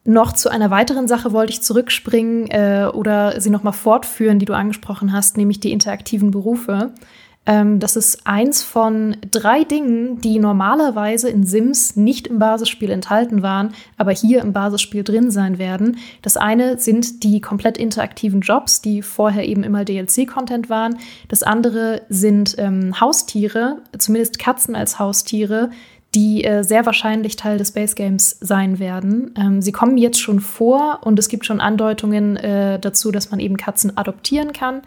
noch 0.05 0.33
zu 0.33 0.49
einer 0.51 0.71
weiteren 0.71 1.09
Sache 1.09 1.33
wollte 1.33 1.53
ich 1.53 1.63
zurückspringen 1.63 2.47
äh, 2.49 2.89
oder 2.93 3.41
sie 3.41 3.51
nochmal 3.51 3.73
fortführen, 3.73 4.39
die 4.39 4.47
du 4.47 4.55
angesprochen 4.55 5.13
hast, 5.13 5.37
nämlich 5.37 5.59
die 5.59 5.73
interaktiven 5.73 6.31
Berufe. 6.31 6.93
Ähm, 7.47 7.79
das 7.79 7.97
ist 7.97 8.27
eins 8.27 8.63
von 8.63 9.17
drei 9.31 9.65
Dingen, 9.65 10.21
die 10.21 10.39
normalerweise 10.39 11.29
in 11.29 11.45
Sims 11.45 11.97
nicht 11.97 12.27
im 12.27 12.39
Basisspiel 12.39 12.91
enthalten 12.91 13.43
waren, 13.43 13.73
aber 13.97 14.11
hier 14.11 14.43
im 14.43 14.53
Basisspiel 14.53 15.05
drin 15.05 15.31
sein 15.31 15.59
werden. 15.59 15.99
Das 16.23 16.37
eine 16.37 16.79
sind 16.79 17.23
die 17.23 17.41
komplett 17.41 17.79
interaktiven 17.79 18.41
Jobs, 18.41 18.83
die 18.83 19.03
vorher 19.03 19.47
eben 19.47 19.63
immer 19.63 19.85
DLC-Content 19.85 20.69
waren. 20.69 20.99
Das 21.29 21.45
andere 21.45 22.03
sind 22.09 22.57
ähm, 22.59 23.01
Haustiere, 23.01 23.79
zumindest 23.97 24.39
Katzen 24.39 24.75
als 24.75 24.99
Haustiere, 24.99 25.71
die 26.17 26.45
äh, 26.45 26.65
sehr 26.65 26.87
wahrscheinlich 26.87 27.37
Teil 27.37 27.59
des 27.59 27.73
Base 27.73 27.95
Games 27.95 28.39
sein 28.41 28.79
werden. 28.79 29.35
Ähm, 29.37 29.61
sie 29.61 29.71
kommen 29.71 29.99
jetzt 29.99 30.19
schon 30.19 30.41
vor 30.41 31.01
und 31.03 31.19
es 31.19 31.29
gibt 31.29 31.45
schon 31.45 31.61
Andeutungen 31.61 32.37
äh, 32.39 32.81
dazu, 32.81 33.13
dass 33.13 33.31
man 33.31 33.39
eben 33.39 33.59
Katzen 33.59 33.99
adoptieren 33.99 34.55
kann. 34.55 34.81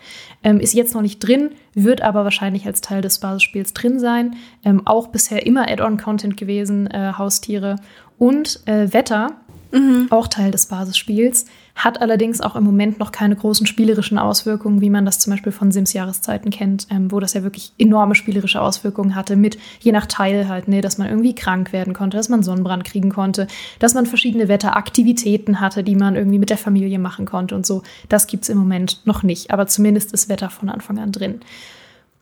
Ähm, 0.44 0.60
ist 0.60 0.74
jetzt 0.74 0.96
noch 0.96 1.04
nicht 1.04 1.20
drin, 1.20 1.52
wird 1.76 2.02
aber 2.02 2.24
wahrscheinlich 2.24 2.66
als 2.66 2.82
Teil 2.82 3.02
des 3.04 3.20
Basisspiels 3.20 3.74
drin 3.74 4.00
sein. 4.00 4.38
Ähm, 4.66 4.88
auch 4.88 5.08
bisher 5.08 5.46
immer 5.46 5.70
Add-on-Content 5.70 6.36
gewesen, 6.36 6.88
äh, 6.88 7.14
Haustiere 7.16 7.76
und 8.18 8.62
äh, 8.66 8.92
Wetter 8.92 9.38
Mhm. 9.72 10.08
Auch 10.10 10.28
Teil 10.28 10.52
des 10.52 10.66
Basisspiels, 10.66 11.46
hat 11.80 12.02
allerdings 12.02 12.42
auch 12.42 12.58
im 12.58 12.66
Moment 12.66 13.00
noch 13.00 13.12
keine 13.12 13.36
großen 13.36 13.66
spielerischen 13.66 14.18
Auswirkungen, 14.18 14.82
wie 14.82 14.90
man 14.90 15.06
das 15.06 15.20
zum 15.20 15.32
Beispiel 15.32 15.54
von 15.54 15.72
Sims 15.72 15.94
Jahreszeiten 15.94 16.52
kennt, 16.52 16.88
ähm, 16.92 17.10
wo 17.10 17.22
das 17.22 17.34
ja 17.34 17.44
wirklich 17.44 17.72
enorme 17.78 18.16
spielerische 18.16 18.62
Auswirkungen 18.62 19.16
hatte, 19.16 19.38
mit 19.38 19.58
je 19.80 19.94
nach 19.94 20.06
Teil 20.06 20.50
halt, 20.50 20.68
ne, 20.68 20.82
dass 20.82 20.98
man 20.98 21.08
irgendwie 21.08 21.34
krank 21.34 21.72
werden 21.72 21.94
konnte, 21.94 22.18
dass 22.18 22.28
man 22.28 22.44
Sonnenbrand 22.44 22.84
kriegen 22.84 23.10
konnte, 23.10 23.48
dass 23.80 23.94
man 23.94 24.06
verschiedene 24.06 24.50
Wetteraktivitäten 24.50 25.62
hatte, 25.62 25.84
die 25.84 25.96
man 25.96 26.18
irgendwie 26.18 26.40
mit 26.40 26.50
der 26.50 26.58
Familie 26.58 27.00
machen 27.00 27.26
konnte 27.26 27.56
und 27.56 27.66
so. 27.66 27.82
Das 28.10 28.28
gibt 28.28 28.44
es 28.44 28.50
im 28.50 28.58
Moment 28.58 29.00
noch 29.06 29.24
nicht, 29.24 29.52
aber 29.52 29.68
zumindest 29.68 30.12
ist 30.12 30.28
Wetter 30.28 30.50
von 30.50 30.70
Anfang 30.70 31.00
an 31.00 31.14
drin. 31.14 31.40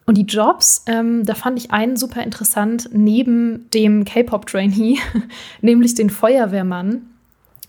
Und 0.05 0.18
die 0.18 0.26
Jobs, 0.26 0.84
ähm, 0.86 1.26
da 1.26 1.34
fand 1.34 1.60
ich 1.60 1.72
einen 1.72 1.97
super 1.97 2.24
interessant, 2.24 2.89
neben 2.93 3.70
dem 3.72 4.05
K-Pop-Trainee, 4.05 4.99
nämlich 5.62 5.95
den 5.95 6.10
Feuerwehrmann, 6.10 7.01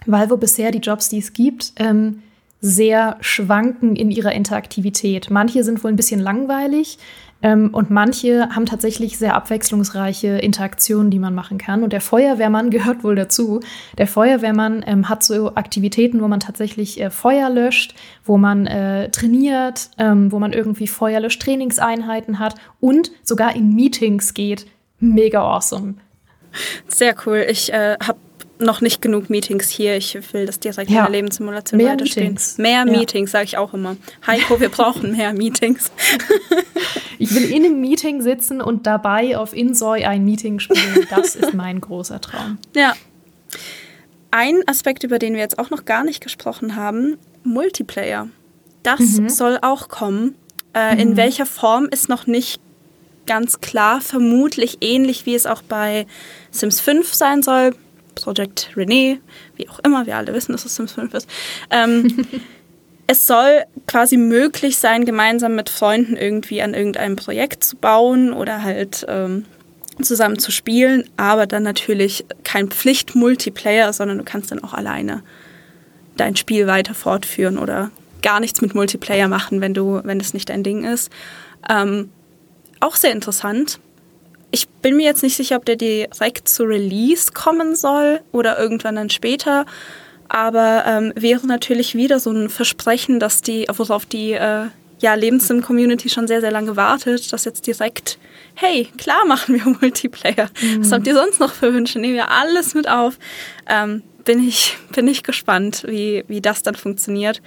weil 0.09 0.31
wo 0.31 0.37
bisher 0.37 0.71
die 0.71 0.79
Jobs, 0.79 1.09
die 1.09 1.19
es 1.19 1.33
gibt, 1.33 1.73
ähm, 1.77 2.23
sehr 2.61 3.17
schwanken 3.21 3.95
in 3.95 4.11
ihrer 4.11 4.33
Interaktivität. 4.33 5.31
Manche 5.31 5.63
sind 5.63 5.85
wohl 5.85 5.93
ein 5.93 5.97
bisschen 5.97 6.19
langweilig, 6.19 6.99
ähm, 7.41 7.71
und 7.73 7.91
manche 7.91 8.49
haben 8.51 8.67
tatsächlich 8.67 9.17
sehr 9.17 9.35
abwechslungsreiche 9.35 10.39
Interaktionen, 10.39 11.11
die 11.11 11.21
man 11.21 11.35
machen 11.35 11.59
kann. 11.59 11.85
Und 11.85 11.93
der 11.93 12.01
Feuerwehrmann 12.01 12.71
gehört 12.71 13.05
wohl 13.05 13.15
dazu. 13.15 13.61
Der 13.97 14.07
Feuerwehrmann 14.07 14.85
ähm, 14.87 15.09
hat 15.09 15.23
so 15.23 15.55
Aktivitäten, 15.55 16.21
wo 16.21 16.29
man 16.29 16.41
tatsächlich 16.41 17.01
äh, 17.01 17.11
Feuer 17.11 17.49
löscht, 17.51 17.95
wo 18.25 18.39
man 18.39 18.67
äh, 18.67 19.11
trainiert, 19.11 19.91
ähm, 19.99 20.33
wo 20.33 20.39
man 20.39 20.53
irgendwie 20.53 20.89
Feuerlösch-Trainingseinheiten 20.89 22.39
hat 22.39 22.57
und 22.81 23.13
sogar 23.23 23.55
in 23.55 23.75
Meetings 23.75 24.35
geht. 24.35 24.67
Mega 24.99 25.41
awesome. 25.41 25.95
Sehr 26.89 27.15
cool. 27.25 27.47
Ich 27.49 27.73
äh, 27.73 27.97
habe 28.03 28.19
noch 28.61 28.81
nicht 28.81 29.03
genug 29.03 29.31
Meetings 29.31 29.69
hier. 29.69 29.97
Ich 29.97 30.19
will 30.33 30.47
das 30.47 30.61
direkt 30.61 30.91
ja. 30.91 30.99
in 30.99 31.05
der 31.05 31.13
Lebenssimulation 31.13 31.79
mehr 31.79 31.93
weiterspielen. 31.93 32.31
Meetings. 32.31 32.59
Mehr 32.59 32.79
ja. 32.79 32.85
Meetings, 32.85 33.31
sage 33.31 33.45
ich 33.45 33.57
auch 33.57 33.75
immer. 33.75 33.97
Heiko, 34.27 34.61
wir 34.61 34.69
brauchen 34.69 35.17
mehr 35.17 35.33
Meetings. 35.33 35.91
ich 37.19 37.35
will 37.35 37.51
in 37.51 37.65
einem 37.65 37.81
Meeting 37.81 38.23
sitzen 38.23 38.61
und 38.61 38.87
dabei 38.87 39.37
auf 39.37 39.55
Insoy 39.55 40.05
ein 40.05 40.25
Meeting 40.25 40.59
spielen. 40.59 41.07
Das 41.11 41.37
ist 41.37 41.55
mein 41.55 41.81
großer 41.81 42.21
Traum. 42.21 42.59
Ja. 42.75 42.95
Ein 44.31 44.63
Aspekt, 44.67 45.05
über 45.05 45.19
den 45.19 45.35
wir 45.35 45.41
jetzt 45.41 45.59
auch 45.59 45.71
noch 45.71 45.85
gar 45.85 46.05
nicht 46.05 46.23
gesprochen 46.23 46.77
haben, 46.77 47.17
Multiplayer. 47.45 48.29
Das 48.83 49.01
mhm. 49.01 49.29
soll 49.29 49.59
auch 49.63 49.89
kommen. 49.89 50.35
Äh, 50.75 50.95
mhm. 50.95 51.01
In 51.01 51.17
welcher 51.17 51.47
Form 51.47 51.87
ist 51.87 52.09
noch 52.09 52.27
nicht 52.27 52.61
ganz 53.27 53.61
klar. 53.61 54.01
Vermutlich 54.01 54.79
ähnlich 54.81 55.27
wie 55.27 55.35
es 55.35 55.47
auch 55.47 55.63
bei 55.63 56.07
Sims 56.51 56.81
5 56.81 57.15
sein 57.15 57.43
soll 57.43 57.75
Project 58.19 58.71
René, 58.75 59.19
wie 59.57 59.69
auch 59.69 59.79
immer, 59.81 60.07
wir 60.07 60.17
alle 60.17 60.35
wissen, 60.35 60.53
dass 60.53 60.65
es 60.65 60.75
Sims 60.75 60.93
5 60.93 61.15
ist. 61.15 61.29
Ähm, 61.71 62.27
es 63.07 63.27
soll 63.27 63.65
quasi 63.87 64.17
möglich 64.17 64.79
sein, 64.79 65.05
gemeinsam 65.05 65.55
mit 65.55 65.71
Freunden 65.71 66.17
irgendwie 66.17 66.61
an 66.63 66.75
irgendeinem 66.75 67.17
Projekt 67.17 67.65
zu 67.65 67.77
bauen 67.77 68.33
oder 68.33 68.63
halt 68.63 69.07
ähm, 69.09 69.47
zusammen 70.03 70.39
zu 70.39 70.51
spielen, 70.51 71.09
aber 71.17 71.47
dann 71.47 71.63
natürlich 71.63 72.25
kein 72.45 72.69
Pflicht-Multiplayer, 72.69 73.93
sondern 73.93 74.19
du 74.19 74.25
kannst 74.25 74.51
dann 74.51 74.63
auch 74.63 74.75
alleine 74.75 75.23
dein 76.17 76.37
Spiel 76.37 76.67
weiter 76.67 76.95
fortführen 76.95 77.59
oder 77.59 77.91
gar 78.23 78.41
nichts 78.41 78.61
mit 78.61 78.75
Multiplayer 78.75 79.29
machen, 79.29 79.61
wenn 79.61 79.75
du, 79.75 80.01
wenn 80.05 80.21
es 80.21 80.35
nicht 80.35 80.49
dein 80.49 80.63
Ding 80.63 80.85
ist. 80.85 81.11
Ähm, 81.69 82.11
auch 82.81 82.97
sehr 82.97 83.13
interessant 83.13 83.81
ich 84.51 84.69
bin 84.69 84.97
mir 84.97 85.05
jetzt 85.05 85.23
nicht 85.23 85.37
sicher, 85.37 85.57
ob 85.57 85.65
der 85.65 85.77
direkt 85.77 86.49
zu 86.49 86.65
Release 86.65 87.33
kommen 87.33 87.75
soll 87.75 88.21
oder 88.33 88.59
irgendwann 88.59 88.97
dann 88.97 89.11
später. 89.11 89.67
Aber 90.29 90.85
ähm, 90.87 91.13
wäre 91.17 91.47
natürlich 91.47 91.95
wieder 91.95 92.21
so 92.21 92.31
ein 92.31 92.49
Versprechen, 92.49 93.19
dass 93.19 93.41
die, 93.41 93.67
worauf 93.69 94.05
die 94.07 94.33
äh, 94.33 94.67
ja, 95.01 95.15
Lebenssim-Community 95.15 96.09
schon 96.09 96.27
sehr, 96.27 96.41
sehr 96.41 96.51
lange 96.51 96.77
wartet, 96.77 97.33
dass 97.33 97.45
jetzt 97.45 97.67
direkt, 97.67 98.19
hey, 98.55 98.89
klar 98.99 99.25
machen 99.27 99.55
wir 99.55 99.65
Multiplayer. 99.81 100.51
Mhm. 100.61 100.81
Was 100.81 100.93
habt 100.93 101.07
ihr 101.07 101.15
sonst 101.15 101.41
noch 101.41 101.53
für 101.53 101.73
Wünsche? 101.73 101.99
Nehmen 101.99 102.15
wir 102.15 102.31
alles 102.31 102.75
mit 102.75 102.89
auf. 102.89 103.19
Ähm, 103.69 104.03
bin, 104.25 104.47
ich, 104.47 104.77
bin 104.95 105.09
ich 105.09 105.23
gespannt, 105.23 105.85
wie, 105.87 106.25
wie 106.29 106.41
das 106.41 106.63
dann 106.63 106.75
funktioniert 106.75 107.41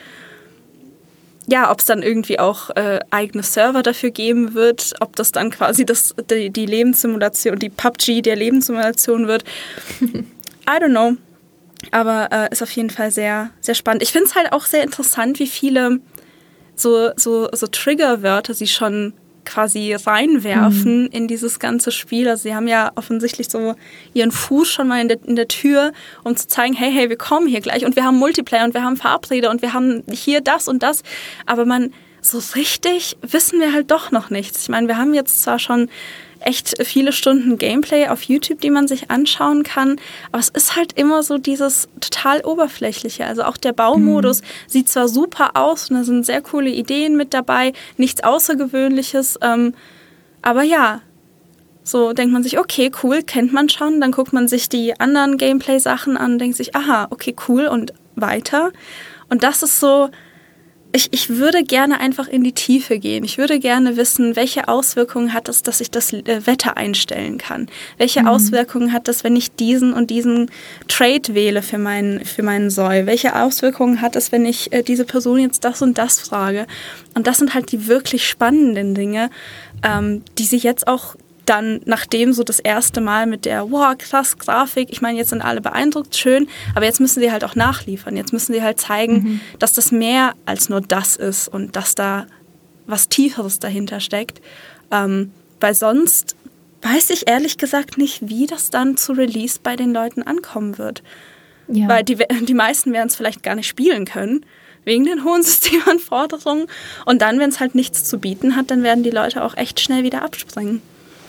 ja, 1.52 1.70
ob 1.70 1.80
es 1.80 1.86
dann 1.86 2.02
irgendwie 2.02 2.40
auch 2.40 2.70
äh, 2.72 3.00
eigene 3.12 3.44
Server 3.44 3.84
dafür 3.84 4.10
geben 4.10 4.54
wird, 4.54 4.94
ob 5.02 5.18
das 5.18 5.34
dann 5.34 5.52
quasi 5.52 5.86
das, 5.86 6.16
die, 6.32 6.50
die 6.50 6.66
Lebenssimulation, 6.66 7.60
die 7.60 7.70
PUBG 7.70 8.22
der 8.22 8.38
Lebenssimulation 8.38 9.28
wird. 9.28 9.44
I 10.02 10.80
don't 10.80 10.92
know. 10.92 11.18
Aber 11.92 12.30
äh, 12.32 12.52
ist 12.52 12.64
auf 12.64 12.72
jeden 12.72 12.90
Fall 12.90 13.12
sehr, 13.12 13.50
sehr 13.60 13.76
spannend. 13.76 14.02
Ich 14.02 14.14
finde 14.14 14.28
es 14.28 14.36
halt 14.36 14.54
auch 14.54 14.66
sehr 14.66 14.84
interessant, 14.84 15.40
wie 15.40 15.48
viele 15.48 16.00
so, 16.76 17.12
so, 17.18 17.50
so 17.52 17.68
Triggerwörter 17.68 18.54
sie 18.54 18.68
schon 18.68 19.14
quasi 19.46 19.94
reinwerfen 19.94 21.04
mhm. 21.04 21.10
in 21.12 21.28
dieses 21.28 21.60
ganze 21.60 21.92
Spiel. 21.92 22.28
Also 22.28 22.44
sie 22.44 22.56
haben 22.56 22.68
ja 22.68 22.92
offensichtlich 22.96 23.50
so 23.50 23.76
ihren 24.14 24.32
Fuß 24.32 24.72
schon 24.72 24.88
mal 24.88 25.02
in 25.02 25.08
der, 25.08 25.20
in 25.26 25.36
der 25.36 25.48
Tür, 25.48 25.92
um 26.24 26.36
zu 26.36 26.48
zeigen, 26.48 26.74
hey, 26.74 26.92
hey, 26.92 27.10
wir 27.10 27.18
kommen 27.18 27.48
hier 27.48 27.62
gleich 27.62 27.86
und 27.86 27.96
wir 27.96 28.04
haben 28.04 28.18
Multiplayer 28.18 28.66
und 28.66 28.74
wir 28.74 28.84
haben 28.84 28.98
Fahrräder 28.98 29.50
und 29.50 29.62
wir 29.62 29.74
haben 29.74 30.04
hier 30.12 30.42
das 30.42 30.68
und 30.68 30.84
das. 30.84 31.04
Aber 31.46 31.66
man, 31.66 31.94
so 32.22 32.40
richtig 32.56 33.18
wissen 33.22 33.60
wir 33.60 33.74
halt 33.74 33.92
doch 33.92 34.12
noch 34.12 34.30
nichts. 34.30 34.64
Ich 34.64 34.70
meine, 34.70 34.88
wir 34.88 34.98
haben 34.98 35.14
jetzt 35.14 35.42
zwar 35.42 35.60
schon 35.60 35.90
echt 36.42 36.84
viele 36.84 37.12
Stunden 37.12 37.58
Gameplay 37.58 38.08
auf 38.08 38.24
YouTube, 38.24 38.62
die 38.62 38.70
man 38.70 38.88
sich 38.88 39.12
anschauen 39.12 39.64
kann. 39.64 39.98
Aber 40.32 40.40
es 40.40 40.50
ist 40.50 40.76
halt 40.76 40.94
immer 40.94 41.24
so 41.24 41.38
dieses 41.38 41.88
total 42.00 42.42
oberflächliche. 42.42 43.26
Also 43.26 43.44
auch 43.44 43.58
der 43.58 43.74
Baumodus 43.74 44.42
mhm. 44.42 44.46
sieht 44.68 44.90
zwar 44.90 45.08
super 45.08 45.52
aus 45.56 45.90
und 45.90 45.98
da 45.98 46.04
sind 46.04 46.26
sehr 46.26 46.42
coole 46.42 46.70
Ideen 46.70 47.16
mit 47.16 47.34
dabei, 47.34 47.74
nichts 47.98 48.24
Außergewöhnliches. 48.24 49.38
Ähm, 49.42 49.74
aber 50.42 50.64
ja, 50.64 51.02
so 51.84 52.14
denkt 52.14 52.34
man 52.34 52.44
sich, 52.44 52.58
okay, 52.58 52.92
cool, 53.04 53.24
kennt 53.24 53.54
man 53.54 53.70
schon. 53.70 54.02
Dann 54.02 54.12
guckt 54.12 54.34
man 54.34 54.48
sich 54.48 54.70
die 54.70 55.00
anderen 55.00 55.38
Gameplay-Sachen 55.38 56.18
an, 56.18 56.40
denkt 56.40 56.58
sich, 56.58 56.76
aha, 56.76 57.08
okay, 57.10 57.36
cool 57.48 57.68
und 57.68 57.94
weiter. 58.16 58.72
Und 59.30 59.44
das 59.44 59.64
ist 59.64 59.80
so, 59.80 60.10
ich, 60.94 61.10
ich 61.12 61.30
würde 61.30 61.64
gerne 61.64 62.00
einfach 62.00 62.28
in 62.28 62.44
die 62.44 62.52
Tiefe 62.52 63.00
gehen. 63.00 63.24
Ich 63.24 63.38
würde 63.38 63.60
gerne 63.60 63.98
wissen, 63.98 64.36
welche 64.36 64.68
Auswirkungen 64.68 65.34
hat 65.34 65.48
es, 65.48 65.64
dass 65.64 65.82
ich 65.82 65.92
das 65.92 66.12
äh, 66.14 66.46
Wetter 66.46 66.78
einstellen 66.78 67.38
kann? 67.38 67.68
Welche 67.98 68.22
mhm. 68.22 68.28
Auswirkungen 68.28 68.92
hat 68.92 69.08
es, 69.08 69.24
wenn 69.24 69.36
ich 69.36 69.52
diesen 69.52 69.94
und 69.94 70.10
diesen 70.10 70.52
Trade 70.88 71.34
wähle 71.34 71.62
für 71.62 71.78
meinen, 71.78 72.26
für 72.26 72.44
meinen 72.44 72.70
Soll? 72.70 73.06
Welche 73.06 73.36
Auswirkungen 73.36 74.02
hat 74.02 74.16
es, 74.16 74.32
wenn 74.32 74.46
ich 74.46 74.74
äh, 74.74 74.84
diese 74.84 75.06
Person 75.06 75.40
jetzt 75.40 75.64
das 75.64 75.82
und 75.82 75.98
das 75.98 76.20
frage? 76.20 76.68
Und 77.14 77.28
das 77.28 77.38
sind 77.38 77.54
halt 77.54 77.72
die 77.72 77.88
wirklich 77.88 78.28
spannenden 78.28 78.94
Dinge, 78.94 79.30
ähm, 79.84 80.24
die 80.38 80.46
sich 80.46 80.64
jetzt 80.64 80.88
auch 80.88 81.16
dann, 81.46 81.82
nachdem 81.86 82.34
so 82.34 82.44
das 82.44 82.60
erste 82.60 83.02
Mal 83.02 83.26
mit 83.26 83.46
der, 83.46 83.72
wow, 83.72 83.96
krass, 83.98 84.38
Grafik, 84.38 84.90
ich 84.92 85.02
meine, 85.02 85.18
jetzt 85.18 85.30
sind 85.30 85.42
alle 85.42 85.62
beeindruckt, 85.62 86.16
schön, 86.16 86.48
aber 86.76 86.86
jetzt 86.86 87.00
müssen 87.00 87.20
sie 87.20 87.32
halt 87.32 87.44
auch 87.44 87.56
nachliefern. 87.56 88.16
Jetzt 88.16 88.34
müssen 88.34 88.54
sie 88.54 88.62
halt 88.62 88.80
zeigen, 88.80 89.14
mhm. 89.14 89.42
dass 89.60 89.74
das 89.74 89.92
mehr 89.92 90.34
als 90.46 90.70
nur 90.70 90.82
das 90.82 91.16
ist 91.16 91.48
und 91.48 91.76
dass 91.76 91.96
da 91.96 92.28
was 92.88 93.10
Tieferes 93.10 93.60
dahinter 93.60 94.00
steckt. 94.00 94.42
Ähm, 94.92 95.32
weil 95.60 95.74
sonst 95.74 96.36
weiß 96.82 97.12
ich 97.12 97.28
ehrlich 97.28 97.58
gesagt 97.58 97.98
nicht, 97.98 98.28
wie 98.28 98.48
das 98.48 98.70
dann 98.70 98.98
zu 98.98 99.14
Release 99.14 99.60
bei 99.62 99.76
den 99.76 99.94
Leuten 99.94 100.24
ankommen 100.24 100.78
wird. 100.78 101.04
Ja. 101.68 101.88
Weil 101.88 102.04
die, 102.04 102.18
die 102.42 102.54
meisten 102.54 102.92
werden 102.94 103.08
es 103.08 103.16
vielleicht 103.16 103.44
gar 103.44 103.56
nicht 103.56 103.68
spielen 103.68 104.06
können, 104.06 104.46
wegen 104.84 105.06
den 105.06 105.24
hohen 105.24 105.44
Systemanforderungen. 105.44 106.68
Und 107.06 107.22
dann, 107.22 107.40
wenn 107.40 107.50
es 107.50 107.60
halt 107.60 107.76
nichts 107.76 108.04
zu 108.04 108.20
bieten 108.20 108.56
hat, 108.56 108.72
dann 108.72 108.84
werden 108.84 109.04
die 109.04 109.12
Leute 109.12 109.44
auch 109.44 109.56
echt 109.56 109.80
schnell 109.80 110.04
wieder 110.04 110.24
abspringen. 110.24 110.82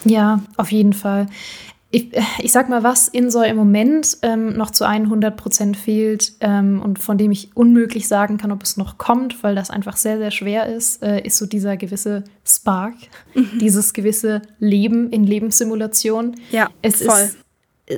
Ja, 0.05 0.41
auf 0.57 0.73
jeden 0.73 0.93
Fall. 0.93 1.27
Ich, 1.95 2.09
ich 2.39 2.53
sag 2.53 2.71
mal, 2.71 2.83
was 2.83 3.07
in 3.07 3.31
so 3.31 3.43
im 3.43 3.57
Moment 3.57 4.17
ähm, 4.23 4.57
noch 4.57 4.71
zu 4.71 4.87
100 4.87 5.37
Prozent 5.37 5.77
fehlt 5.77 6.33
ähm, 6.41 6.81
und 6.81 6.99
von 6.99 7.19
dem 7.19 7.31
ich 7.31 7.51
unmöglich 7.55 8.09
sagen 8.09 8.39
kann, 8.39 8.51
ob 8.51 8.63
es 8.63 8.79
noch 8.79 8.97
kommt, 8.97 9.43
weil 9.43 9.55
das 9.55 9.69
einfach 9.69 9.99
sehr, 9.99 10.17
sehr 10.17 10.31
schwer 10.31 10.67
ist, 10.67 11.03
äh, 11.03 11.21
ist 11.21 11.37
so 11.37 11.45
dieser 11.45 11.77
gewisse 11.77 12.25
Spark, 12.47 12.95
mhm. 13.35 13.59
dieses 13.61 13.93
gewisse 13.93 14.41
Leben 14.59 15.11
in 15.11 15.25
Lebenssimulation. 15.25 16.35
Ja, 16.51 16.71
es 16.81 17.03
voll. 17.03 17.21
ist 17.21 17.37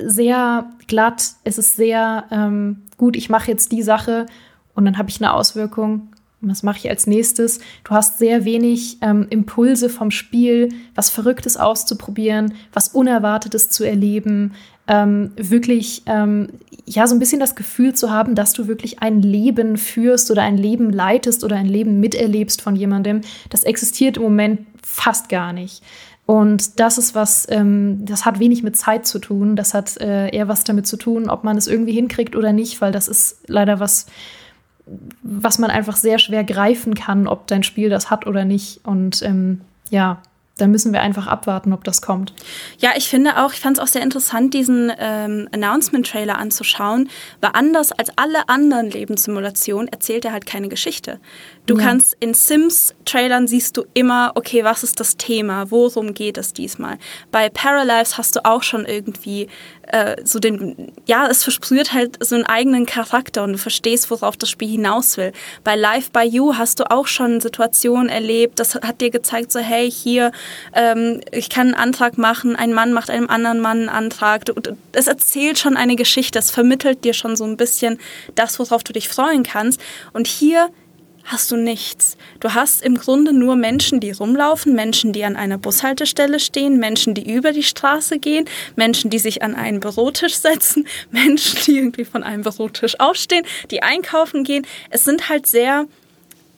sehr 0.03 0.69
glatt, 0.87 1.31
es 1.45 1.57
ist 1.57 1.77
sehr 1.77 2.25
ähm, 2.31 2.81
gut, 2.97 3.15
ich 3.15 3.29
mache 3.29 3.49
jetzt 3.49 3.71
die 3.71 3.83
Sache 3.83 4.25
und 4.73 4.83
dann 4.83 4.97
habe 4.97 5.09
ich 5.09 5.21
eine 5.21 5.33
Auswirkung 5.33 6.09
was 6.49 6.63
mache 6.63 6.79
ich 6.79 6.89
als 6.89 7.07
nächstes? 7.07 7.59
Du 7.83 7.91
hast 7.91 8.17
sehr 8.17 8.45
wenig 8.45 8.97
ähm, 9.01 9.27
Impulse 9.29 9.89
vom 9.89 10.11
Spiel, 10.11 10.69
was 10.93 11.09
Verrücktes 11.09 11.57
auszuprobieren, 11.57 12.53
was 12.73 12.89
Unerwartetes 12.89 13.69
zu 13.69 13.83
erleben, 13.83 14.53
ähm, 14.87 15.31
wirklich 15.35 16.03
ähm, 16.05 16.49
ja 16.85 17.07
so 17.07 17.15
ein 17.15 17.19
bisschen 17.19 17.39
das 17.39 17.55
Gefühl 17.55 17.93
zu 17.93 18.11
haben, 18.11 18.35
dass 18.35 18.53
du 18.53 18.67
wirklich 18.67 18.99
ein 18.99 19.21
Leben 19.21 19.77
führst 19.77 20.29
oder 20.31 20.43
ein 20.43 20.57
Leben 20.57 20.91
leitest 20.91 21.43
oder 21.43 21.55
ein 21.55 21.65
Leben 21.65 21.99
miterlebst 21.99 22.61
von 22.61 22.75
jemandem. 22.75 23.21
Das 23.49 23.63
existiert 23.63 24.17
im 24.17 24.23
Moment 24.23 24.61
fast 24.83 25.29
gar 25.29 25.53
nicht. 25.53 25.81
Und 26.27 26.79
das 26.79 26.97
ist 26.97 27.13
was, 27.13 27.47
ähm, 27.49 28.03
das 28.05 28.25
hat 28.25 28.39
wenig 28.39 28.63
mit 28.63 28.75
Zeit 28.75 29.05
zu 29.05 29.19
tun. 29.19 29.55
Das 29.55 29.73
hat 29.73 29.97
äh, 29.97 30.29
eher 30.29 30.47
was 30.47 30.63
damit 30.63 30.87
zu 30.87 30.97
tun, 30.97 31.29
ob 31.29 31.43
man 31.43 31.55
es 31.57 31.67
irgendwie 31.67 31.93
hinkriegt 31.93 32.35
oder 32.35 32.51
nicht, 32.51 32.81
weil 32.81 32.91
das 32.91 33.07
ist 33.07 33.37
leider 33.47 33.79
was, 33.79 34.07
was 35.23 35.59
man 35.59 35.71
einfach 35.71 35.95
sehr 35.95 36.19
schwer 36.19 36.43
greifen 36.43 36.93
kann, 36.93 37.27
ob 37.27 37.47
dein 37.47 37.63
Spiel 37.63 37.89
das 37.89 38.09
hat 38.09 38.27
oder 38.27 38.45
nicht. 38.45 38.81
Und 38.83 39.21
ähm, 39.23 39.61
ja, 39.89 40.21
dann 40.57 40.71
müssen 40.71 40.93
wir 40.93 41.01
einfach 41.01 41.27
abwarten, 41.27 41.73
ob 41.73 41.83
das 41.83 42.01
kommt. 42.01 42.33
Ja, 42.79 42.91
ich 42.95 43.09
finde 43.09 43.43
auch, 43.43 43.51
ich 43.51 43.59
fand 43.59 43.77
es 43.77 43.83
auch 43.83 43.87
sehr 43.87 44.01
interessant, 44.01 44.53
diesen 44.53 44.91
ähm, 44.97 45.49
Announcement-Trailer 45.51 46.37
anzuschauen, 46.37 47.09
weil 47.41 47.51
anders 47.53 47.91
als 47.91 48.09
alle 48.15 48.47
anderen 48.47 48.89
Lebenssimulationen 48.89 49.89
erzählt 49.89 50.23
er 50.23 50.31
halt 50.31 50.45
keine 50.45 50.69
Geschichte. 50.69 51.19
Du 51.65 51.77
ja. 51.77 51.83
kannst 51.83 52.15
in 52.21 52.33
Sims-Trailern 52.33 53.47
siehst 53.47 53.75
du 53.75 53.83
immer, 53.93 54.31
okay, 54.35 54.63
was 54.63 54.83
ist 54.83 54.99
das 54.99 55.17
Thema, 55.17 55.71
worum 55.71 56.13
geht 56.13 56.37
es 56.37 56.53
diesmal. 56.53 56.99
Bei 57.31 57.49
Paralives 57.49 58.17
hast 58.17 58.37
du 58.37 58.45
auch 58.45 58.63
schon 58.63 58.85
irgendwie 58.85 59.47
äh, 59.87 60.15
so 60.23 60.39
den, 60.39 60.91
ja, 61.05 61.27
es 61.27 61.43
versprüht 61.43 61.93
halt 61.93 62.23
so 62.23 62.35
einen 62.35 62.45
eigenen 62.45 62.85
Charakter 62.85 63.43
und 63.43 63.53
du 63.53 63.57
verstehst, 63.57 64.09
worauf 64.11 64.37
das 64.37 64.49
Spiel 64.49 64.69
hinaus 64.69 65.17
will. 65.17 65.31
Bei 65.63 65.75
Live 65.75 66.11
by 66.11 66.23
You 66.23 66.55
hast 66.55 66.79
du 66.79 66.89
auch 66.89 67.07
schon 67.07 67.41
Situationen 67.41 68.09
erlebt, 68.09 68.59
das 68.59 68.75
hat 68.75 69.01
dir 69.01 69.09
gezeigt, 69.09 69.51
so 69.51 69.59
hey, 69.59 69.89
hier, 69.89 70.31
ähm, 70.73 71.21
ich 71.31 71.49
kann 71.49 71.67
einen 71.67 71.75
Antrag 71.75 72.17
machen, 72.17 72.55
ein 72.55 72.73
Mann 72.73 72.93
macht 72.93 73.09
einem 73.09 73.29
anderen 73.29 73.59
Mann 73.59 73.79
einen 73.79 73.89
Antrag. 73.89 74.43
Es 74.91 75.07
erzählt 75.07 75.59
schon 75.59 75.77
eine 75.77 75.95
Geschichte, 75.95 76.39
es 76.39 76.51
vermittelt 76.51 77.03
dir 77.03 77.13
schon 77.13 77.35
so 77.35 77.43
ein 77.43 77.57
bisschen 77.57 77.99
das, 78.35 78.59
worauf 78.59 78.83
du 78.83 78.93
dich 78.93 79.09
freuen 79.09 79.43
kannst. 79.43 79.81
Und 80.13 80.27
hier 80.27 80.69
hast 81.25 81.51
du 81.51 81.57
nichts. 81.57 82.17
Du 82.39 82.53
hast 82.53 82.81
im 82.83 82.95
Grunde 82.95 83.33
nur 83.33 83.55
Menschen, 83.55 83.99
die 83.99 84.11
rumlaufen, 84.11 84.73
Menschen, 84.73 85.11
die 85.11 85.25
an 85.25 85.35
einer 85.35 85.57
Bushaltestelle 85.57 86.39
stehen, 86.39 86.77
Menschen, 86.77 87.13
die 87.13 87.33
über 87.33 87.51
die 87.51 87.63
Straße 87.63 88.19
gehen, 88.19 88.45
Menschen, 88.75 89.09
die 89.09 89.19
sich 89.19 89.41
an 89.41 89.55
einen 89.55 89.79
Bürotisch 89.79 90.35
setzen, 90.35 90.87
Menschen, 91.11 91.59
die 91.65 91.77
irgendwie 91.77 92.05
von 92.05 92.23
einem 92.23 92.43
Bürotisch 92.43 92.99
aufstehen, 92.99 93.45
die 93.71 93.83
einkaufen 93.83 94.43
gehen. 94.43 94.65
Es 94.89 95.03
sind 95.03 95.29
halt 95.29 95.47
sehr 95.47 95.87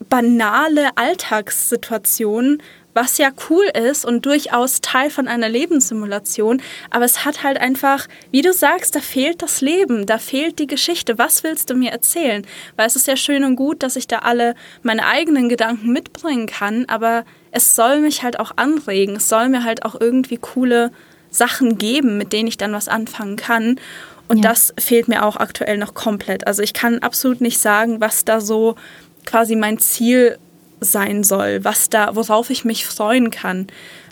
banale 0.08 0.96
Alltagssituationen, 0.96 2.62
was 2.98 3.16
ja 3.16 3.30
cool 3.48 3.64
ist 3.66 4.04
und 4.04 4.26
durchaus 4.26 4.80
Teil 4.80 5.08
von 5.08 5.28
einer 5.28 5.48
Lebenssimulation, 5.48 6.60
aber 6.90 7.04
es 7.04 7.24
hat 7.24 7.44
halt 7.44 7.56
einfach, 7.58 8.08
wie 8.32 8.42
du 8.42 8.52
sagst, 8.52 8.96
da 8.96 9.00
fehlt 9.00 9.40
das 9.40 9.60
Leben, 9.60 10.04
da 10.04 10.18
fehlt 10.18 10.58
die 10.58 10.66
Geschichte. 10.66 11.16
Was 11.16 11.44
willst 11.44 11.70
du 11.70 11.76
mir 11.76 11.92
erzählen? 11.92 12.44
Weil 12.74 12.88
es 12.88 12.96
ist 12.96 13.06
ja 13.06 13.16
schön 13.16 13.44
und 13.44 13.54
gut, 13.54 13.84
dass 13.84 13.94
ich 13.94 14.08
da 14.08 14.18
alle 14.18 14.56
meine 14.82 15.06
eigenen 15.06 15.48
Gedanken 15.48 15.92
mitbringen 15.92 16.46
kann, 16.46 16.86
aber 16.88 17.24
es 17.52 17.76
soll 17.76 18.00
mich 18.00 18.24
halt 18.24 18.40
auch 18.40 18.52
anregen, 18.56 19.14
es 19.14 19.28
soll 19.28 19.48
mir 19.48 19.62
halt 19.62 19.84
auch 19.84 20.00
irgendwie 20.00 20.38
coole 20.38 20.90
Sachen 21.30 21.78
geben, 21.78 22.18
mit 22.18 22.32
denen 22.32 22.48
ich 22.48 22.56
dann 22.56 22.72
was 22.72 22.88
anfangen 22.88 23.36
kann. 23.36 23.78
Und 24.26 24.38
ja. 24.38 24.50
das 24.50 24.74
fehlt 24.76 25.06
mir 25.06 25.24
auch 25.24 25.36
aktuell 25.36 25.78
noch 25.78 25.94
komplett. 25.94 26.48
Also 26.48 26.62
ich 26.62 26.74
kann 26.74 26.98
absolut 26.98 27.40
nicht 27.40 27.60
sagen, 27.60 28.00
was 28.00 28.24
da 28.24 28.40
so 28.40 28.74
quasi 29.24 29.54
mein 29.54 29.78
Ziel 29.78 30.36
sein 30.80 31.24
soll, 31.24 31.64
was 31.64 31.88
da, 31.88 32.14
worauf 32.14 32.50
ich 32.50 32.64
mich 32.64 32.86
freuen 32.86 33.30
kann. 33.30 33.66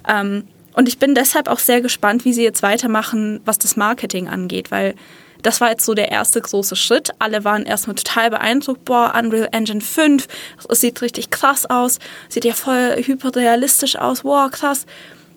Ähm, 0.08 0.44
und 0.74 0.88
ich 0.88 0.98
bin 0.98 1.14
deshalb 1.14 1.48
auch 1.48 1.58
sehr 1.58 1.80
gespannt, 1.80 2.24
wie 2.24 2.34
sie 2.34 2.42
jetzt 2.42 2.62
weitermachen, 2.62 3.40
was 3.44 3.58
das 3.58 3.76
Marketing 3.76 4.28
angeht, 4.28 4.70
weil 4.70 4.94
das 5.42 5.60
war 5.60 5.70
jetzt 5.70 5.84
so 5.84 5.94
der 5.94 6.10
erste 6.10 6.40
große 6.40 6.76
Schritt. 6.76 7.10
Alle 7.18 7.44
waren 7.44 7.64
erstmal 7.64 7.94
total 7.94 8.30
beeindruckt. 8.30 8.84
Boah, 8.84 9.14
Unreal 9.16 9.48
Engine 9.52 9.80
5, 9.80 10.26
es 10.68 10.80
sieht 10.80 11.00
richtig 11.02 11.30
krass 11.30 11.66
aus, 11.66 11.98
sieht 12.28 12.44
ja 12.44 12.52
voll 12.52 12.96
hyperrealistisch 13.02 13.96
aus. 13.96 14.24
Wow, 14.24 14.50
krass. 14.50 14.86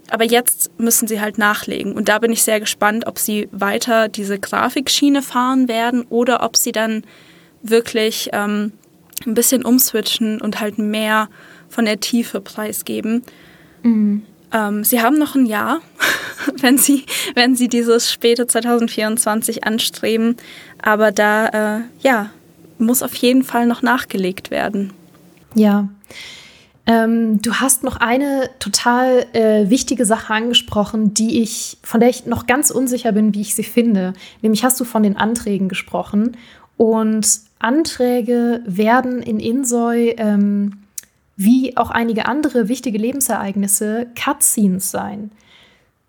Aber 0.09 0.23
jetzt 0.23 0.71
müssen 0.79 1.07
sie 1.07 1.21
halt 1.21 1.37
nachlegen. 1.37 1.93
Und 1.93 2.09
da 2.09 2.19
bin 2.19 2.31
ich 2.31 2.43
sehr 2.43 2.59
gespannt, 2.59 3.05
ob 3.05 3.19
sie 3.19 3.47
weiter 3.51 4.07
diese 4.09 4.39
Grafikschiene 4.39 5.21
fahren 5.21 5.67
werden 5.67 6.05
oder 6.09 6.43
ob 6.43 6.57
sie 6.57 6.71
dann 6.71 7.03
wirklich 7.61 8.29
ähm, 8.33 8.73
ein 9.25 9.33
bisschen 9.33 9.63
umswitchen 9.63 10.41
und 10.41 10.59
halt 10.59 10.77
mehr 10.77 11.29
von 11.69 11.85
der 11.85 11.99
Tiefe 11.99 12.41
preisgeben. 12.41 13.23
Mhm. 13.83 14.23
Ähm, 14.51 14.83
sie 14.83 15.01
haben 15.01 15.17
noch 15.17 15.35
ein 15.35 15.45
Jahr, 15.45 15.79
wenn 16.61 16.77
sie, 16.77 17.05
wenn 17.35 17.55
sie 17.55 17.67
dieses 17.67 18.11
späte 18.11 18.47
2024 18.47 19.63
anstreben. 19.63 20.37
Aber 20.81 21.11
da, 21.11 21.77
äh, 21.77 21.81
ja, 22.01 22.31
muss 22.77 23.03
auf 23.03 23.15
jeden 23.15 23.43
Fall 23.43 23.67
noch 23.67 23.81
nachgelegt 23.81 24.51
werden. 24.51 24.93
Ja. 25.53 25.89
Ähm, 26.85 27.39
du 27.41 27.55
hast 27.55 27.83
noch 27.83 27.97
eine 27.97 28.49
total 28.57 29.27
äh, 29.33 29.69
wichtige 29.69 30.05
Sache 30.05 30.33
angesprochen, 30.33 31.13
die 31.13 31.41
ich, 31.41 31.77
von 31.83 31.99
der 31.99 32.09
ich 32.09 32.25
noch 32.25 32.47
ganz 32.47 32.71
unsicher 32.71 33.11
bin, 33.11 33.35
wie 33.35 33.41
ich 33.41 33.53
sie 33.53 33.63
finde. 33.63 34.13
Nämlich 34.41 34.63
hast 34.63 34.79
du 34.79 34.85
von 34.85 35.03
den 35.03 35.15
Anträgen 35.15 35.69
gesprochen. 35.69 36.35
Und 36.77 37.27
Anträge 37.59 38.61
werden 38.65 39.21
in 39.21 39.39
Insoi, 39.39 40.15
ähm, 40.17 40.79
wie 41.35 41.77
auch 41.77 41.89
einige 41.89 42.25
andere 42.25 42.67
wichtige 42.67 42.97
Lebensereignisse, 42.97 44.07
Cutscenes 44.15 44.91
sein. 44.91 45.31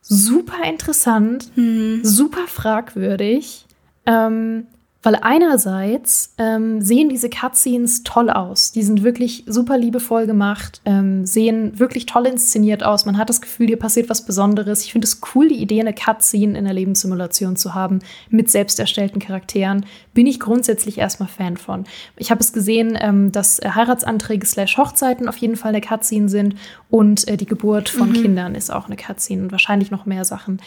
Super 0.03 0.65
interessant, 0.65 1.57
mhm. 1.57 2.01
super 2.05 2.47
fragwürdig. 2.47 3.67
Ähm, 4.07 4.67
weil 5.03 5.17
einerseits 5.23 6.35
ähm, 6.37 6.83
sehen 6.83 7.09
diese 7.09 7.31
Cutscenes 7.31 8.03
toll 8.03 8.29
aus. 8.29 8.71
Die 8.73 8.83
sind 8.83 9.03
wirklich 9.03 9.45
super 9.47 9.79
liebevoll 9.79 10.27
gemacht, 10.27 10.83
ähm, 10.85 11.25
sehen 11.25 11.79
wirklich 11.79 12.05
toll 12.05 12.27
inszeniert 12.27 12.83
aus. 12.85 13.07
Man 13.07 13.17
hat 13.17 13.31
das 13.31 13.41
Gefühl, 13.41 13.69
hier 13.69 13.79
passiert 13.79 14.11
was 14.11 14.27
Besonderes. 14.27 14.85
Ich 14.85 14.93
finde 14.93 15.07
es 15.07 15.21
cool, 15.35 15.49
die 15.49 15.63
Idee, 15.63 15.81
eine 15.81 15.95
Cutscene 15.95 16.59
in 16.59 16.65
der 16.65 16.75
Lebenssimulation 16.75 17.57
zu 17.57 17.75
haben 17.75 18.01
mit 18.29 18.51
selbst 18.51 18.79
erstellten 18.79 19.21
Charakteren. 19.21 19.87
Bin 20.13 20.27
ich 20.27 20.39
grundsätzlich 20.39 20.99
erstmal 20.99 21.31
Fan 21.31 21.57
von. 21.57 21.85
Ich 22.17 22.31
habe 22.31 22.43
es 22.43 22.53
gesehen, 22.53 22.99
ähm, 23.01 23.33
dass 23.33 23.59
äh, 23.59 23.71
Heiratsanträge 23.71 24.45
slash 24.45 24.77
Hochzeiten 24.77 25.29
auf 25.29 25.37
jeden 25.39 25.57
Fall 25.57 25.71
eine 25.71 25.81
Cutscene 25.81 26.29
sind 26.29 26.57
und 26.91 27.27
äh, 27.27 27.39
die 27.39 27.47
Geburt 27.47 27.89
von 27.89 28.11
mhm. 28.11 28.15
Kindern 28.15 28.55
ist 28.55 28.71
auch 28.71 28.87
eine 28.87 28.97
Cutscene 28.97 29.45
und 29.45 29.53
wahrscheinlich 29.53 29.91
noch 29.91 30.05
mehr 30.05 30.27
Sachen. 30.27 30.61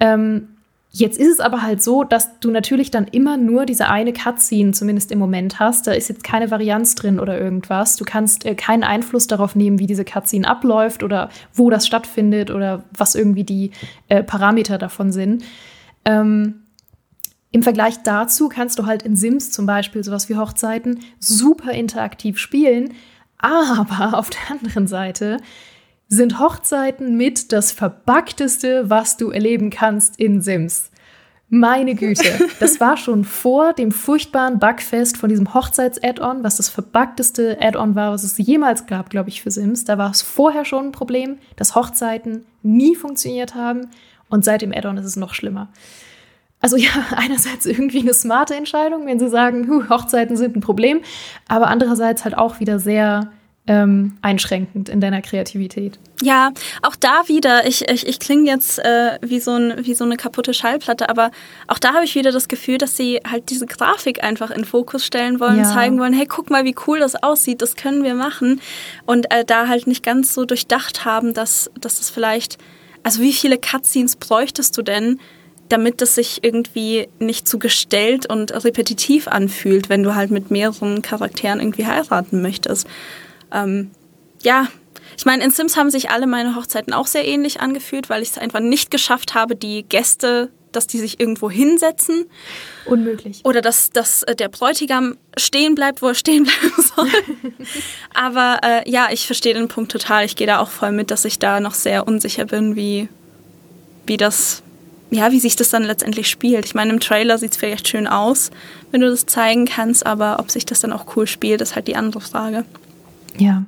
Ähm, 0.00 0.48
Jetzt 0.98 1.16
ist 1.16 1.28
es 1.28 1.38
aber 1.38 1.62
halt 1.62 1.80
so, 1.80 2.02
dass 2.02 2.40
du 2.40 2.50
natürlich 2.50 2.90
dann 2.90 3.06
immer 3.06 3.36
nur 3.36 3.66
diese 3.66 3.88
eine 3.88 4.12
Cutscene 4.12 4.72
zumindest 4.72 5.12
im 5.12 5.20
Moment 5.20 5.60
hast. 5.60 5.86
Da 5.86 5.92
ist 5.92 6.08
jetzt 6.08 6.24
keine 6.24 6.50
Varianz 6.50 6.96
drin 6.96 7.20
oder 7.20 7.38
irgendwas. 7.38 7.94
Du 7.94 8.04
kannst 8.04 8.44
äh, 8.44 8.56
keinen 8.56 8.82
Einfluss 8.82 9.28
darauf 9.28 9.54
nehmen, 9.54 9.78
wie 9.78 9.86
diese 9.86 10.04
Cutscene 10.04 10.48
abläuft 10.48 11.04
oder 11.04 11.28
wo 11.54 11.70
das 11.70 11.86
stattfindet 11.86 12.50
oder 12.50 12.82
was 12.96 13.14
irgendwie 13.14 13.44
die 13.44 13.70
äh, 14.08 14.24
Parameter 14.24 14.76
davon 14.76 15.12
sind. 15.12 15.44
Ähm, 16.04 16.62
Im 17.52 17.62
Vergleich 17.62 18.02
dazu 18.02 18.48
kannst 18.48 18.80
du 18.80 18.86
halt 18.86 19.04
in 19.04 19.14
Sims 19.14 19.52
zum 19.52 19.66
Beispiel 19.66 20.02
sowas 20.02 20.28
wie 20.28 20.36
Hochzeiten 20.36 20.98
super 21.20 21.70
interaktiv 21.70 22.38
spielen. 22.38 22.94
Aber 23.38 24.18
auf 24.18 24.30
der 24.30 24.56
anderen 24.56 24.88
Seite 24.88 25.36
sind 26.08 26.40
Hochzeiten 26.40 27.16
mit 27.16 27.52
das 27.52 27.70
Verbugteste, 27.72 28.88
was 28.88 29.16
du 29.16 29.30
erleben 29.30 29.70
kannst 29.70 30.18
in 30.18 30.40
Sims. 30.40 30.90
Meine 31.50 31.94
Güte, 31.94 32.48
das 32.60 32.80
war 32.80 32.96
schon 32.96 33.24
vor 33.24 33.72
dem 33.74 33.92
furchtbaren 33.92 34.58
Bugfest 34.58 35.16
von 35.16 35.28
diesem 35.28 35.54
Hochzeits-Add-on, 35.54 36.42
was 36.42 36.56
das 36.56 36.68
verbugteste 36.68 37.58
Add-on 37.60 37.94
war, 37.94 38.12
was 38.12 38.24
es 38.24 38.36
jemals 38.38 38.86
gab, 38.86 39.10
glaube 39.10 39.28
ich, 39.28 39.42
für 39.42 39.50
Sims. 39.50 39.84
Da 39.84 39.96
war 39.96 40.10
es 40.10 40.22
vorher 40.22 40.64
schon 40.64 40.86
ein 40.86 40.92
Problem, 40.92 41.38
dass 41.56 41.74
Hochzeiten 41.74 42.44
nie 42.62 42.96
funktioniert 42.96 43.54
haben 43.54 43.88
und 44.28 44.44
seit 44.44 44.62
dem 44.62 44.72
Add-on 44.72 44.98
ist 44.98 45.06
es 45.06 45.16
noch 45.16 45.34
schlimmer. 45.34 45.68
Also 46.60 46.76
ja, 46.76 46.90
einerseits 47.16 47.66
irgendwie 47.66 48.00
eine 48.00 48.14
smarte 48.14 48.54
Entscheidung, 48.54 49.06
wenn 49.06 49.18
sie 49.18 49.28
sagen, 49.28 49.88
Hochzeiten 49.90 50.36
sind 50.36 50.56
ein 50.56 50.60
Problem, 50.60 51.00
aber 51.48 51.68
andererseits 51.68 52.24
halt 52.24 52.36
auch 52.36 52.60
wieder 52.60 52.78
sehr 52.78 53.30
ähm, 53.68 54.16
einschränkend 54.22 54.88
in 54.88 55.00
deiner 55.00 55.20
Kreativität. 55.20 55.98
Ja, 56.22 56.50
auch 56.82 56.96
da 56.96 57.28
wieder, 57.28 57.66
ich, 57.66 57.88
ich, 57.88 58.06
ich 58.06 58.18
klinge 58.18 58.50
jetzt 58.50 58.78
äh, 58.78 59.18
wie, 59.20 59.38
so 59.38 59.52
ein, 59.52 59.86
wie 59.86 59.94
so 59.94 60.04
eine 60.04 60.16
kaputte 60.16 60.54
Schallplatte, 60.54 61.08
aber 61.08 61.30
auch 61.68 61.78
da 61.78 61.92
habe 61.92 62.04
ich 62.04 62.14
wieder 62.14 62.32
das 62.32 62.48
Gefühl, 62.48 62.78
dass 62.78 62.96
sie 62.96 63.20
halt 63.30 63.50
diese 63.50 63.66
Grafik 63.66 64.24
einfach 64.24 64.50
in 64.50 64.64
Fokus 64.64 65.04
stellen 65.04 65.38
wollen, 65.38 65.58
ja. 65.58 65.72
zeigen 65.72 66.00
wollen, 66.00 66.14
hey, 66.14 66.26
guck 66.26 66.50
mal, 66.50 66.64
wie 66.64 66.74
cool 66.86 66.98
das 66.98 67.22
aussieht, 67.22 67.62
das 67.62 67.76
können 67.76 68.02
wir 68.02 68.14
machen. 68.14 68.60
Und 69.04 69.30
äh, 69.30 69.44
da 69.44 69.68
halt 69.68 69.86
nicht 69.86 70.02
ganz 70.02 70.34
so 70.34 70.46
durchdacht 70.46 71.04
haben, 71.04 71.34
dass, 71.34 71.70
dass 71.78 71.98
das 71.98 72.10
vielleicht, 72.10 72.56
also 73.02 73.20
wie 73.20 73.34
viele 73.34 73.58
Cutscenes 73.58 74.16
bräuchtest 74.16 74.76
du 74.76 74.82
denn, 74.82 75.20
damit 75.68 76.00
das 76.00 76.14
sich 76.14 76.42
irgendwie 76.42 77.08
nicht 77.18 77.46
zu 77.46 77.58
gestellt 77.58 78.24
und 78.24 78.64
repetitiv 78.64 79.28
anfühlt, 79.28 79.90
wenn 79.90 80.02
du 80.02 80.14
halt 80.14 80.30
mit 80.30 80.50
mehreren 80.50 81.02
Charakteren 81.02 81.60
irgendwie 81.60 81.86
heiraten 81.86 82.40
möchtest. 82.40 82.88
Ähm, 83.52 83.90
ja, 84.42 84.68
ich 85.16 85.24
meine, 85.24 85.44
in 85.44 85.50
Sims 85.50 85.76
haben 85.76 85.90
sich 85.90 86.10
alle 86.10 86.26
meine 86.26 86.54
Hochzeiten 86.54 86.92
auch 86.92 87.06
sehr 87.06 87.26
ähnlich 87.26 87.60
angefühlt, 87.60 88.08
weil 88.08 88.22
ich 88.22 88.30
es 88.30 88.38
einfach 88.38 88.60
nicht 88.60 88.90
geschafft 88.90 89.34
habe, 89.34 89.56
die 89.56 89.82
Gäste, 89.82 90.50
dass 90.72 90.86
die 90.86 90.98
sich 90.98 91.18
irgendwo 91.18 91.50
hinsetzen. 91.50 92.26
Unmöglich. 92.84 93.40
Oder 93.44 93.60
dass, 93.60 93.90
dass 93.90 94.22
äh, 94.22 94.36
der 94.36 94.48
Bräutigam 94.48 95.16
stehen 95.36 95.74
bleibt, 95.74 96.02
wo 96.02 96.08
er 96.08 96.14
stehen 96.14 96.44
bleiben 96.44 96.88
soll. 96.94 97.08
Aber 98.14 98.60
äh, 98.62 98.88
ja, 98.88 99.08
ich 99.10 99.26
verstehe 99.26 99.54
den 99.54 99.68
Punkt 99.68 99.90
total. 99.90 100.24
Ich 100.24 100.36
gehe 100.36 100.46
da 100.46 100.60
auch 100.60 100.70
voll 100.70 100.92
mit, 100.92 101.10
dass 101.10 101.24
ich 101.24 101.38
da 101.38 101.60
noch 101.60 101.74
sehr 101.74 102.06
unsicher 102.06 102.44
bin, 102.44 102.76
wie, 102.76 103.08
wie 104.06 104.18
das, 104.18 104.62
ja, 105.10 105.32
wie 105.32 105.40
sich 105.40 105.56
das 105.56 105.70
dann 105.70 105.82
letztendlich 105.84 106.28
spielt. 106.28 106.64
Ich 106.64 106.74
meine, 106.74 106.92
im 106.92 107.00
Trailer 107.00 107.38
sieht 107.38 107.52
es 107.52 107.56
vielleicht 107.56 107.88
schön 107.88 108.06
aus, 108.06 108.50
wenn 108.90 109.00
du 109.00 109.08
das 109.08 109.26
zeigen 109.26 109.64
kannst, 109.64 110.06
aber 110.06 110.38
ob 110.38 110.50
sich 110.50 110.66
das 110.66 110.80
dann 110.80 110.92
auch 110.92 111.16
cool 111.16 111.26
spielt, 111.26 111.60
ist 111.60 111.74
halt 111.74 111.88
die 111.88 111.96
andere 111.96 112.20
Frage. 112.20 112.64
Ja. 113.36 113.64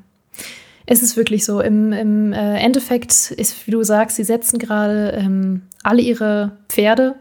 Es 0.86 1.02
ist 1.02 1.16
wirklich 1.16 1.44
so. 1.44 1.60
Im, 1.60 1.92
im 1.92 2.32
äh, 2.32 2.58
Endeffekt 2.58 3.12
ist, 3.30 3.66
wie 3.66 3.70
du 3.70 3.82
sagst, 3.82 4.16
sie 4.16 4.24
setzen 4.24 4.58
gerade 4.58 5.12
ähm, 5.16 5.62
alle 5.82 6.02
ihre 6.02 6.58
Pferde. 6.68 7.16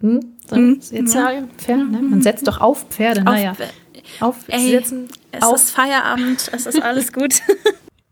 Hm? 0.00 0.20
Mhm. 0.50 0.80
Jetzt 0.90 1.14
ja. 1.14 1.42
Pferde, 1.56 1.84
ne? 1.84 2.00
Man 2.00 2.22
setzt 2.22 2.46
doch 2.46 2.60
auf 2.60 2.86
Pferde, 2.88 3.22
naja. 3.22 3.56
Auf, 4.20 4.36
Ey, 4.48 4.60
sie 4.60 4.70
setzen 4.70 5.08
es 5.32 5.42
auf. 5.42 5.56
ist 5.56 5.70
Feierabend, 5.70 6.50
es 6.52 6.66
ist 6.66 6.82
alles 6.82 7.12
gut. 7.12 7.42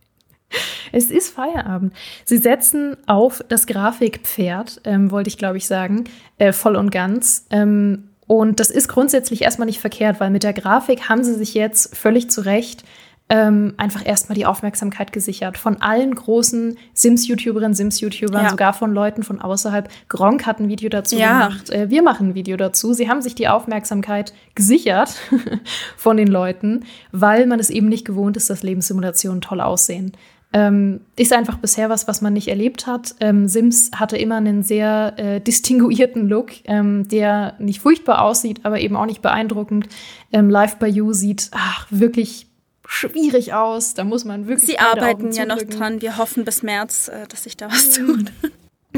es 0.92 1.10
ist 1.10 1.32
Feierabend. 1.32 1.94
Sie 2.24 2.38
setzen 2.38 2.96
auf 3.06 3.42
das 3.48 3.66
Grafikpferd, 3.66 4.80
ähm, 4.84 5.10
wollte 5.10 5.28
ich 5.28 5.38
glaube 5.38 5.56
ich 5.56 5.66
sagen, 5.66 6.04
äh, 6.38 6.52
voll 6.52 6.76
und 6.76 6.90
ganz. 6.90 7.46
Ähm, 7.50 8.10
und 8.26 8.60
das 8.60 8.70
ist 8.70 8.88
grundsätzlich 8.88 9.42
erstmal 9.42 9.66
nicht 9.66 9.80
verkehrt, 9.80 10.20
weil 10.20 10.30
mit 10.30 10.42
der 10.42 10.52
Grafik 10.52 11.08
haben 11.08 11.22
sie 11.22 11.34
sich 11.34 11.54
jetzt 11.54 11.96
völlig 11.96 12.28
zu 12.28 12.40
Recht 12.40 12.84
ähm, 13.28 13.74
einfach 13.76 14.06
erstmal 14.06 14.36
die 14.36 14.46
Aufmerksamkeit 14.46 15.12
gesichert. 15.12 15.58
Von 15.58 15.82
allen 15.82 16.14
großen 16.14 16.78
Sims-YouTuberinnen, 16.94 17.74
Sims-YouTubern, 17.74 18.44
ja. 18.44 18.50
sogar 18.50 18.72
von 18.72 18.92
Leuten 18.92 19.24
von 19.24 19.40
außerhalb. 19.40 19.88
Gronk 20.08 20.46
hat 20.46 20.60
ein 20.60 20.68
Video 20.68 20.88
dazu 20.88 21.16
ja. 21.16 21.48
gemacht. 21.48 21.70
Äh, 21.70 21.90
wir 21.90 22.02
machen 22.02 22.28
ein 22.28 22.34
Video 22.34 22.56
dazu. 22.56 22.92
Sie 22.92 23.08
haben 23.08 23.22
sich 23.22 23.34
die 23.34 23.48
Aufmerksamkeit 23.48 24.32
gesichert 24.54 25.16
von 25.96 26.16
den 26.16 26.28
Leuten, 26.28 26.84
weil 27.10 27.46
man 27.46 27.58
es 27.58 27.68
eben 27.68 27.88
nicht 27.88 28.04
gewohnt 28.04 28.36
ist, 28.36 28.48
dass 28.48 28.62
Lebenssimulationen 28.62 29.40
toll 29.40 29.60
aussehen. 29.60 30.12
Ähm, 30.52 31.00
ist 31.16 31.32
einfach 31.32 31.58
bisher 31.58 31.90
was, 31.90 32.06
was 32.06 32.22
man 32.22 32.32
nicht 32.32 32.46
erlebt 32.46 32.86
hat. 32.86 33.16
Ähm, 33.18 33.48
Sims 33.48 33.90
hatte 33.96 34.16
immer 34.16 34.36
einen 34.36 34.62
sehr 34.62 35.14
äh, 35.16 35.40
distinguierten 35.40 36.28
Look, 36.28 36.52
ähm, 36.66 37.08
der 37.08 37.54
nicht 37.58 37.80
furchtbar 37.80 38.22
aussieht, 38.22 38.60
aber 38.62 38.78
eben 38.78 38.94
auch 38.94 39.06
nicht 39.06 39.20
beeindruckend. 39.20 39.88
Ähm, 40.32 40.48
Live 40.48 40.76
by 40.76 40.86
You 40.86 41.12
sieht 41.12 41.50
ach, 41.52 41.88
wirklich 41.90 42.46
schwierig 42.88 43.54
aus. 43.54 43.94
Da 43.94 44.04
muss 44.04 44.24
man 44.24 44.46
wirklich. 44.48 44.70
Sie 44.70 44.78
arbeiten 44.78 45.32
ja 45.32 45.46
noch 45.46 45.62
dran. 45.62 46.00
Wir 46.00 46.18
hoffen 46.18 46.44
bis 46.44 46.62
März, 46.62 47.08
äh, 47.08 47.26
dass 47.28 47.44
sich 47.44 47.56
da 47.56 47.68
was 47.70 47.90
tut. 47.90 48.32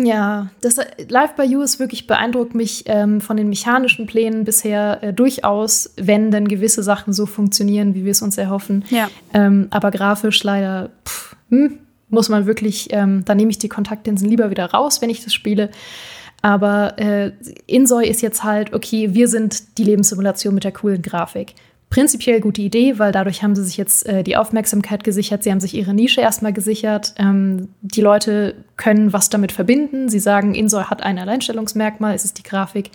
Ja, 0.04 0.48
das 0.60 0.78
äh, 0.78 0.86
Live 1.08 1.34
by 1.34 1.42
You 1.42 1.62
ist 1.62 1.78
wirklich 1.78 2.06
beeindruckt 2.06 2.54
mich 2.54 2.84
ähm, 2.86 3.20
von 3.20 3.36
den 3.36 3.48
mechanischen 3.48 4.06
Plänen 4.06 4.44
bisher 4.44 5.02
äh, 5.02 5.12
durchaus, 5.12 5.92
wenn 5.96 6.30
denn 6.30 6.48
gewisse 6.48 6.82
Sachen 6.82 7.12
so 7.12 7.26
funktionieren, 7.26 7.94
wie 7.94 8.04
wir 8.04 8.12
es 8.12 8.22
uns 8.22 8.38
erhoffen. 8.38 8.84
Ja. 8.90 9.10
Ähm, 9.34 9.68
aber 9.70 9.90
grafisch 9.90 10.42
leider 10.44 10.90
pff, 11.04 11.36
hm, 11.50 11.78
muss 12.10 12.28
man 12.28 12.46
wirklich, 12.46 12.88
ähm, 12.90 13.24
da 13.24 13.34
nehme 13.34 13.50
ich 13.50 13.58
die 13.58 13.68
Kontaktlinsen 13.68 14.28
lieber 14.28 14.50
wieder 14.50 14.66
raus, 14.66 15.02
wenn 15.02 15.10
ich 15.10 15.24
das 15.24 15.34
spiele. 15.34 15.70
Aber 16.40 16.98
äh, 16.98 17.32
Insoy 17.66 18.06
ist 18.06 18.22
jetzt 18.22 18.44
halt, 18.44 18.72
okay, 18.72 19.12
wir 19.14 19.26
sind 19.26 19.78
die 19.78 19.84
Lebenssimulation 19.84 20.54
mit 20.54 20.64
der 20.64 20.72
coolen 20.72 21.02
Grafik 21.02 21.54
prinzipiell 21.90 22.40
gute 22.40 22.60
Idee, 22.60 22.98
weil 22.98 23.12
dadurch 23.12 23.42
haben 23.42 23.54
sie 23.54 23.64
sich 23.64 23.76
jetzt 23.76 24.06
äh, 24.06 24.22
die 24.22 24.36
Aufmerksamkeit 24.36 25.04
gesichert, 25.04 25.42
sie 25.42 25.50
haben 25.50 25.60
sich 25.60 25.74
ihre 25.74 25.94
Nische 25.94 26.20
erstmal 26.20 26.52
gesichert. 26.52 27.14
Ähm, 27.18 27.68
die 27.80 28.00
Leute 28.00 28.54
können 28.76 29.12
was 29.12 29.30
damit 29.30 29.52
verbinden. 29.52 30.08
Sie 30.08 30.18
sagen, 30.18 30.54
Insol 30.54 30.84
hat 30.84 31.02
ein 31.02 31.18
Alleinstellungsmerkmal, 31.18 32.14
es 32.14 32.24
ist 32.24 32.38
die 32.38 32.42
Grafik. 32.42 32.90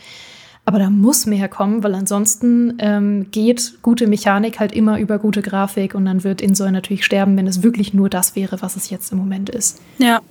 Aber 0.65 0.79
da 0.79 0.89
muss 0.89 1.25
mehr 1.25 1.49
kommen, 1.49 1.83
weil 1.83 1.93
ansonsten 1.93 2.75
ähm, 2.79 3.27
geht 3.31 3.79
gute 3.81 4.07
Mechanik 4.07 4.61
halt 4.61 4.71
immer 4.71 4.97
über 4.97 5.19
gute 5.19 5.41
Grafik 5.41 5.93
und 5.93 6.05
dann 6.05 6.23
wird 6.23 6.41
Insol 6.41 6.71
natürlich 6.71 7.03
sterben, 7.03 7.35
wenn 7.35 7.47
es 7.47 7.63
wirklich 7.63 7.93
nur 7.93 8.09
das 8.09 8.37
wäre, 8.37 8.61
was 8.61 8.77
es 8.77 8.89
jetzt 8.89 9.11
im 9.11 9.17
Moment 9.17 9.49
ist. 9.49 9.81
Ja, 9.97 10.21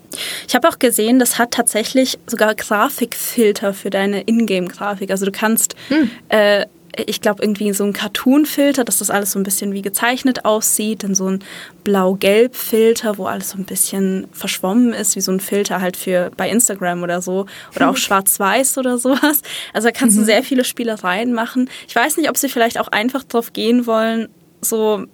ich 0.49 0.55
habe 0.55 0.69
auch 0.69 0.79
gesehen, 0.79 1.19
das 1.19 1.39
hat 1.39 1.51
tatsächlich 1.51 2.19
sogar 2.27 2.55
Grafikfilter 2.55 3.75
für 3.75 3.91
deine 3.91 4.23
Ingame-Grafik. 4.23 5.11
Also 5.11 5.27
du 5.27 5.33
kannst 5.33 5.77
hm. 5.89 6.11
äh, 6.31 6.65
ich 6.97 7.21
glaube, 7.21 7.43
irgendwie 7.43 7.73
so 7.73 7.85
ein 7.85 7.93
Cartoon-Filter, 7.93 8.85
dass 8.85 8.99
das 8.99 9.09
alles 9.09 9.33
so 9.33 9.39
ein 9.39 9.45
bisschen 9.45 9.73
wie 9.73 9.83
gezeichnet 9.83 10.45
aussieht, 10.45 11.05
dann 11.05 11.15
so 11.15 11.29
ein 11.29 11.45
Blau-Gelb-Filter, 11.85 13.17
wo 13.17 13.25
alles 13.25 13.51
so 13.51 13.59
ein 13.59 13.65
bisschen 13.65 14.27
verschwommen 14.33 14.93
ist, 14.93 15.17
wie 15.17 15.23
so 15.23 15.33
ein 15.33 15.41
Filter 15.41 15.81
halt 15.81 15.97
für 15.97 16.31
bei 16.37 16.51
Instagram 16.51 17.03
oder 17.03 17.23
so, 17.23 17.47
oder 17.75 17.89
auch 17.89 17.97
Schwarz-Weiß 17.99 18.77
oder 18.77 18.99
sowas. 18.99 19.41
Also 19.73 19.89
da 19.89 19.93
kannst 19.93 20.17
mhm. 20.17 20.21
du 20.21 20.27
sehr 20.27 20.43
viele 20.43 20.65
Spielereien 20.65 21.33
machen. 21.33 21.71
Ich 21.89 21.97
weiß 21.97 22.19
nicht, 22.19 22.29
ob 22.29 22.37
sie 22.37 22.51
vielleicht 22.51 22.79
auch 22.79 22.89
einfach 22.89 23.25
drauf 23.25 23.53
gehen 23.53 23.87
wollen, 23.87 24.29
so 24.61 25.07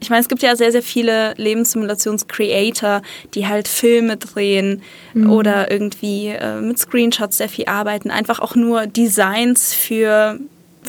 ich 0.00 0.10
meine, 0.10 0.20
es 0.20 0.28
gibt 0.28 0.42
ja 0.42 0.54
sehr, 0.54 0.70
sehr 0.70 0.82
viele 0.82 1.34
Lebenssimulations-Creator, 1.38 3.02
die 3.34 3.48
halt 3.48 3.66
Filme 3.66 4.16
drehen 4.16 4.82
mhm. 5.12 5.30
oder 5.30 5.72
irgendwie 5.72 6.28
äh, 6.28 6.60
mit 6.60 6.78
Screenshots 6.78 7.38
sehr 7.38 7.48
viel 7.48 7.64
arbeiten. 7.66 8.10
Einfach 8.10 8.38
auch 8.38 8.54
nur 8.54 8.86
Designs 8.86 9.74
für 9.74 10.38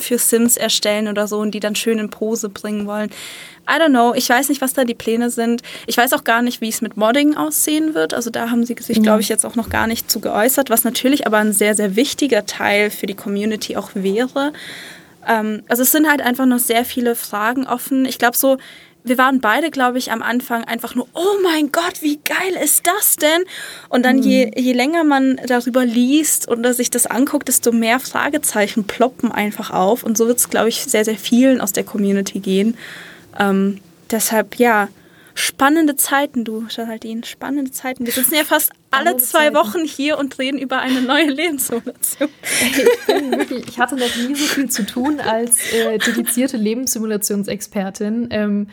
für 0.00 0.18
Sims 0.18 0.56
erstellen 0.56 1.08
oder 1.08 1.26
so 1.26 1.38
und 1.38 1.52
die 1.52 1.60
dann 1.60 1.74
schön 1.74 1.98
in 1.98 2.10
Pose 2.10 2.48
bringen 2.48 2.86
wollen. 2.86 3.10
I 3.68 3.80
don't 3.80 3.90
know. 3.90 4.14
Ich 4.14 4.28
weiß 4.28 4.48
nicht, 4.48 4.60
was 4.60 4.72
da 4.72 4.84
die 4.84 4.94
Pläne 4.94 5.30
sind. 5.30 5.62
Ich 5.86 5.96
weiß 5.96 6.12
auch 6.12 6.24
gar 6.24 6.42
nicht, 6.42 6.60
wie 6.60 6.68
es 6.68 6.80
mit 6.80 6.96
Modding 6.96 7.36
aussehen 7.36 7.94
wird. 7.94 8.14
Also 8.14 8.30
da 8.30 8.50
haben 8.50 8.64
sie 8.64 8.74
sich, 8.78 9.00
glaube 9.02 9.20
ich, 9.20 9.28
jetzt 9.28 9.46
auch 9.46 9.54
noch 9.54 9.68
gar 9.68 9.86
nicht 9.86 10.10
zu 10.10 10.20
geäußert, 10.20 10.70
was 10.70 10.82
natürlich 10.82 11.26
aber 11.26 11.38
ein 11.38 11.52
sehr, 11.52 11.76
sehr 11.76 11.94
wichtiger 11.94 12.46
Teil 12.46 12.90
für 12.90 13.06
die 13.06 13.14
Community 13.14 13.76
auch 13.76 13.90
wäre. 13.94 14.52
Ähm, 15.26 15.62
also 15.68 15.82
es 15.82 15.92
sind 15.92 16.08
halt 16.08 16.20
einfach 16.20 16.46
noch 16.46 16.58
sehr 16.58 16.84
viele 16.84 17.14
Fragen 17.14 17.66
offen. 17.66 18.04
Ich 18.06 18.18
glaube 18.18 18.36
so, 18.36 18.58
wir 19.04 19.18
waren 19.18 19.40
beide, 19.40 19.70
glaube 19.70 19.98
ich, 19.98 20.12
am 20.12 20.22
Anfang 20.22 20.64
einfach 20.64 20.94
nur, 20.94 21.08
oh 21.14 21.42
mein 21.42 21.72
Gott, 21.72 22.02
wie 22.02 22.18
geil 22.18 22.62
ist 22.62 22.86
das 22.86 23.16
denn? 23.16 23.42
Und 23.88 24.04
dann, 24.04 24.16
mhm. 24.16 24.22
je, 24.22 24.50
je 24.56 24.72
länger 24.72 25.04
man 25.04 25.40
darüber 25.46 25.84
liest 25.84 26.48
oder 26.48 26.74
sich 26.74 26.90
das 26.90 27.06
anguckt, 27.06 27.48
desto 27.48 27.72
mehr 27.72 28.00
Fragezeichen 28.00 28.84
ploppen 28.84 29.32
einfach 29.32 29.70
auf. 29.70 30.02
Und 30.02 30.18
so 30.18 30.26
wird 30.26 30.38
es, 30.38 30.50
glaube 30.50 30.68
ich, 30.68 30.84
sehr, 30.84 31.04
sehr 31.04 31.16
vielen 31.16 31.60
aus 31.60 31.72
der 31.72 31.84
Community 31.84 32.40
gehen. 32.40 32.76
Ähm, 33.38 33.80
deshalb, 34.10 34.56
ja, 34.56 34.88
spannende 35.40 35.96
Zeiten, 35.96 36.44
du, 36.44 36.66
Geraldine, 36.74 37.24
spannende 37.24 37.70
Zeiten. 37.70 38.06
Wir 38.06 38.12
sitzen 38.12 38.34
ja 38.34 38.44
fast 38.44 38.72
alle 38.90 39.16
zwei 39.16 39.50
Zeiten. 39.50 39.56
Wochen 39.56 39.84
hier 39.84 40.18
und 40.18 40.38
reden 40.38 40.58
über 40.58 40.78
eine 40.78 41.00
neue 41.02 41.26
Lebenssimulation. 41.30 42.28
Ich, 42.42 42.76
wirklich, 43.08 43.68
ich 43.68 43.78
hatte 43.78 43.96
noch 43.96 44.14
nie 44.16 44.34
so 44.34 44.44
viel 44.46 44.70
zu 44.70 44.84
tun 44.84 45.20
als 45.20 45.72
äh, 45.72 45.98
dedizierte 45.98 46.56
Lebenssimulationsexpertin. 46.58 48.28
Ähm, 48.30 48.68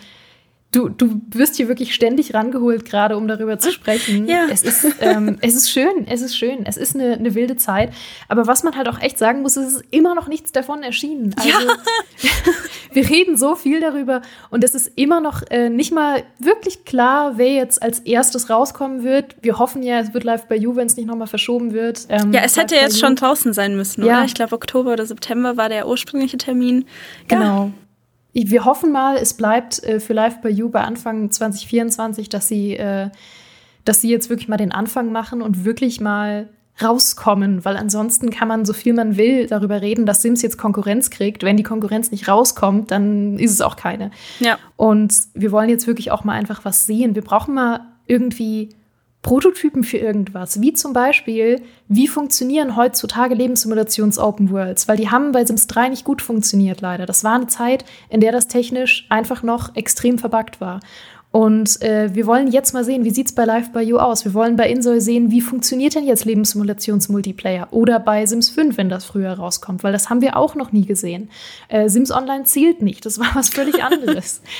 Du, 0.73 0.89
du 0.89 1.21
wirst 1.29 1.55
hier 1.55 1.69
wirklich 1.69 1.95
ständig 1.95 2.33
rangeholt, 2.33 2.83
gerade 2.83 3.15
um 3.15 3.29
darüber 3.29 3.57
zu 3.57 3.71
sprechen. 3.71 4.27
Ja. 4.27 4.47
Es, 4.51 4.63
ist, 4.63 4.85
ähm, 4.99 5.37
es 5.41 5.55
ist 5.55 5.71
schön, 5.71 6.05
es 6.09 6.21
ist 6.21 6.37
schön, 6.37 6.65
es 6.65 6.75
ist 6.75 6.93
eine, 6.93 7.13
eine, 7.13 7.35
wilde 7.35 7.55
Zeit. 7.55 7.93
Aber 8.27 8.47
was 8.47 8.63
man 8.63 8.75
halt 8.75 8.89
auch 8.89 8.99
echt 8.99 9.17
sagen 9.17 9.43
muss, 9.43 9.55
es 9.55 9.75
ist 9.75 9.85
immer 9.91 10.13
noch 10.13 10.27
nichts 10.27 10.51
davon 10.51 10.83
erschienen. 10.83 11.33
Also, 11.37 11.49
ja. 11.49 11.57
wir 12.91 13.09
reden 13.09 13.37
so 13.37 13.55
viel 13.55 13.79
darüber 13.79 14.21
und 14.49 14.61
es 14.65 14.75
ist 14.75 14.91
immer 14.95 15.21
noch 15.21 15.41
äh, 15.49 15.69
nicht 15.69 15.93
mal 15.93 16.23
wirklich 16.37 16.83
klar, 16.83 17.37
wer 17.37 17.53
jetzt 17.53 17.81
als 17.81 17.99
erstes 17.99 18.49
rauskommen 18.49 19.05
wird. 19.05 19.37
Wir 19.41 19.59
hoffen 19.59 19.83
ja, 19.83 20.01
es 20.01 20.13
wird 20.13 20.25
live 20.25 20.47
bei 20.47 20.57
You, 20.57 20.75
wenn 20.75 20.87
es 20.87 20.97
nicht 20.97 21.07
nochmal 21.07 21.27
verschoben 21.27 21.71
wird. 21.71 22.07
Ähm, 22.09 22.33
ja, 22.33 22.41
es 22.43 22.57
hätte 22.57 22.75
jetzt 22.75 22.99
schon 22.99 23.15
draußen 23.15 23.53
sein 23.53 23.77
müssen, 23.77 24.03
ja. 24.03 24.17
oder? 24.17 24.25
Ich 24.25 24.33
glaube, 24.33 24.53
Oktober 24.53 24.91
oder 24.91 25.05
September 25.05 25.55
war 25.55 25.69
der 25.69 25.87
ursprüngliche 25.87 26.37
Termin. 26.37 26.85
Genau 27.29 27.71
wir 28.33 28.65
hoffen 28.65 28.91
mal, 28.91 29.17
es 29.17 29.33
bleibt 29.33 29.83
äh, 29.83 29.99
für 29.99 30.13
Live 30.13 30.41
by 30.41 30.49
You 30.49 30.69
bei 30.69 30.81
Anfang 30.81 31.31
2024, 31.31 32.29
dass 32.29 32.47
sie, 32.47 32.75
äh, 32.75 33.09
dass 33.85 34.01
sie 34.01 34.09
jetzt 34.09 34.29
wirklich 34.29 34.47
mal 34.47 34.57
den 34.57 34.71
Anfang 34.71 35.11
machen 35.11 35.41
und 35.41 35.65
wirklich 35.65 35.99
mal 36.01 36.49
rauskommen, 36.81 37.65
weil 37.65 37.75
ansonsten 37.75 38.29
kann 38.29 38.47
man 38.47 38.65
so 38.65 38.73
viel 38.73 38.93
man 38.93 39.17
will 39.17 39.47
darüber 39.47 39.81
reden, 39.81 40.05
dass 40.05 40.21
Sims 40.21 40.41
jetzt 40.41 40.57
Konkurrenz 40.57 41.09
kriegt. 41.09 41.43
Wenn 41.43 41.57
die 41.57 41.63
Konkurrenz 41.63 42.11
nicht 42.11 42.27
rauskommt, 42.27 42.91
dann 42.91 43.39
ist 43.39 43.51
es 43.51 43.61
auch 43.61 43.75
keine. 43.75 44.11
Ja. 44.39 44.59
Und 44.75 45.13
wir 45.33 45.51
wollen 45.51 45.69
jetzt 45.69 45.87
wirklich 45.87 46.11
auch 46.11 46.23
mal 46.23 46.33
einfach 46.33 46.65
was 46.65 46.85
sehen. 46.85 47.15
Wir 47.15 47.23
brauchen 47.23 47.55
mal 47.55 47.81
irgendwie 48.05 48.69
Prototypen 49.21 49.83
für 49.83 49.97
irgendwas, 49.97 50.61
wie 50.61 50.73
zum 50.73 50.93
Beispiel, 50.93 51.61
wie 51.87 52.07
funktionieren 52.07 52.75
heutzutage 52.75 53.35
Lebenssimulations-Open 53.35 54.51
Worlds, 54.51 54.87
weil 54.87 54.97
die 54.97 55.09
haben 55.09 55.31
bei 55.31 55.43
Sims 55.43 55.67
3 55.67 55.89
nicht 55.89 56.05
gut 56.05 56.21
funktioniert, 56.21 56.81
leider. 56.81 57.05
Das 57.05 57.23
war 57.23 57.35
eine 57.35 57.47
Zeit, 57.47 57.83
in 58.09 58.21
der 58.21 58.31
das 58.31 58.47
technisch 58.47 59.05
einfach 59.09 59.43
noch 59.43 59.75
extrem 59.75 60.17
verbuggt 60.17 60.61
war. 60.61 60.79
Und 61.31 61.81
äh, 61.81 62.15
wir 62.15 62.25
wollen 62.25 62.47
jetzt 62.47 62.73
mal 62.73 62.85
sehen, 62.85 63.03
wie 63.03 63.09
sieht 63.09 63.27
es 63.27 63.35
bei 63.35 63.43
Live 63.43 63.71
by 63.71 63.81
You 63.81 63.97
aus? 63.97 64.23
Wir 64.23 64.33
wollen 64.33 64.55
bei 64.55 64.69
Insol 64.69 65.01
sehen, 65.01 65.29
wie 65.29 65.41
funktioniert 65.41 65.93
denn 65.93 66.05
jetzt 66.05 66.25
Lebenssimulations-Multiplayer? 66.25 67.67
Oder 67.71 67.99
bei 67.99 68.25
Sims 68.25 68.49
5, 68.49 68.77
wenn 68.77 68.89
das 68.89 69.05
früher 69.05 69.33
rauskommt, 69.33 69.83
weil 69.83 69.91
das 69.91 70.09
haben 70.09 70.21
wir 70.21 70.37
auch 70.37 70.55
noch 70.55 70.71
nie 70.71 70.85
gesehen. 70.85 71.29
Äh, 71.67 71.89
Sims 71.89 72.11
Online 72.11 72.45
zählt 72.45 72.81
nicht, 72.81 73.05
das 73.05 73.19
war 73.19 73.27
was 73.33 73.49
völlig 73.49 73.83
anderes. 73.83 74.41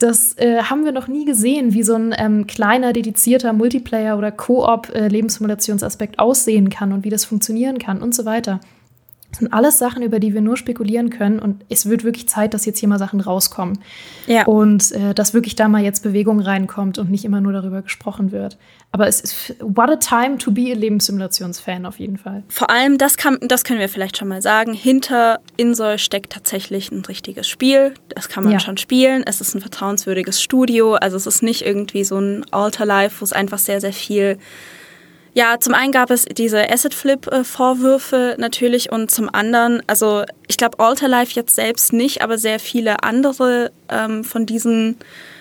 Das 0.00 0.34
äh, 0.38 0.62
haben 0.62 0.86
wir 0.86 0.92
noch 0.92 1.08
nie 1.08 1.26
gesehen, 1.26 1.74
wie 1.74 1.82
so 1.82 1.94
ein 1.94 2.14
ähm, 2.16 2.46
kleiner, 2.46 2.94
dedizierter 2.94 3.52
Multiplayer- 3.52 4.16
oder 4.16 4.32
Koop-Lebenssimulationsaspekt 4.32 6.14
äh, 6.14 6.22
aussehen 6.22 6.70
kann 6.70 6.92
und 6.92 7.04
wie 7.04 7.10
das 7.10 7.26
funktionieren 7.26 7.78
kann 7.78 8.00
und 8.00 8.14
so 8.14 8.24
weiter. 8.24 8.60
Das 9.30 9.38
sind 9.38 9.52
alles 9.52 9.78
Sachen, 9.78 10.02
über 10.02 10.18
die 10.18 10.34
wir 10.34 10.40
nur 10.40 10.56
spekulieren 10.56 11.10
können 11.10 11.38
und 11.38 11.64
es 11.68 11.86
wird 11.86 12.02
wirklich 12.02 12.28
Zeit, 12.28 12.52
dass 12.52 12.66
jetzt 12.66 12.78
hier 12.78 12.88
mal 12.88 12.98
Sachen 12.98 13.20
rauskommen. 13.20 13.78
Ja. 14.26 14.44
Und 14.44 14.90
äh, 14.92 15.14
dass 15.14 15.34
wirklich 15.34 15.54
da 15.54 15.68
mal 15.68 15.82
jetzt 15.82 16.02
Bewegung 16.02 16.40
reinkommt 16.40 16.98
und 16.98 17.10
nicht 17.10 17.24
immer 17.24 17.40
nur 17.40 17.52
darüber 17.52 17.82
gesprochen 17.82 18.32
wird. 18.32 18.58
Aber 18.92 19.06
es 19.06 19.20
ist 19.20 19.54
what 19.60 19.88
a 19.88 19.96
time 19.96 20.38
to 20.38 20.50
be 20.50 20.72
a 20.72 20.74
Lebenssimulationsfan 20.74 21.86
auf 21.86 22.00
jeden 22.00 22.18
Fall. 22.18 22.42
Vor 22.48 22.70
allem, 22.70 22.98
das, 22.98 23.16
kann, 23.16 23.38
das 23.40 23.62
können 23.62 23.78
wir 23.78 23.88
vielleicht 23.88 24.16
schon 24.16 24.26
mal 24.26 24.42
sagen, 24.42 24.72
hinter 24.72 25.38
Insol 25.56 25.98
steckt 25.98 26.32
tatsächlich 26.32 26.90
ein 26.90 27.04
richtiges 27.04 27.48
Spiel. 27.48 27.94
Das 28.08 28.28
kann 28.28 28.42
man 28.42 28.52
ja. 28.52 28.60
schon 28.60 28.78
spielen. 28.78 29.22
Es 29.24 29.40
ist 29.40 29.54
ein 29.54 29.60
vertrauenswürdiges 29.60 30.42
Studio. 30.42 30.94
Also 30.94 31.16
es 31.16 31.26
ist 31.26 31.42
nicht 31.42 31.64
irgendwie 31.64 32.02
so 32.02 32.18
ein 32.18 32.44
Alter 32.50 32.84
Life, 32.84 33.20
wo 33.20 33.24
es 33.24 33.32
einfach 33.32 33.58
sehr, 33.58 33.80
sehr 33.80 33.92
viel 33.92 34.38
ja, 35.32 35.58
zum 35.60 35.74
einen 35.74 35.92
gab 35.92 36.10
es 36.10 36.24
diese 36.24 36.68
Asset-Flip-Vorwürfe 36.70 38.36
natürlich 38.38 38.90
und 38.90 39.10
zum 39.10 39.32
anderen, 39.32 39.82
also 39.86 40.24
ich 40.48 40.56
glaube 40.56 40.78
Alterlife 40.80 41.32
jetzt 41.34 41.54
selbst 41.54 41.92
nicht, 41.92 42.22
aber 42.22 42.36
sehr 42.36 42.58
viele 42.58 43.02
andere 43.02 43.70
ähm, 43.88 44.24
von 44.24 44.46
diesen 44.46 44.96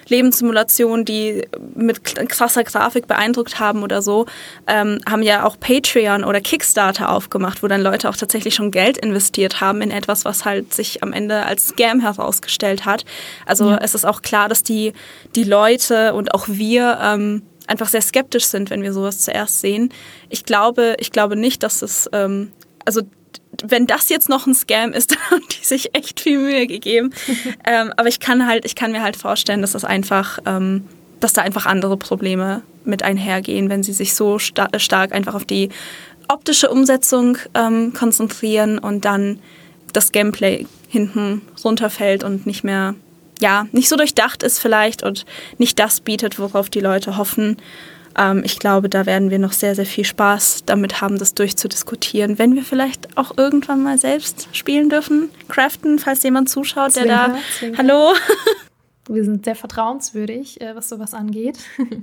Lebenssimulationen, 0.09 1.05
die 1.05 1.47
mit 1.75 2.03
krasser 2.29 2.63
Grafik 2.63 3.07
beeindruckt 3.07 3.59
haben 3.59 3.83
oder 3.83 4.01
so, 4.01 4.25
ähm, 4.67 4.99
haben 5.09 5.23
ja 5.23 5.45
auch 5.45 5.59
Patreon 5.59 6.23
oder 6.23 6.41
Kickstarter 6.41 7.09
aufgemacht, 7.11 7.63
wo 7.63 7.67
dann 7.67 7.81
Leute 7.81 8.09
auch 8.09 8.15
tatsächlich 8.15 8.55
schon 8.55 8.71
Geld 8.71 8.97
investiert 8.97 9.61
haben 9.61 9.81
in 9.81 9.91
etwas, 9.91 10.25
was 10.25 10.45
halt 10.45 10.73
sich 10.73 11.03
am 11.03 11.13
Ende 11.13 11.45
als 11.45 11.69
Scam 11.69 11.99
herausgestellt 11.99 12.85
hat. 12.85 13.05
Also 13.45 13.69
ja. 13.69 13.77
es 13.81 13.95
ist 13.95 14.05
auch 14.05 14.21
klar, 14.21 14.49
dass 14.49 14.63
die, 14.63 14.93
die 15.35 15.43
Leute 15.43 16.13
und 16.13 16.33
auch 16.33 16.47
wir 16.47 16.99
ähm, 17.01 17.43
einfach 17.69 17.87
sehr 17.87 18.01
skeptisch 18.01 18.45
sind, 18.45 18.69
wenn 18.69 18.83
wir 18.83 18.93
sowas 18.93 19.19
zuerst 19.19 19.61
sehen. 19.61 19.91
Ich 20.29 20.43
glaube, 20.43 20.95
ich 20.99 21.11
glaube 21.11 21.35
nicht, 21.35 21.63
dass 21.63 21.81
es, 21.81 22.09
ähm, 22.13 22.51
also 22.85 23.01
wenn 23.63 23.87
das 23.87 24.09
jetzt 24.09 24.29
noch 24.29 24.47
ein 24.47 24.53
Scam 24.53 24.93
ist, 24.93 25.11
dann 25.15 25.19
haben 25.29 25.43
die 25.51 25.65
sich 25.65 25.95
echt 25.95 26.19
viel 26.19 26.39
Mühe 26.39 26.67
gegeben. 26.67 27.11
ähm, 27.65 27.93
aber 27.97 28.07
ich 28.07 28.19
kann 28.19 28.47
halt, 28.47 28.65
ich 28.65 28.75
kann 28.75 28.91
mir 28.91 29.01
halt 29.01 29.15
vorstellen, 29.15 29.61
dass 29.61 29.73
das 29.73 29.85
einfach, 29.85 30.39
ähm, 30.45 30.85
dass 31.19 31.33
da 31.33 31.41
einfach 31.41 31.65
andere 31.65 31.97
Probleme 31.97 32.61
mit 32.85 33.03
einhergehen, 33.03 33.69
wenn 33.69 33.83
sie 33.83 33.93
sich 33.93 34.15
so 34.15 34.39
sta 34.39 34.67
stark 34.77 35.11
einfach 35.11 35.35
auf 35.35 35.45
die 35.45 35.69
optische 36.27 36.69
Umsetzung 36.69 37.37
ähm, 37.55 37.93
konzentrieren 37.93 38.79
und 38.79 39.05
dann 39.05 39.39
das 39.93 40.11
Gameplay 40.11 40.65
hinten 40.87 41.41
runterfällt 41.63 42.23
und 42.23 42.45
nicht 42.45 42.63
mehr 42.63 42.95
ja, 43.41 43.67
nicht 43.71 43.89
so 43.89 43.95
durchdacht 43.95 44.43
ist 44.43 44.59
vielleicht 44.59 45.03
und 45.03 45.25
nicht 45.57 45.79
das 45.79 46.01
bietet, 46.01 46.39
worauf 46.39 46.69
die 46.69 46.81
Leute 46.81 47.17
hoffen. 47.17 47.57
Ähm, 48.17 48.41
ich 48.43 48.59
glaube, 48.59 48.89
da 48.89 49.05
werden 49.05 49.29
wir 49.29 49.39
noch 49.39 49.53
sehr, 49.53 49.75
sehr 49.75 49.85
viel 49.85 50.05
Spaß 50.05 50.63
damit 50.65 51.01
haben, 51.01 51.17
das 51.17 51.33
durchzudiskutieren. 51.33 52.37
Wenn 52.37 52.55
wir 52.55 52.63
vielleicht 52.63 53.17
auch 53.17 53.37
irgendwann 53.37 53.81
mal 53.81 53.97
selbst 53.97 54.49
spielen 54.51 54.89
dürfen, 54.89 55.29
craften, 55.47 55.99
falls 55.99 56.23
jemand 56.23 56.49
zuschaut, 56.49 56.95
der 56.95 57.03
zwinker, 57.03 57.27
da. 57.27 57.37
Zwinker. 57.57 57.77
Hallo! 57.77 58.13
Wir 59.11 59.23
sind 59.23 59.43
sehr 59.43 59.55
vertrauenswürdig, 59.55 60.61
äh, 60.61 60.75
was 60.75 60.89
sowas 60.89 61.13
angeht. 61.13 61.57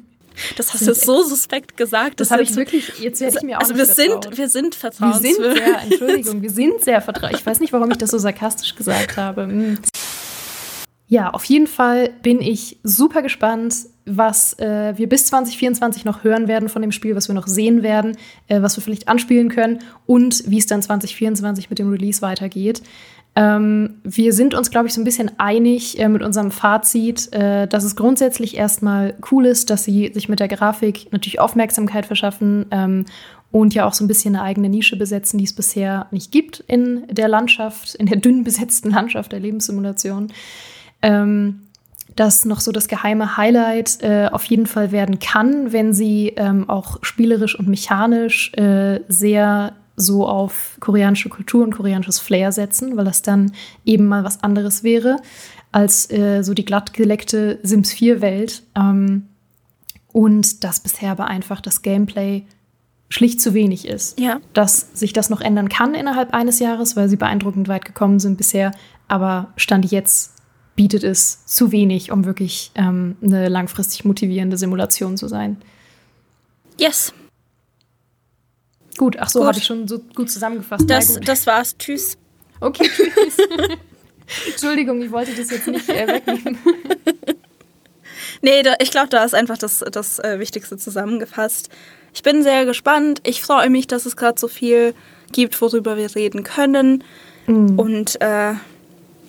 Das 0.59 0.75
hast 0.75 0.87
du 0.87 0.93
so 0.93 1.23
suspekt 1.23 1.79
gesagt. 1.79 2.21
Das, 2.21 2.29
das 2.29 2.31
habe 2.31 2.43
ich 2.43 2.55
wirklich, 2.57 2.99
jetzt 2.99 3.23
werde 3.23 3.39
ich 3.39 3.43
mir 3.43 3.57
auch 3.57 3.63
also 3.63 3.75
wir 3.75 3.87
sind, 3.87 4.37
wir 4.37 4.51
sind 4.51 4.75
vertrauenswürdig. 4.75 5.39
Wir 5.39 5.55
sind 5.55 5.65
sehr, 5.65 5.83
Entschuldigung, 5.83 6.43
wir 6.43 6.51
sind 6.51 6.85
sehr 6.85 7.01
vertrauenswürdig. 7.01 7.41
Ich 7.41 7.47
weiß 7.47 7.61
nicht, 7.61 7.73
warum 7.73 7.91
ich 7.91 7.97
das 7.97 8.11
so 8.11 8.19
sarkastisch 8.19 8.75
gesagt 8.75 9.17
habe. 9.17 9.79
Ja, 11.09 11.31
auf 11.31 11.45
jeden 11.45 11.69
Fall 11.69 12.11
bin 12.23 12.41
ich 12.41 12.81
super 12.83 13.23
gespannt, 13.23 13.75
was 14.07 14.59
äh, 14.59 14.95
wir 14.97 15.09
bis 15.09 15.27
2024 15.27 16.05
noch 16.05 16.25
hören 16.25 16.49
werden 16.49 16.69
von 16.69 16.83
dem 16.83 16.91
Spiel, 16.91 17.15
was 17.15 17.29
wir 17.29 17.35
noch 17.35 17.47
sehen 17.47 17.83
werden, 17.83 18.17
äh, 18.49 18.61
was 18.61 18.77
wir 18.77 18.83
vielleicht 18.83 19.09
anspielen 19.09 19.49
können 19.49 19.81
und 20.07 20.43
wie 20.49 20.59
es 20.59 20.67
dann 20.67 20.83
2024 20.83 21.71
mit 21.71 21.79
dem 21.79 21.91
Release 21.91 22.23
weitergeht. 22.23 22.83
Ähm, 23.37 24.01
wir 24.03 24.33
sind 24.33 24.55
uns, 24.55 24.71
glaube 24.71 24.89
ich, 24.89 24.95
so 24.95 25.01
ein 25.01 25.05
bisschen 25.05 25.31
einig 25.39 25.99
äh, 26.01 26.09
mit 26.09 26.23
unserem 26.23 26.51
Fazit, 26.51 27.33
äh, 27.33 27.69
dass 27.69 27.85
es 27.85 27.95
grundsätzlich 27.95 28.57
erstmal 28.57 29.15
cool 29.31 29.47
ist, 29.47 29.71
dass 29.71 29.85
sie 29.85 30.11
sich 30.13 30.29
mit 30.29 30.41
der 30.41 30.49
Grafik 30.49 31.13
natürlich 31.13 31.39
Aufmerksamkeit 31.39 32.07
verschaffen 32.07 32.67
ähm, 32.71 33.05
und 33.53 33.75
ja 33.75 33.87
auch 33.87 33.93
so 33.93 34.03
ein 34.05 34.09
bisschen 34.09 34.35
eine 34.35 34.45
eigene 34.45 34.71
Nische 34.71 34.97
besetzen, 34.97 35.39
die 35.39 35.45
es 35.45 35.55
bisher 35.55 36.07
nicht 36.11 36.33
gibt 36.33 36.61
in 36.67 37.07
der 37.09 37.29
Landschaft, 37.29 37.95
in 37.95 38.07
der 38.07 38.17
dünn 38.17 38.43
besetzten 38.43 38.91
Landschaft 38.91 39.33
der 39.33 39.41
Lebenssimulation 39.41 40.33
ähm, 41.03 41.63
das 42.15 42.45
noch 42.45 42.61
so 42.61 42.73
das 42.73 42.89
geheime 42.89 43.37
Highlight 43.37 44.03
äh, 44.03 44.29
auf 44.33 44.45
jeden 44.45 44.67
Fall 44.67 44.91
werden 44.91 45.19
kann, 45.19 45.73
wenn 45.73 45.93
sie 45.93 46.33
ähm, 46.37 46.69
auch 46.69 46.99
spielerisch 47.03 47.59
und 47.59 47.69
mechanisch 47.69 48.53
äh, 48.55 49.01
sehr 49.09 49.75
so 49.97 50.27
auf 50.27 50.77
koreanische 50.81 51.29
Kultur 51.29 51.65
und 51.65 51.75
koreanisches 51.75 52.19
Flair 52.19 52.53
setzen, 52.53 52.97
weil 52.97 53.05
das 53.05 53.23
dann 53.23 53.53
eben 53.85 54.07
mal 54.07 54.25
was 54.25 54.43
anderes 54.43 54.83
wäre 54.83 55.19
als 55.73 56.11
äh, 56.11 56.43
so 56.43 56.55
die 56.55 56.65
glattgeleckte 56.65 57.59
Sims 57.63 57.93
4-Welt. 57.93 58.63
Ähm, 58.75 59.29
und 60.13 60.65
dass 60.65 60.81
bisher 60.81 61.11
aber 61.11 61.27
einfach 61.27 61.61
das 61.61 61.83
Gameplay 61.83 62.47
schlicht 63.11 63.41
zu 63.41 63.53
wenig 63.53 63.87
ist. 63.87 64.19
Ja. 64.19 64.41
Dass 64.55 64.89
sich 64.95 65.13
das 65.13 65.29
noch 65.29 65.43
ändern 65.43 65.69
kann 65.69 65.95
innerhalb 65.95 66.33
eines 66.33 66.59
Jahres, 66.59 66.97
weil 66.97 67.11
sie 67.11 67.17
beeindruckend 67.17 67.69
weit 67.69 67.85
gekommen 67.85 68.19
sind 68.19 68.39
bisher, 68.39 68.73
aber 69.09 69.53
Stand 69.57 69.91
jetzt 69.91 70.33
bietet 70.77 71.03
es 71.03 71.45
zu 71.47 71.73
wenig, 71.73 72.13
um 72.13 72.25
wirklich 72.25 72.71
ähm, 72.75 73.17
eine 73.23 73.49
langfristig 73.49 74.05
motivierende 74.05 74.57
Simulation 74.57 75.17
zu 75.17 75.27
sein. 75.27 75.57
Yes. 76.79 77.13
Gut, 78.97 79.17
ach 79.19 79.29
so, 79.29 79.47
habe 79.47 79.59
ich 79.59 79.65
schon 79.65 79.89
so 79.89 79.99
gut 80.15 80.31
zusammengefasst. 80.31 80.89
Das, 80.89 81.19
das 81.21 81.47
war's. 81.47 81.77
Tschüss. 81.79 82.17
Okay, 82.61 82.89
tschüss. 82.89 83.37
Entschuldigung, 84.47 85.03
ich 85.03 85.11
wollte 85.11 85.35
das 85.35 85.51
jetzt 85.51 85.67
nicht 85.67 85.89
äh, 85.89 86.07
wegnehmen. 86.07 86.59
nee, 88.43 88.63
da, 88.63 88.75
ich 88.81 88.91
glaube, 88.91 89.09
da 89.09 89.25
ist 89.25 89.35
einfach 89.35 89.59
das, 89.59 89.85
das 89.93 90.19
äh, 90.19 90.39
Wichtigste 90.39 90.77
zusammengefasst. 90.77 91.69
Ich 92.15 92.23
bin 92.23 92.43
sehr 92.43 92.65
gespannt. 92.65 93.21
Ich 93.25 93.43
freue 93.43 93.71
mich, 93.71 93.87
dass 93.87 94.07
es 94.07 94.17
gerade 94.17 94.41
so 94.41 94.49
viel 94.49 94.95
gibt, 95.33 95.61
worüber 95.61 95.97
wir 95.97 96.15
reden 96.15 96.43
können. 96.43 97.05
Mm. 97.47 97.79
Und 97.79 98.21
äh, 98.21 98.55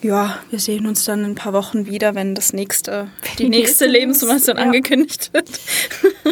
ja, 0.02 0.38
wir 0.50 0.60
sehen 0.60 0.86
uns 0.86 1.06
dann 1.06 1.20
in 1.20 1.32
ein 1.32 1.36
paar 1.36 1.54
Wochen 1.54 1.88
wieder, 1.88 2.14
wenn 2.14 2.36
das 2.36 2.54
nächste, 2.54 3.08
die 3.40 3.50
nächste 3.50 3.86
Lebenssituation 3.86 4.58
ja. 4.58 4.64
angekündigt 4.64 5.34
wird. 5.34 5.50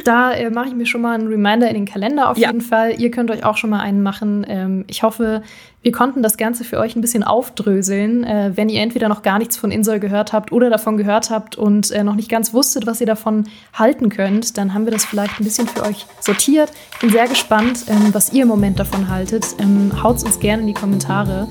Da 0.03 0.33
äh, 0.33 0.49
mache 0.49 0.69
ich 0.69 0.75
mir 0.75 0.85
schon 0.85 1.01
mal 1.01 1.15
einen 1.15 1.27
Reminder 1.27 1.67
in 1.67 1.73
den 1.73 1.85
Kalender 1.85 2.29
auf 2.29 2.37
ja. 2.37 2.49
jeden 2.49 2.61
Fall. 2.61 2.99
Ihr 2.99 3.11
könnt 3.11 3.31
euch 3.31 3.43
auch 3.43 3.57
schon 3.57 3.69
mal 3.69 3.79
einen 3.79 4.03
machen. 4.03 4.45
Ähm, 4.47 4.85
ich 4.87 5.03
hoffe, 5.03 5.41
wir 5.81 5.91
konnten 5.91 6.21
das 6.21 6.37
Ganze 6.37 6.63
für 6.63 6.79
euch 6.79 6.95
ein 6.95 7.01
bisschen 7.01 7.23
aufdröseln. 7.23 8.23
Äh, 8.23 8.51
wenn 8.55 8.69
ihr 8.69 8.81
entweder 8.81 9.09
noch 9.09 9.23
gar 9.23 9.39
nichts 9.39 9.57
von 9.57 9.71
Insol 9.71 9.99
gehört 9.99 10.33
habt 10.33 10.51
oder 10.51 10.69
davon 10.69 10.97
gehört 10.97 11.29
habt 11.29 11.55
und 11.55 11.91
äh, 11.91 12.03
noch 12.03 12.15
nicht 12.15 12.29
ganz 12.29 12.53
wusstet, 12.53 12.85
was 12.85 13.01
ihr 13.01 13.07
davon 13.07 13.45
halten 13.73 14.09
könnt, 14.09 14.57
dann 14.57 14.73
haben 14.73 14.85
wir 14.85 14.91
das 14.91 15.05
vielleicht 15.05 15.39
ein 15.39 15.43
bisschen 15.43 15.67
für 15.67 15.83
euch 15.83 16.05
sortiert. 16.19 16.71
Ich 16.93 16.99
bin 16.99 17.09
sehr 17.09 17.27
gespannt, 17.27 17.85
ähm, 17.87 18.13
was 18.13 18.33
ihr 18.33 18.43
im 18.43 18.47
Moment 18.47 18.79
davon 18.79 19.09
haltet. 19.09 19.45
Ähm, 19.59 20.03
Haut 20.03 20.17
es 20.17 20.23
uns 20.23 20.39
gerne 20.39 20.61
in 20.61 20.67
die 20.67 20.73
Kommentare. 20.73 21.47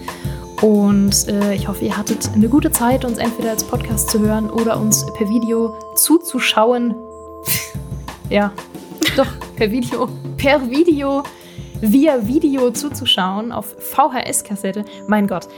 Und 0.61 1.29
äh, 1.29 1.55
ich 1.55 1.69
hoffe, 1.69 1.85
ihr 1.85 1.97
hattet 1.97 2.31
eine 2.35 2.49
gute 2.49 2.71
Zeit, 2.71 3.05
uns 3.05 3.19
entweder 3.19 3.51
als 3.51 3.65
Podcast 3.65 4.11
zu 4.11 4.21
hören 4.21 4.51
oder 4.51 4.79
uns 4.79 5.05
per 5.15 5.29
Video 5.29 5.77
zuzuschauen. 5.97 6.95
ja, 8.31 8.53
doch, 9.17 9.27
per 9.57 9.71
Video. 9.71 10.09
Per 10.37 10.71
Video, 10.71 11.23
via 11.81 12.27
Video 12.27 12.71
zuzuschauen 12.71 13.53
auf 13.53 13.77
VHS-Kassette. 13.79 14.85
Mein 15.07 15.27
Gott. 15.27 15.49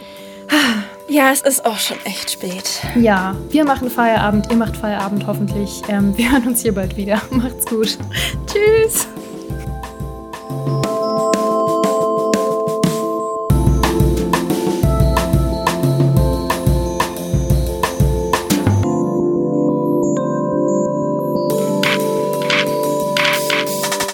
Ja, 1.08 1.30
es 1.30 1.40
ist 1.42 1.64
auch 1.64 1.78
schon 1.78 1.98
echt 2.04 2.32
spät. 2.32 2.80
Ja, 2.96 3.36
wir 3.50 3.64
machen 3.64 3.90
Feierabend, 3.90 4.50
ihr 4.50 4.56
macht 4.56 4.76
Feierabend 4.76 5.26
hoffentlich. 5.26 5.82
Ähm, 5.88 6.16
wir 6.16 6.32
hören 6.32 6.48
uns 6.48 6.62
hier 6.62 6.74
bald 6.74 6.96
wieder. 6.96 7.22
Macht's 7.30 7.66
gut. 7.66 7.96
Tschüss. 8.46 9.06